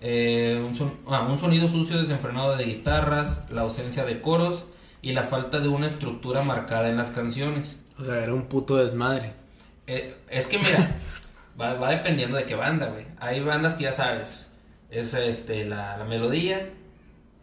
[0.00, 4.66] eh, un, son- ah, un sonido sucio desenfrenado de guitarras, la ausencia de coros
[5.02, 7.78] y la falta de una estructura marcada en las canciones.
[7.98, 9.32] O sea, era un puto desmadre.
[9.86, 10.96] Eh, es que mira,
[11.60, 13.04] va, va dependiendo de qué banda, güey.
[13.18, 14.48] Hay bandas que ya sabes,
[14.90, 16.68] es este la, la melodía,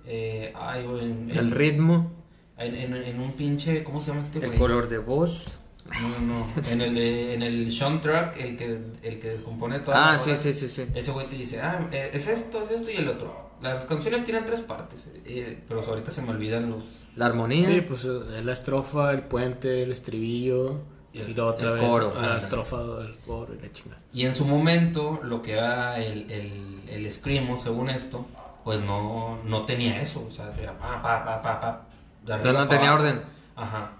[0.06, 2.12] eh, ay, güey, en, El ritmo,
[2.58, 4.58] en, en- en un pinche, ¿cómo se llama este el güey?
[4.58, 5.57] color de voz.
[6.02, 10.14] No, no, en el, de, en el soundtrack, el que, el que descompone toda Ah,
[10.14, 10.86] la sí, sí, sí, sí.
[10.94, 13.48] Ese güey te dice, ah, eh, es esto, es esto y el otro.
[13.62, 16.84] Las canciones tienen tres partes, eh, pero ahorita se me olvidan los...
[17.16, 17.68] La armonía.
[17.68, 20.82] Sí, pues eh, es la estrofa, el puente, el estribillo.
[21.14, 22.14] Y Y, el- otra el vez coro.
[22.22, 24.00] la Ah, estrofa del coro y la chingada.
[24.14, 28.28] Y en su momento, lo que era el, el, el screamo, según esto,
[28.64, 32.34] pues no, no tenía eso, o sea, era pa, pa, pa, pa, pa.
[32.36, 33.22] arriba no pa' tenía orden.
[33.56, 33.94] Ajá.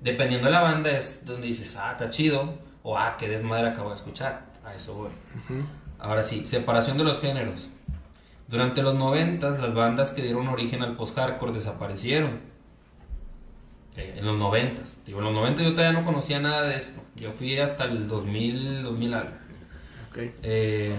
[0.00, 3.90] Dependiendo de la banda es donde dices, ah, está chido, o ah, qué desmadre acabo
[3.90, 4.42] de escuchar.
[4.64, 5.10] A eso voy.
[5.98, 7.68] Ahora sí, separación de los géneros.
[8.48, 12.40] Durante los 90 las bandas que dieron origen al post-hardcore desaparecieron.
[13.96, 17.00] Eh, en los 90 Digo, en los 90 yo todavía no conocía nada de esto.
[17.16, 19.30] Yo fui hasta el 2000, 2000 algo.
[20.10, 20.18] Ok.
[20.42, 20.96] Eh,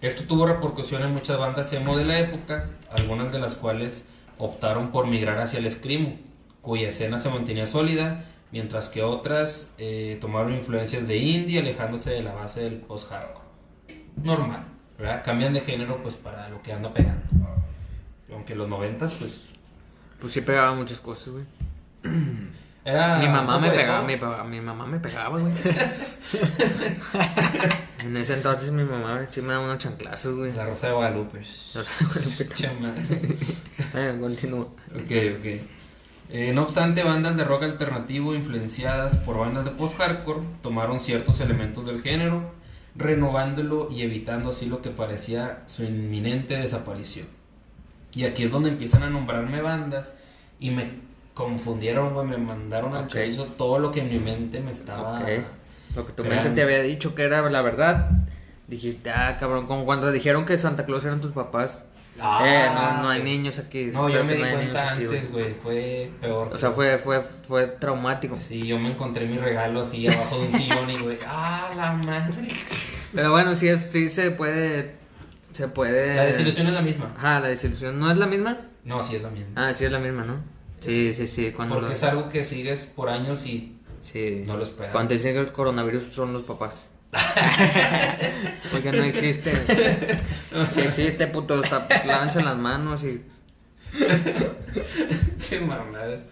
[0.00, 4.06] esto tuvo repercusión en muchas bandas emo de la época, algunas de las cuales
[4.38, 6.16] optaron por migrar hacia el screamo,
[6.66, 12.24] cuya escena se mantenía sólida, mientras que otras eh, tomaron influencias de indie, alejándose de
[12.24, 13.46] la base del post-hardcore.
[14.20, 14.64] Normal,
[14.98, 15.22] ¿verdad?
[15.24, 17.22] Cambian de género pues para lo que anda pegando.
[18.32, 19.32] Aunque los 90 pues
[20.18, 21.44] Pues sí pegaba muchas cosas, güey.
[22.84, 23.18] era...
[23.18, 24.16] mi mamá me de pegaba, mi,
[24.50, 25.52] mi mamá me pegaba, güey.
[28.00, 30.52] en ese entonces mi mamá sí me daba unos chanclazos, güey.
[30.52, 31.38] La Rosa de Guadalupe.
[31.76, 32.92] No sé, güey, Chama.
[33.94, 34.66] Eh, continúa.
[34.92, 35.76] Ok, ok.
[36.28, 41.86] Eh, no obstante, bandas de rock alternativo influenciadas por bandas de post-hardcore tomaron ciertos elementos
[41.86, 42.42] del género,
[42.96, 47.26] renovándolo y evitando así lo que parecía su inminente desaparición.
[48.14, 50.12] Y aquí es donde empiezan a nombrarme bandas
[50.58, 50.90] y me
[51.34, 53.10] confundieron, güey, me mandaron al Ok.
[53.10, 55.20] chorizo todo lo que en mi mente me estaba...
[55.94, 56.44] Lo que tu creando.
[56.44, 58.10] mente te había dicho que era la verdad.
[58.68, 61.82] Dijiste, ah, cabrón, como cuando dijeron que Santa Claus eran tus papás.
[62.18, 63.86] Eh, no, no hay niños aquí.
[63.86, 65.54] No, yo me di no cuenta antes, güey.
[65.62, 66.50] Fue peor.
[66.52, 68.36] O sea, fue, fue, fue traumático.
[68.36, 71.92] Sí, yo me encontré mi regalo así abajo de un sillón y, güey, ¡ah, la
[71.92, 72.48] madre!
[73.14, 74.94] Pero bueno, sí, es, sí se puede.
[75.52, 76.16] Se puede.
[76.16, 77.14] La desilusión es la misma.
[77.16, 77.98] Ajá, la desilusión.
[77.98, 78.58] ¿No es la misma?
[78.84, 79.50] No, sí es la misma.
[79.56, 80.34] Ah, sí es la misma, ¿no?
[80.80, 81.52] Sí, sí, sí.
[81.52, 84.44] Cuando Porque lo- es algo que sigues por años y Sí.
[84.46, 84.92] no lo esperas.
[84.92, 86.88] Cuando te dicen que el coronavirus son los papás.
[88.70, 89.52] Porque no existe.
[90.70, 93.22] Si existe, puto, está, lávense las manos y
[95.38, 96.22] Sí, mamada.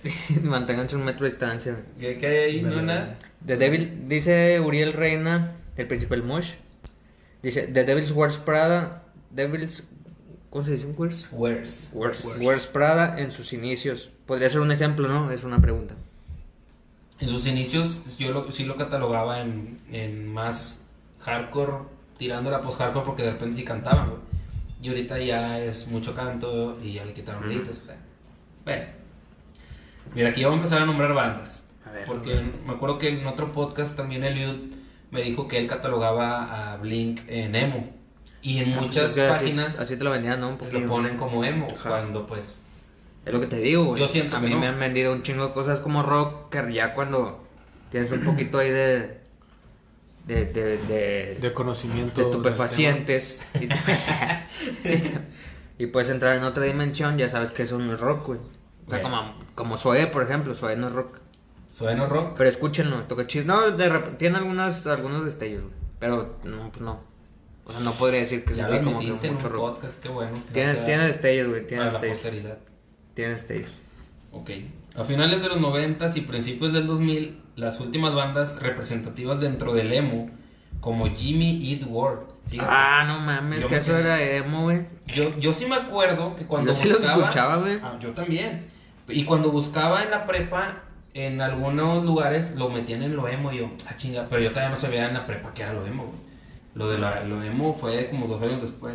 [0.42, 1.76] manténganse un metro de distancia.
[1.98, 2.62] ¿Qué, qué hay ahí?
[2.62, 3.18] ¿No nada?
[3.44, 6.52] The Devil, dice Uriel Reina, el príncipe del Mosh.
[7.42, 9.02] Dice The Devil's Wears Prada.
[9.30, 9.82] Devil's.
[10.50, 10.86] ¿Cómo se dice?
[10.86, 11.28] ¿Wears?
[11.32, 11.90] Worse.
[11.92, 14.10] Wears, Wears Prada en sus inicios.
[14.26, 15.30] Podría ser un ejemplo, ¿no?
[15.30, 15.94] Es una pregunta.
[17.24, 20.84] En sus inicios yo lo, sí lo catalogaba en, en más
[21.20, 21.72] hardcore,
[22.18, 24.20] tirando la post-hardcore porque de repente sí cantaban, güey.
[24.82, 27.82] Y ahorita ya es mucho canto y ya le quitaron gritos.
[27.86, 27.96] güey.
[28.64, 28.84] Bueno.
[30.14, 31.62] Mira, aquí vamos a empezar a nombrar bandas.
[31.86, 34.74] A ver, porque me acuerdo que en otro podcast también Eliud
[35.10, 37.88] me dijo que él catalogaba a Blink en emo.
[38.42, 40.50] Y en Ah, pues muchas es que así- páginas Así, te lo vendían, ¿no?
[40.50, 41.88] Un lo ponen como emo, Ajá.
[41.88, 42.44] cuando pues
[43.26, 44.00] Es lo que te digo, güey.
[44.00, 44.60] Yo siento A que mí no.
[44.60, 47.42] me han vendido un chingo de cosas como rock que ya cuando
[47.90, 49.20] tienes un poquito ahí de.
[50.26, 50.44] de.
[50.46, 50.78] de.
[50.78, 52.20] de, De conocimiento.
[52.20, 53.40] de estupefacientes.
[53.60, 53.68] Y,
[55.78, 58.40] y puedes entrar en otra dimensión, ya sabes que eso no es rock, güey.
[58.86, 60.54] O sea, como, como Zoé, por ejemplo.
[60.54, 61.18] Zoé no es rock.
[61.70, 62.34] suena rock.
[62.36, 63.46] Pero escúchenlo, toca chido.
[63.46, 65.74] No, de repente tiene algunas, algunos destellos, güey.
[65.98, 67.00] Pero no, pues no.
[67.64, 69.36] O sea, no podría decir que Ya es lo así como que metiste en un
[69.42, 69.74] mucho rock.
[69.76, 70.32] podcast, qué bueno.
[70.34, 71.66] que Tiene, queda tiene destellos, güey.
[71.66, 72.52] Tiene para la destellos.
[73.14, 73.14] Posteridad.
[73.14, 73.80] Tiene destellos.
[74.32, 74.50] Ok.
[74.96, 79.92] A finales de los 90 y principios del 2000, las últimas bandas representativas dentro del
[79.92, 80.30] emo,
[80.80, 82.20] como Jimmy Eat World.
[82.48, 84.82] Fíjate, Ah, no mames, que eso era emo, güey.
[85.06, 87.78] yo, yo sí me acuerdo que cuando Yo sí lo escuchaba, güey.
[87.82, 88.60] Ah, yo también.
[89.08, 90.82] Y cuando buscaba en la prepa,
[91.14, 94.70] en algunos lugares lo metían en lo emo y yo, ah, chinga, pero yo todavía
[94.70, 96.18] no sabía en la prepa que era lo emo, güey.
[96.74, 98.94] Lo de la- lo emo fue como dos años después.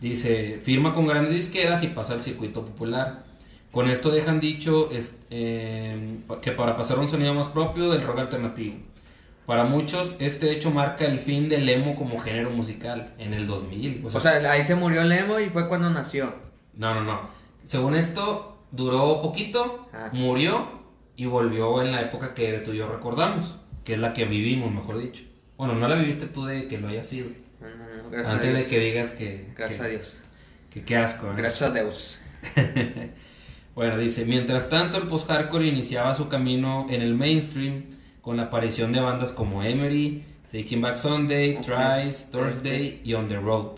[0.00, 3.24] Dice, firma con grandes disqueras y pasa al circuito popular.
[3.70, 8.18] Con esto dejan dicho es- eh, que para pasar un sonido más propio del rock
[8.20, 8.76] alternativo.
[9.46, 14.02] Para muchos, este hecho marca el fin del emo como género musical en el 2000.
[14.04, 16.34] O sea, ahí se murió el emo y fue cuando nació.
[16.76, 17.20] no, no, no.
[17.64, 20.08] Según esto, duró poquito, Ah.
[20.12, 20.66] murió
[21.16, 24.72] y volvió en la época que tú y yo recordamos, que es la que vivimos,
[24.72, 25.22] mejor dicho.
[25.58, 27.28] Bueno, no la viviste tú de que lo haya sido.
[28.10, 29.46] Gracias Antes a de que digas que.
[29.56, 30.20] Gracias que- a Dios.
[30.70, 31.26] Que qué asco.
[31.26, 31.36] ¿no?
[31.36, 32.18] Gracias a Dios.
[33.74, 37.84] Bueno, dice, mientras tanto el post-hardcore iniciaba su camino en el mainstream
[38.20, 41.62] con la aparición de bandas como Emery, Taking Back Sunday, Ok.
[41.66, 43.76] Thrice, Thursday y On The Road.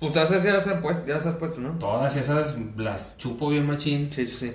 [0.00, 1.70] Ustedes ya las han puesto, ya las has puesto, ¿no?
[1.78, 4.12] Todas esas las chupo bien machín.
[4.12, 4.52] Sí, sí, sí.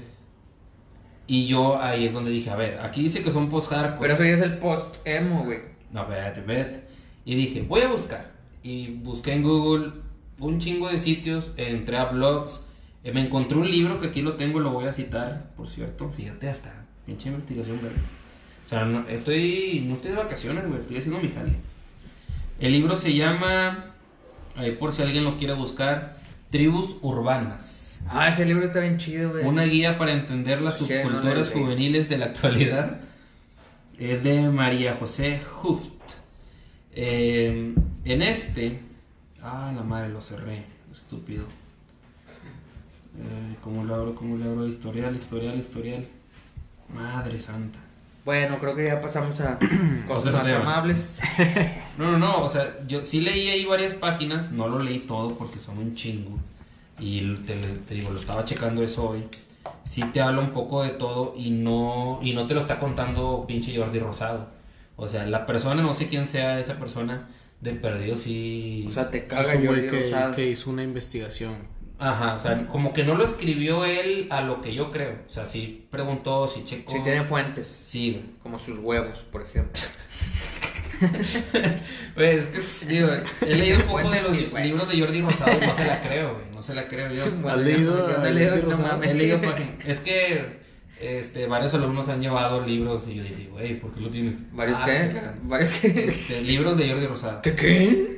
[1.26, 3.99] Y yo ahí es donde dije, a ver, aquí dice que son post-hardcore.
[3.99, 5.60] Pero eso ya es el post-emo, güey.
[5.91, 6.84] No, espérate, espérate.
[7.26, 8.32] Y dije, voy a buscar.
[8.64, 9.91] Y busqué en Google
[10.40, 12.61] un chingo de sitios, entré a blogs,
[13.03, 16.10] eh, me encontré un libro que aquí lo tengo, lo voy a citar, por cierto.
[16.15, 17.91] Fíjate, hasta pinche investigación, güey.
[18.65, 21.53] O sea, no, estoy, no estoy de vacaciones, güey, estoy haciendo mi jale.
[22.60, 23.94] El libro se llama,
[24.56, 26.18] ahí por si alguien lo quiere buscar,
[26.49, 28.06] Tribus Urbanas.
[28.10, 29.45] Ah, ese libro está bien chido, güey.
[29.45, 33.02] Una guía para entender las Che, subculturas juveniles de la actualidad.
[33.99, 35.93] Es de María José Huft.
[36.95, 37.74] Eh,
[38.06, 38.80] en este.
[39.41, 40.64] Ah, la madre, lo cerré.
[40.91, 41.45] Estúpido.
[43.18, 44.15] Eh, ¿Cómo lo abro?
[44.15, 44.68] ¿Cómo lo abro?
[44.68, 46.06] Historial, historial, historial.
[46.94, 47.80] Madre santa.
[48.26, 49.60] Bueno, creo que ya pasamos a
[50.07, 51.22] cosas más amables.
[51.95, 55.36] No, no, no, o sea, yo sí leí ahí varias páginas, no lo leí todo
[55.36, 56.40] porque son un chingo.
[56.98, 59.24] Y te, te digo, lo estaba checando eso hoy.
[59.86, 63.45] Sí te habla un poco de todo y no, y no te lo está contando
[63.48, 64.48] pinche Jordi Rosado.
[65.03, 67.30] O sea, la persona, no sé quién sea esa persona,
[67.61, 68.85] de perdido sí...
[68.88, 71.67] O sea, te caga yo güey que, que hizo una investigación.
[71.99, 75.19] Ajá, o sea, como que no lo escribió él a lo que yo creo.
[75.27, 76.91] O sea, sí preguntó, sí checó.
[76.91, 77.67] Sí, tiene fuentes.
[77.67, 78.23] Sí, güey.
[78.41, 79.81] Como sus huevos, por ejemplo.
[82.15, 83.09] Güey, es que, digo,
[83.41, 86.35] he leído un poco de los libros de Jordi Rosado y no se la creo,
[86.35, 86.45] güey.
[86.53, 87.23] No se la creo yo.
[87.41, 88.88] Bueno, leído he leído, no Rosado?
[88.93, 89.11] mames.
[89.11, 89.85] He leído páginas.
[89.85, 90.62] Es que
[90.99, 94.36] este, varios alumnos han llevado libros y yo dije, güey, ¿por qué lo tienes?
[94.53, 95.22] ¿Varios Ah, qué?
[95.60, 97.41] Este, libros de Jordi Rosado.
[97.41, 98.18] ¿Qué qué?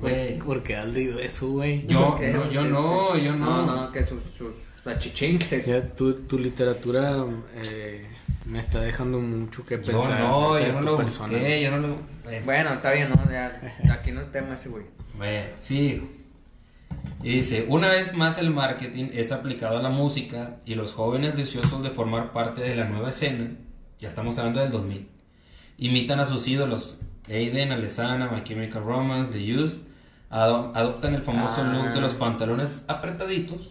[0.00, 0.38] Güey.
[0.44, 1.86] ¿Por qué has leído eso, güey?
[1.86, 3.66] Yo, no, yo no, yo no.
[3.66, 4.54] No, no, que sus, sus
[4.84, 5.66] achichincles.
[5.66, 7.24] Ya, tu, tu literatura
[7.56, 8.06] eh,
[8.46, 10.20] me está dejando mucho que Yo pensar.
[10.20, 11.32] no, acerca yo no lo persona.
[11.32, 11.88] busqué, yo no lo...
[12.24, 13.30] Bueno, Bueno, está bien, ¿no?
[13.30, 14.84] Ya, aquí no es tema ese, güey.
[15.16, 16.02] bueno, sí.
[17.22, 21.36] Y dice, una vez más el marketing es aplicado a la música y los jóvenes
[21.36, 23.48] deseosos de formar parte de la nueva escena,
[23.98, 25.08] ya estamos hablando del 2000,
[25.78, 26.98] imitan a sus ídolos,
[27.28, 29.82] Aiden, Alessana, My Chemical Romance, The Used,
[30.28, 31.72] ado- adoptan el famoso Ah.
[31.72, 33.70] look de los pantalones apretaditos,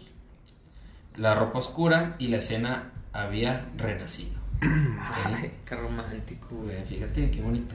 [1.16, 4.32] la ropa oscura y la escena había renacido.
[4.60, 7.74] Ay, qué romántico, Fíjate qué bonito.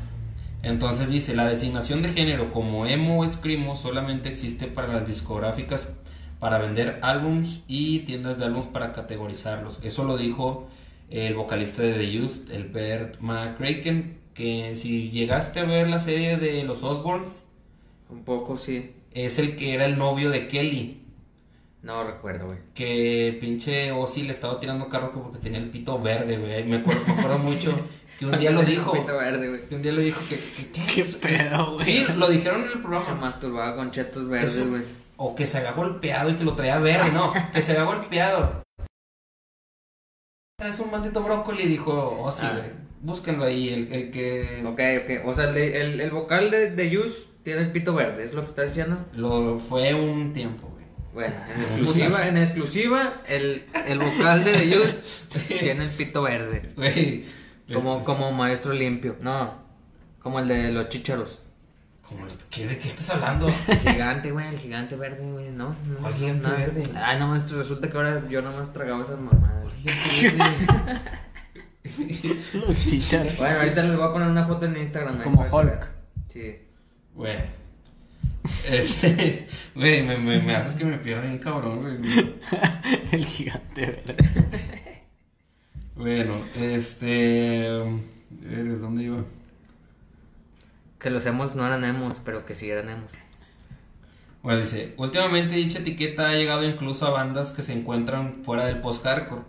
[0.61, 5.93] Entonces dice, la designación de género como emo o screamo solamente existe para las discográficas
[6.39, 9.79] para vender álbums y tiendas de álbums para categorizarlos.
[9.83, 10.67] Eso lo dijo
[11.09, 16.37] el vocalista de The Youth, el Bert McCracken, que si llegaste a ver la serie
[16.37, 17.43] de los Osborns,
[18.09, 18.91] Un poco, sí.
[19.13, 21.01] es el que era el novio de Kelly.
[21.81, 22.59] No recuerdo, güey.
[22.73, 26.63] Que pinche Ozzy le estaba tirando carro que porque tenía el pito verde, güey.
[26.65, 27.79] Me acuerdo, me acuerdo mucho
[28.19, 28.91] que un día lo dijo.
[29.05, 29.61] Verde, güey.
[29.67, 30.35] Que un día lo dijo que...
[30.37, 30.85] que- ¿qué?
[30.93, 31.85] ¿Qué pedo, güey?
[31.85, 33.15] Sí, lo dijeron en el Se programa.
[33.15, 34.69] masturbaba con chetos verdes, Eso.
[34.69, 34.81] güey.
[35.17, 37.11] O que se había golpeado y que lo traía verde.
[37.11, 38.61] No, que se había golpeado.
[40.63, 42.53] Es un maldito brócoli, dijo Ozzy, Ah.
[42.57, 42.89] güey.
[43.01, 44.79] Búsquenlo ahí, el, el que Ok,
[45.21, 45.27] ok.
[45.29, 48.33] O sea, el, de- el, el vocal de, de Yus tiene el pito verde, ¿es
[48.33, 49.05] lo que estás diciendo?
[49.13, 50.83] lo fue un tiempo, güey.
[51.13, 56.69] Bueno, en exclusiva, en exclusiva, el, el vocal de The Yus tiene el pito verde.
[56.75, 57.23] Güey.
[57.73, 59.15] Como, como maestro limpio.
[59.21, 59.53] No,
[60.19, 61.41] como el de los chícharos.
[62.01, 63.47] Como, ¿qué, ¿De qué estás hablando?
[63.67, 65.75] El gigante, güey, el gigante verde, güey, ¿no?
[65.85, 66.83] no ¿Cuál gigante verde?
[66.95, 69.71] Ay, no, maestro, resulta que ahora yo nomás tragaba esas mamadas.
[72.53, 73.37] Los chícharos.
[73.37, 75.17] Bueno, ahorita les voy a poner una foto en Instagram.
[75.17, 75.67] ahí Como para que Hulk.
[75.67, 75.79] vean.
[76.27, 76.57] Sí.
[77.13, 77.43] Bueno.
[78.67, 81.99] Este, güey, me, me, me haces que me pierda bien cabrón, güey.
[83.11, 84.15] El gigante verde.
[85.99, 87.67] Bueno, este.
[87.67, 89.23] eh, ¿Dónde iba?
[90.97, 93.11] Que los emos no eran emos, pero que sí eran emos.
[94.41, 98.79] Bueno, dice, últimamente dicha etiqueta ha llegado incluso a bandas que se encuentran fuera del
[98.79, 99.41] post-hardcore,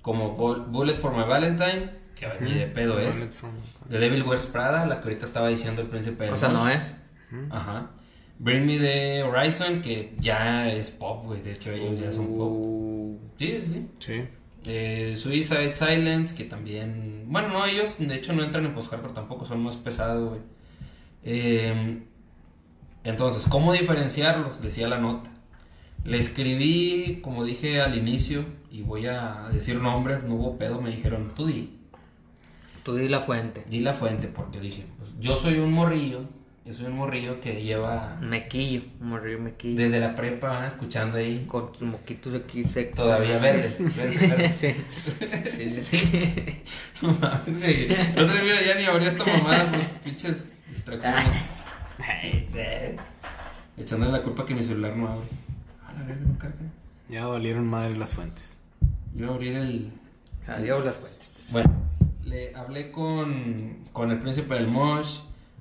[0.00, 3.30] como Bul- Bullet for My Valentine, que ni de pedo es,
[3.90, 6.66] The Devil Wears Prada, la que ahorita estaba diciendo el príncipe del O sea, no
[6.68, 6.94] es.
[7.50, 7.90] Ajá.
[8.38, 12.50] Bring Me the Horizon, que ya es pop, güey, de hecho ellos ya son pop.
[12.52, 14.24] Uh, Sí, sí, sí.
[14.66, 17.24] Eh, Suicide Silence, que también.
[17.28, 20.40] Bueno, no, ellos de hecho no entran en post-hardcore tampoco, son más pesados, güey.
[21.24, 22.02] Eh,
[23.04, 24.60] entonces, ¿cómo diferenciarlos?
[24.62, 25.30] Decía la nota.
[26.04, 30.90] Le escribí, como dije al inicio, y voy a decir nombres, no hubo pedo, me
[30.90, 31.76] dijeron, tú di,
[32.82, 33.64] Tú di la fuente.
[33.68, 36.24] di la fuente, porque dije, pues, yo soy un morrillo,
[36.64, 39.76] yo soy un morrillo que lleva Mequillo, morrillo mequillo.
[39.82, 42.96] desde la prepa escuchando ahí, Con sus moquitos aquí secos.
[42.96, 44.56] todavía verdes, verdes, verdes.
[44.56, 44.74] sí.
[45.50, 46.62] sí, sí.
[47.02, 47.88] No mames, güey.
[48.14, 50.36] No te mira ya ni abrí esta mamada por pinches
[50.68, 51.56] distracciones.
[53.78, 55.26] Echándole la culpa que mi celular no abre.
[55.86, 56.56] A la verga, no carga.
[57.08, 58.56] Ya valieron madre las fuentes.
[59.14, 59.92] Yo voy a abrir el.
[60.46, 61.48] Adiós las fuentes.
[61.52, 61.70] Bueno,
[62.24, 65.20] le hablé con, con el príncipe del Mosh,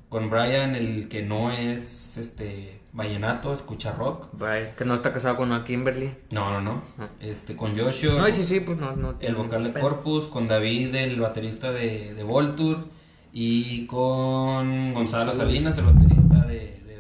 [0.10, 4.28] con Brian, el que no es este vallenato, escucha rock.
[4.34, 4.72] Bye.
[4.76, 6.12] Que no está casado con una Kimberly.
[6.32, 6.82] No, no, no.
[6.98, 7.08] Ah.
[7.20, 8.16] Este, con Joshua.
[8.16, 9.80] No, sí, sí, pues no, no el vocal de.
[9.80, 12.88] Corpus, con David, el baterista de, de Voltur,
[13.32, 16.19] y con Gonzalo Salinas, el baterista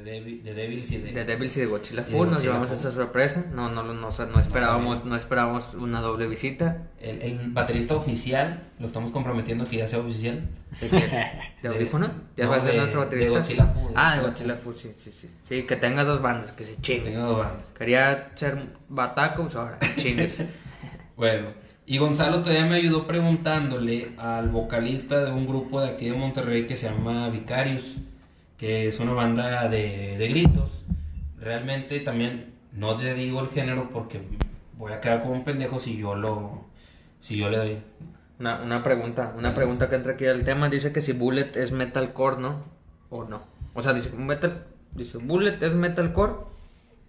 [0.09, 1.11] de, de, Devi- de Devils y de...
[1.11, 2.77] De Devils y de Godzilla de Full, nos Godzilla llevamos Full.
[2.77, 3.45] esa sorpresa.
[3.53, 6.87] No, no, no, no, no esperábamos, no esperábamos una doble visita.
[6.99, 10.47] El, el baterista oficial, lo estamos comprometiendo que ya sea oficial.
[10.81, 11.03] ¿De?
[11.61, 12.11] ¿De audífono?
[12.37, 13.39] Ya no, va a ser de- nuestro de baterista.
[13.39, 15.29] Godzilla Full, Ah, de Godzilla Full, sí, sí, sí.
[15.43, 17.11] Sí, que tenga dos bandas, que se chingue.
[17.11, 17.63] Tengo dos bandas.
[17.77, 18.57] Quería ser
[18.89, 20.43] bataco, pues ahora, chingues.
[21.15, 21.47] Bueno,
[21.85, 26.65] y Gonzalo todavía me ayudó preguntándole al vocalista de un grupo de aquí de Monterrey
[26.65, 27.97] que se llama Vicarius,
[28.59, 30.83] que es una banda de, de gritos.
[31.39, 34.21] Realmente también no te digo el género porque
[34.77, 36.65] voy a quedar como un pendejo si yo lo
[37.21, 37.77] si yo le doy.
[38.39, 40.69] Una, una pregunta, una pregunta que entra aquí al tema.
[40.69, 42.63] Dice que si Bullet es metalcore, ¿no?
[43.09, 43.41] O no.
[43.73, 46.33] O sea, dice, metal, dice, Bullet es metalcore,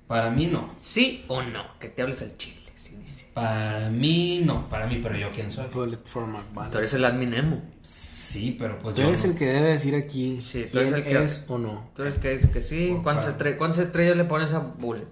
[0.07, 0.75] Para mí no.
[0.81, 1.79] sí o no.
[1.79, 3.29] Que te hables al chile, sí dice.
[3.33, 5.67] Para mí no, para mí, pero yo quién soy.
[5.73, 6.39] Bullet for my
[6.71, 7.63] Tú eres el admin emo.
[7.83, 8.20] Sí,
[8.59, 9.31] pero pues Tú yo eres no.
[9.31, 11.91] el que debe decir aquí Sí, tú quién eres el que- es o no.
[11.95, 12.91] Tú eres el que dice que sí.
[12.93, 15.07] Por ¿Cuántas, para- estre- ¿Cuántas estrellas le pones a Bullet?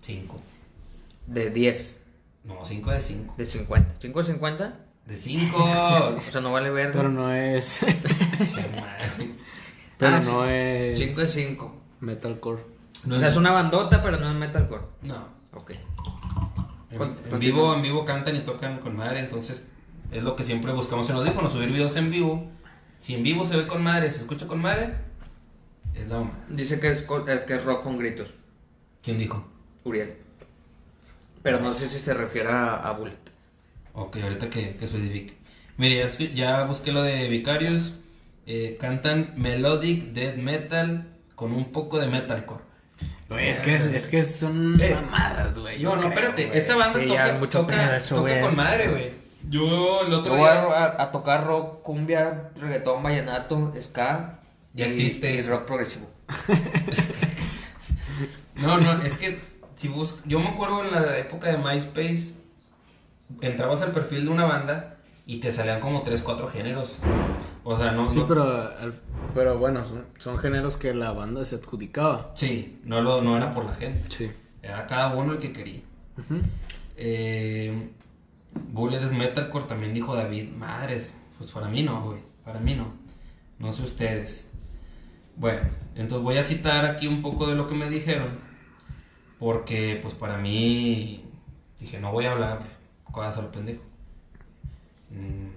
[0.00, 0.40] Cinco.
[1.26, 2.02] De 10,
[2.44, 3.34] No, cinco de cinco.
[3.36, 3.94] de 50.
[4.00, 4.80] ¿5 de 50?
[5.06, 5.58] De cinco.
[6.16, 6.90] O sea, no vale ver.
[6.92, 7.80] Pero no es.
[9.98, 10.48] Pero Ah, no sí.
[10.50, 10.98] es.
[10.98, 11.76] 5 de 5.
[12.00, 12.62] Metalcore.
[13.04, 14.82] No o sea, es una bandota, pero no es metalcore.
[15.02, 15.28] No.
[15.54, 15.72] Ok.
[16.90, 17.38] En, Con- en continúa.
[17.38, 19.64] vivo, en vivo cantan y tocan con madre, entonces
[20.10, 22.50] es lo que siempre buscamos en audífonos, subir videos en vivo.
[23.02, 24.94] Si en vivo se ve con madre, se escucha con madre,
[25.92, 26.38] es la mamá.
[26.48, 28.32] Dice que es, co- eh, que es rock con gritos.
[29.02, 29.44] ¿Quién dijo?
[29.82, 30.14] Uriel.
[31.42, 33.16] Pero no sé si se refiere a, a Bullet.
[33.94, 35.34] Ok, ahorita que, que especifique.
[35.78, 37.98] Mire, ya, ya busqué lo de Vicarious.
[38.46, 42.62] Eh, cantan melodic death metal con un poco de metalcore.
[43.28, 44.94] Güey, es que, es que son Eh.
[44.94, 45.80] mamadas, güey.
[45.80, 46.56] yo No, no, creo, espérate.
[46.56, 47.98] Esta banda Sí, toca, mucho toca,
[48.42, 49.21] con madre, güey.
[49.48, 50.74] Yo el otro Yo voy a, día...
[50.74, 54.38] a- a tocar rock, cumbia, reggaetón, vallenato, ska.
[54.74, 56.06] Ya y- existe Y rock progresivo.
[58.56, 59.40] No, no, es que
[59.74, 60.16] si bus...
[60.24, 62.34] yo me acuerdo en la época de MySpace,
[63.40, 64.96] entrabas al perfil de una banda
[65.26, 66.96] y te salían como 3, 4 géneros.
[67.64, 68.08] O sea, no...
[68.10, 68.70] Sí, no- pero,
[69.34, 72.32] pero bueno, son, son géneros que la banda se adjudicaba.
[72.36, 74.02] Sí, no, lo, no era por la gente.
[74.10, 74.30] Sí.
[74.62, 75.80] Era cada uno el que quería.
[76.96, 77.90] Eh,
[78.72, 80.50] Bullet es Metalcore, también dijo David.
[80.50, 82.20] Madres, pues para mí no, güey.
[82.44, 82.92] Para mí no.
[83.58, 84.50] No sé ustedes.
[85.36, 85.60] Bueno,
[85.94, 88.28] entonces voy a citar aquí un poco de lo que me dijeron.
[89.38, 91.24] Porque, pues para mí,
[91.80, 92.62] dije, no voy a hablar
[93.10, 93.82] cosas a lo pendejo.
[95.10, 95.48] Mm,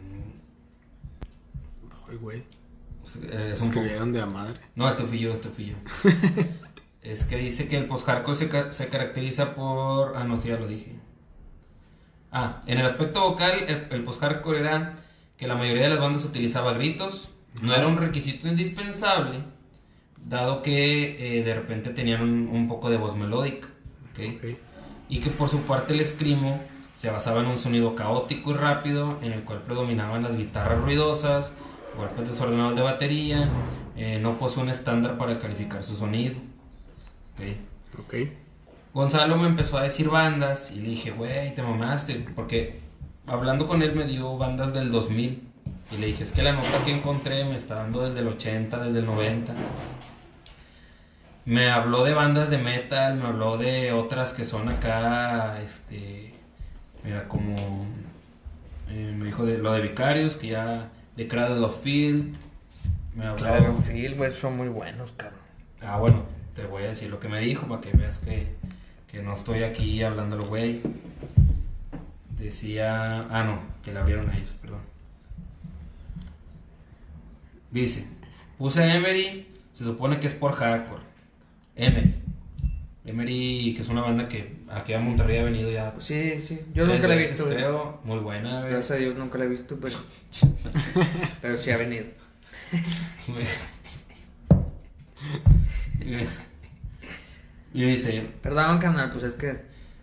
[2.10, 2.40] Ay, güey.
[2.40, 4.60] eh, es un poco- Escribieron de a madre.
[4.76, 5.76] no, este fui yo, este fui yo.
[7.02, 10.16] es que dice que el post-hardcore se, ca- se caracteriza por...
[10.18, 10.96] Ah, no, sí, ya lo dije.
[12.38, 14.96] Ah, en el aspecto vocal, el, el post-hardcore era
[15.38, 17.30] que la mayoría de las bandas utilizaba gritos.
[17.62, 19.40] No era un requisito indispensable,
[20.26, 23.70] dado que eh, de repente tenían un, un poco de voz melódica.
[24.12, 24.20] ¿ok?
[24.38, 24.58] Ok.
[25.08, 26.62] y que por su parte el screamo
[26.96, 31.54] se basaba en un sonido caótico y rápido en el cual predominaban las guitarras ruidosas,
[31.98, 33.50] golpes desordenados de batería,
[33.96, 36.36] eh, no posee un estándar para calificar su sonido.
[38.00, 38.14] Ok.
[38.96, 42.80] Gonzalo me empezó a decir bandas y le dije, güey, te mamaste, porque
[43.28, 45.44] hablando con él me dio bandas del 2000
[45.92, 48.86] y le dije, es que la nota que encontré me está dando desde el 80,
[48.86, 49.54] desde el 90.
[51.44, 56.34] Me habló de bandas de metal, me habló de otras que son acá, este,
[57.04, 57.86] mira, como,
[58.90, 62.34] eh, me dijo de lo de Vicarios, que ya, de Cradle of Field,
[63.14, 63.44] me habló...
[63.44, 65.40] Claro, Phil, güey, son muy buenos, cabrón.
[65.82, 66.24] Ah, bueno,
[66.56, 68.56] te voy a decir lo que me dijo para que veas que,
[69.16, 70.82] que no estoy aquí hablándolo, güey.
[72.38, 73.22] Decía.
[73.30, 74.82] Ah, no, que la abrieron a ellos, perdón.
[77.72, 78.06] Dice:
[78.58, 81.02] Puse a Emery, se supone que es por hardcore.
[81.78, 82.14] Emery.
[83.06, 85.94] Emery, que es una banda que aquí a Monterrey ha venido ya.
[85.98, 86.60] Sí, sí.
[86.74, 87.46] Yo nunca la he visto.
[87.46, 88.74] Creo, muy buena, güey.
[88.74, 89.96] Gracias a Dios nunca la he visto, pero.
[91.42, 92.04] pero sí ha venido.
[97.76, 99.54] Y me dice, Perdón, canal, pues es que.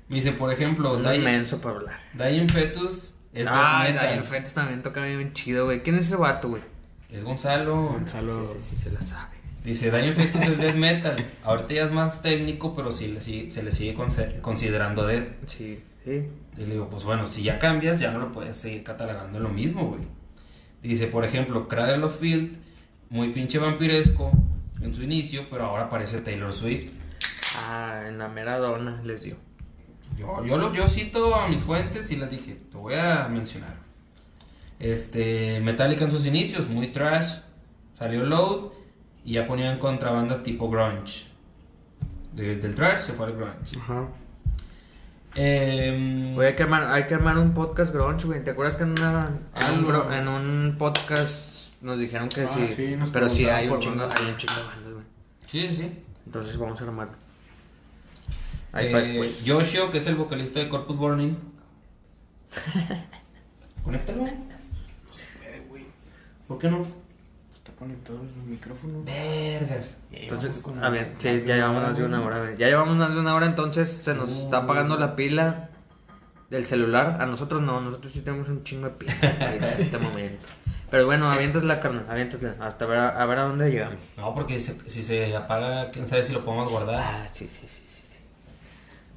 [0.09, 1.97] me dice, por ejemplo, Es inmenso para hablar.
[2.15, 3.99] Dying Fetus es metal.
[4.11, 5.83] Dying Fetus también toca bien chido, güey.
[5.83, 6.63] ¿Quién es ese vato, güey?
[7.11, 7.89] Es Gonzalo.
[7.89, 8.47] Gonzalo.
[8.47, 9.33] Sí, sí, sí, se la sabe.
[9.65, 11.17] Dice, Dying Fetus es death metal.
[11.45, 13.95] Ahorita ya es más técnico, pero sí, le sigue- se le sigue
[14.43, 15.29] considerando death.
[15.47, 16.29] Sí, sí.
[16.59, 19.49] Y le digo, pues bueno, si ya cambias, ya no lo puedes seguir catalogando lo
[19.49, 20.03] mismo, güey.
[20.83, 22.57] Dice, por ejemplo, Cradle of Field,
[23.09, 24.31] muy pinche vampiresco
[24.83, 26.89] en su inicio, pero ahora parece Taylor Swift.
[27.59, 29.37] Ah, en la mera dona les dio.
[30.17, 33.77] Yo, yo, lo, yo cito a mis fuentes y les dije, te voy a mencionar.
[34.79, 37.39] Este, Metallica en sus inicios, muy trash.
[37.99, 38.73] Salió Load
[39.25, 41.27] y ya ponían contrabandas tipo grunge.
[42.33, 43.79] De- del trash se fue al grunge.
[43.79, 44.09] Ajá.
[45.35, 48.45] Em, Güey, hay que, armar, hay que armar un podcast grunge, güey.
[48.45, 52.67] ¿Te acuerdas que en, una, en, un, en podcast nos dijeron que Ah, sí?
[52.67, 55.05] sí, nos pero sí hay un, chingo, hay un chingo de bandas, güey.
[55.47, 55.99] sí, sí, sí.
[56.27, 57.15] Entonces vamos a armarlo.
[58.73, 59.43] Ahí Eh, después.
[59.47, 61.37] Joshua, que es el vocalista de Corpus Burning.
[63.85, 64.27] Conéctalo.
[64.27, 65.85] Eh, güey.
[66.47, 66.87] ¿Por qué no?
[67.55, 69.03] Está conectado el micrófono.
[69.05, 69.97] Vergas.
[70.11, 72.55] Entonces, con a ver, sí, ya llevamos más de una hora.
[72.59, 75.69] Ya llevamos más de una hora, entonces se nos está apagando la pila
[76.51, 77.19] del celular.
[77.21, 79.15] A nosotros no, nosotros sí tenemos un chingo de pila
[79.55, 80.47] en este momento.
[80.91, 82.57] Pero bueno, aviéntasela, carnal, aviéntasela.
[82.61, 83.99] Hasta ver a, a ver a dónde llegamos.
[84.17, 86.97] No, porque si, si se apaga, quién sabe si lo podemos guardar.
[86.99, 87.67] Ah, sí, sí.
[87.67, 87.82] sí.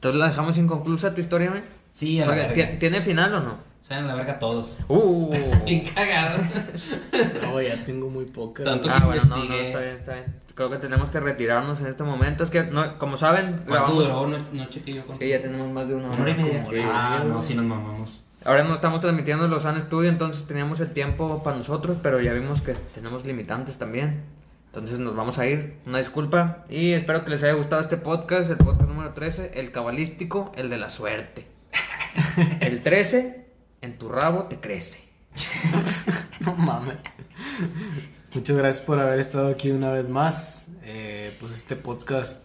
[0.06, 1.64] Entonces la dejamos inconclusa tu historia, güey.
[1.94, 2.53] Sí, a la verga.
[2.53, 3.56] ¿tie- ¿Tiene final o no?
[3.82, 4.77] Sean la verga todos.
[4.88, 5.32] Uh.
[5.65, 6.41] Bien cagados.
[7.41, 8.64] No, ya tengo muy poca.
[8.64, 9.68] Tanto- Ah, bueno, no, no, investigué.
[9.69, 10.26] está bien, está bien.
[10.53, 12.44] Creo que tenemos que retirarnos en este momento.
[12.44, 14.27] Es que, no, como saben, ¿Cuánto grabamos- duró?
[14.27, 15.23] No, no chequé yo cuánto.
[15.23, 16.65] Sí, ya tenemos más de una Una hora y media.
[16.69, 16.76] Sí.
[16.84, 18.22] Ah, no, sí nos mamamos.
[18.44, 22.32] Ahora no estamos transmitiendo los San Studio, entonces teníamos el tiempo para nosotros, pero ya
[22.34, 24.22] vimos que tenemos limitantes también.
[24.76, 25.78] Entonces nos vamos a ir.
[25.86, 26.66] Una disculpa.
[26.70, 30.70] Y espero que les haya gustado este podcast, el podcast número 13, el cabalístico, el
[30.70, 31.48] de la suerte.
[32.60, 33.46] El 13,
[33.82, 35.00] en tu rabo te crece.
[36.42, 36.98] No mames.
[38.34, 40.68] Muchas gracias por haber estado aquí una vez más.
[40.84, 42.44] Eh, pues este podcast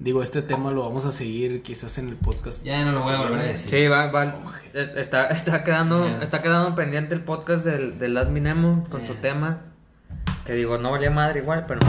[0.00, 2.62] Digo, este tema lo vamos a seguir quizás en el podcast.
[2.64, 3.68] Ya no lo voy a volver a decir.
[3.70, 4.36] Sí, va, va.
[4.72, 9.14] es- Está, está quedando, está quedando pendiente el podcast del, del Admin Emo con su
[9.16, 9.62] tema.
[10.48, 11.80] Que digo, no valía madre igual, pero.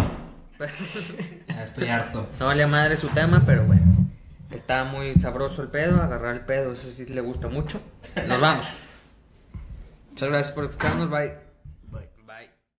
[1.47, 2.27] Ya estoy harto.
[2.41, 4.09] No valía madre su tema, pero bueno.
[4.51, 7.81] Está muy sabroso el pedo, agarrar el pedo, eso sí le gusta mucho.
[8.27, 8.89] Nos vamos.
[10.09, 11.48] Muchas gracias por escucharnos, bye.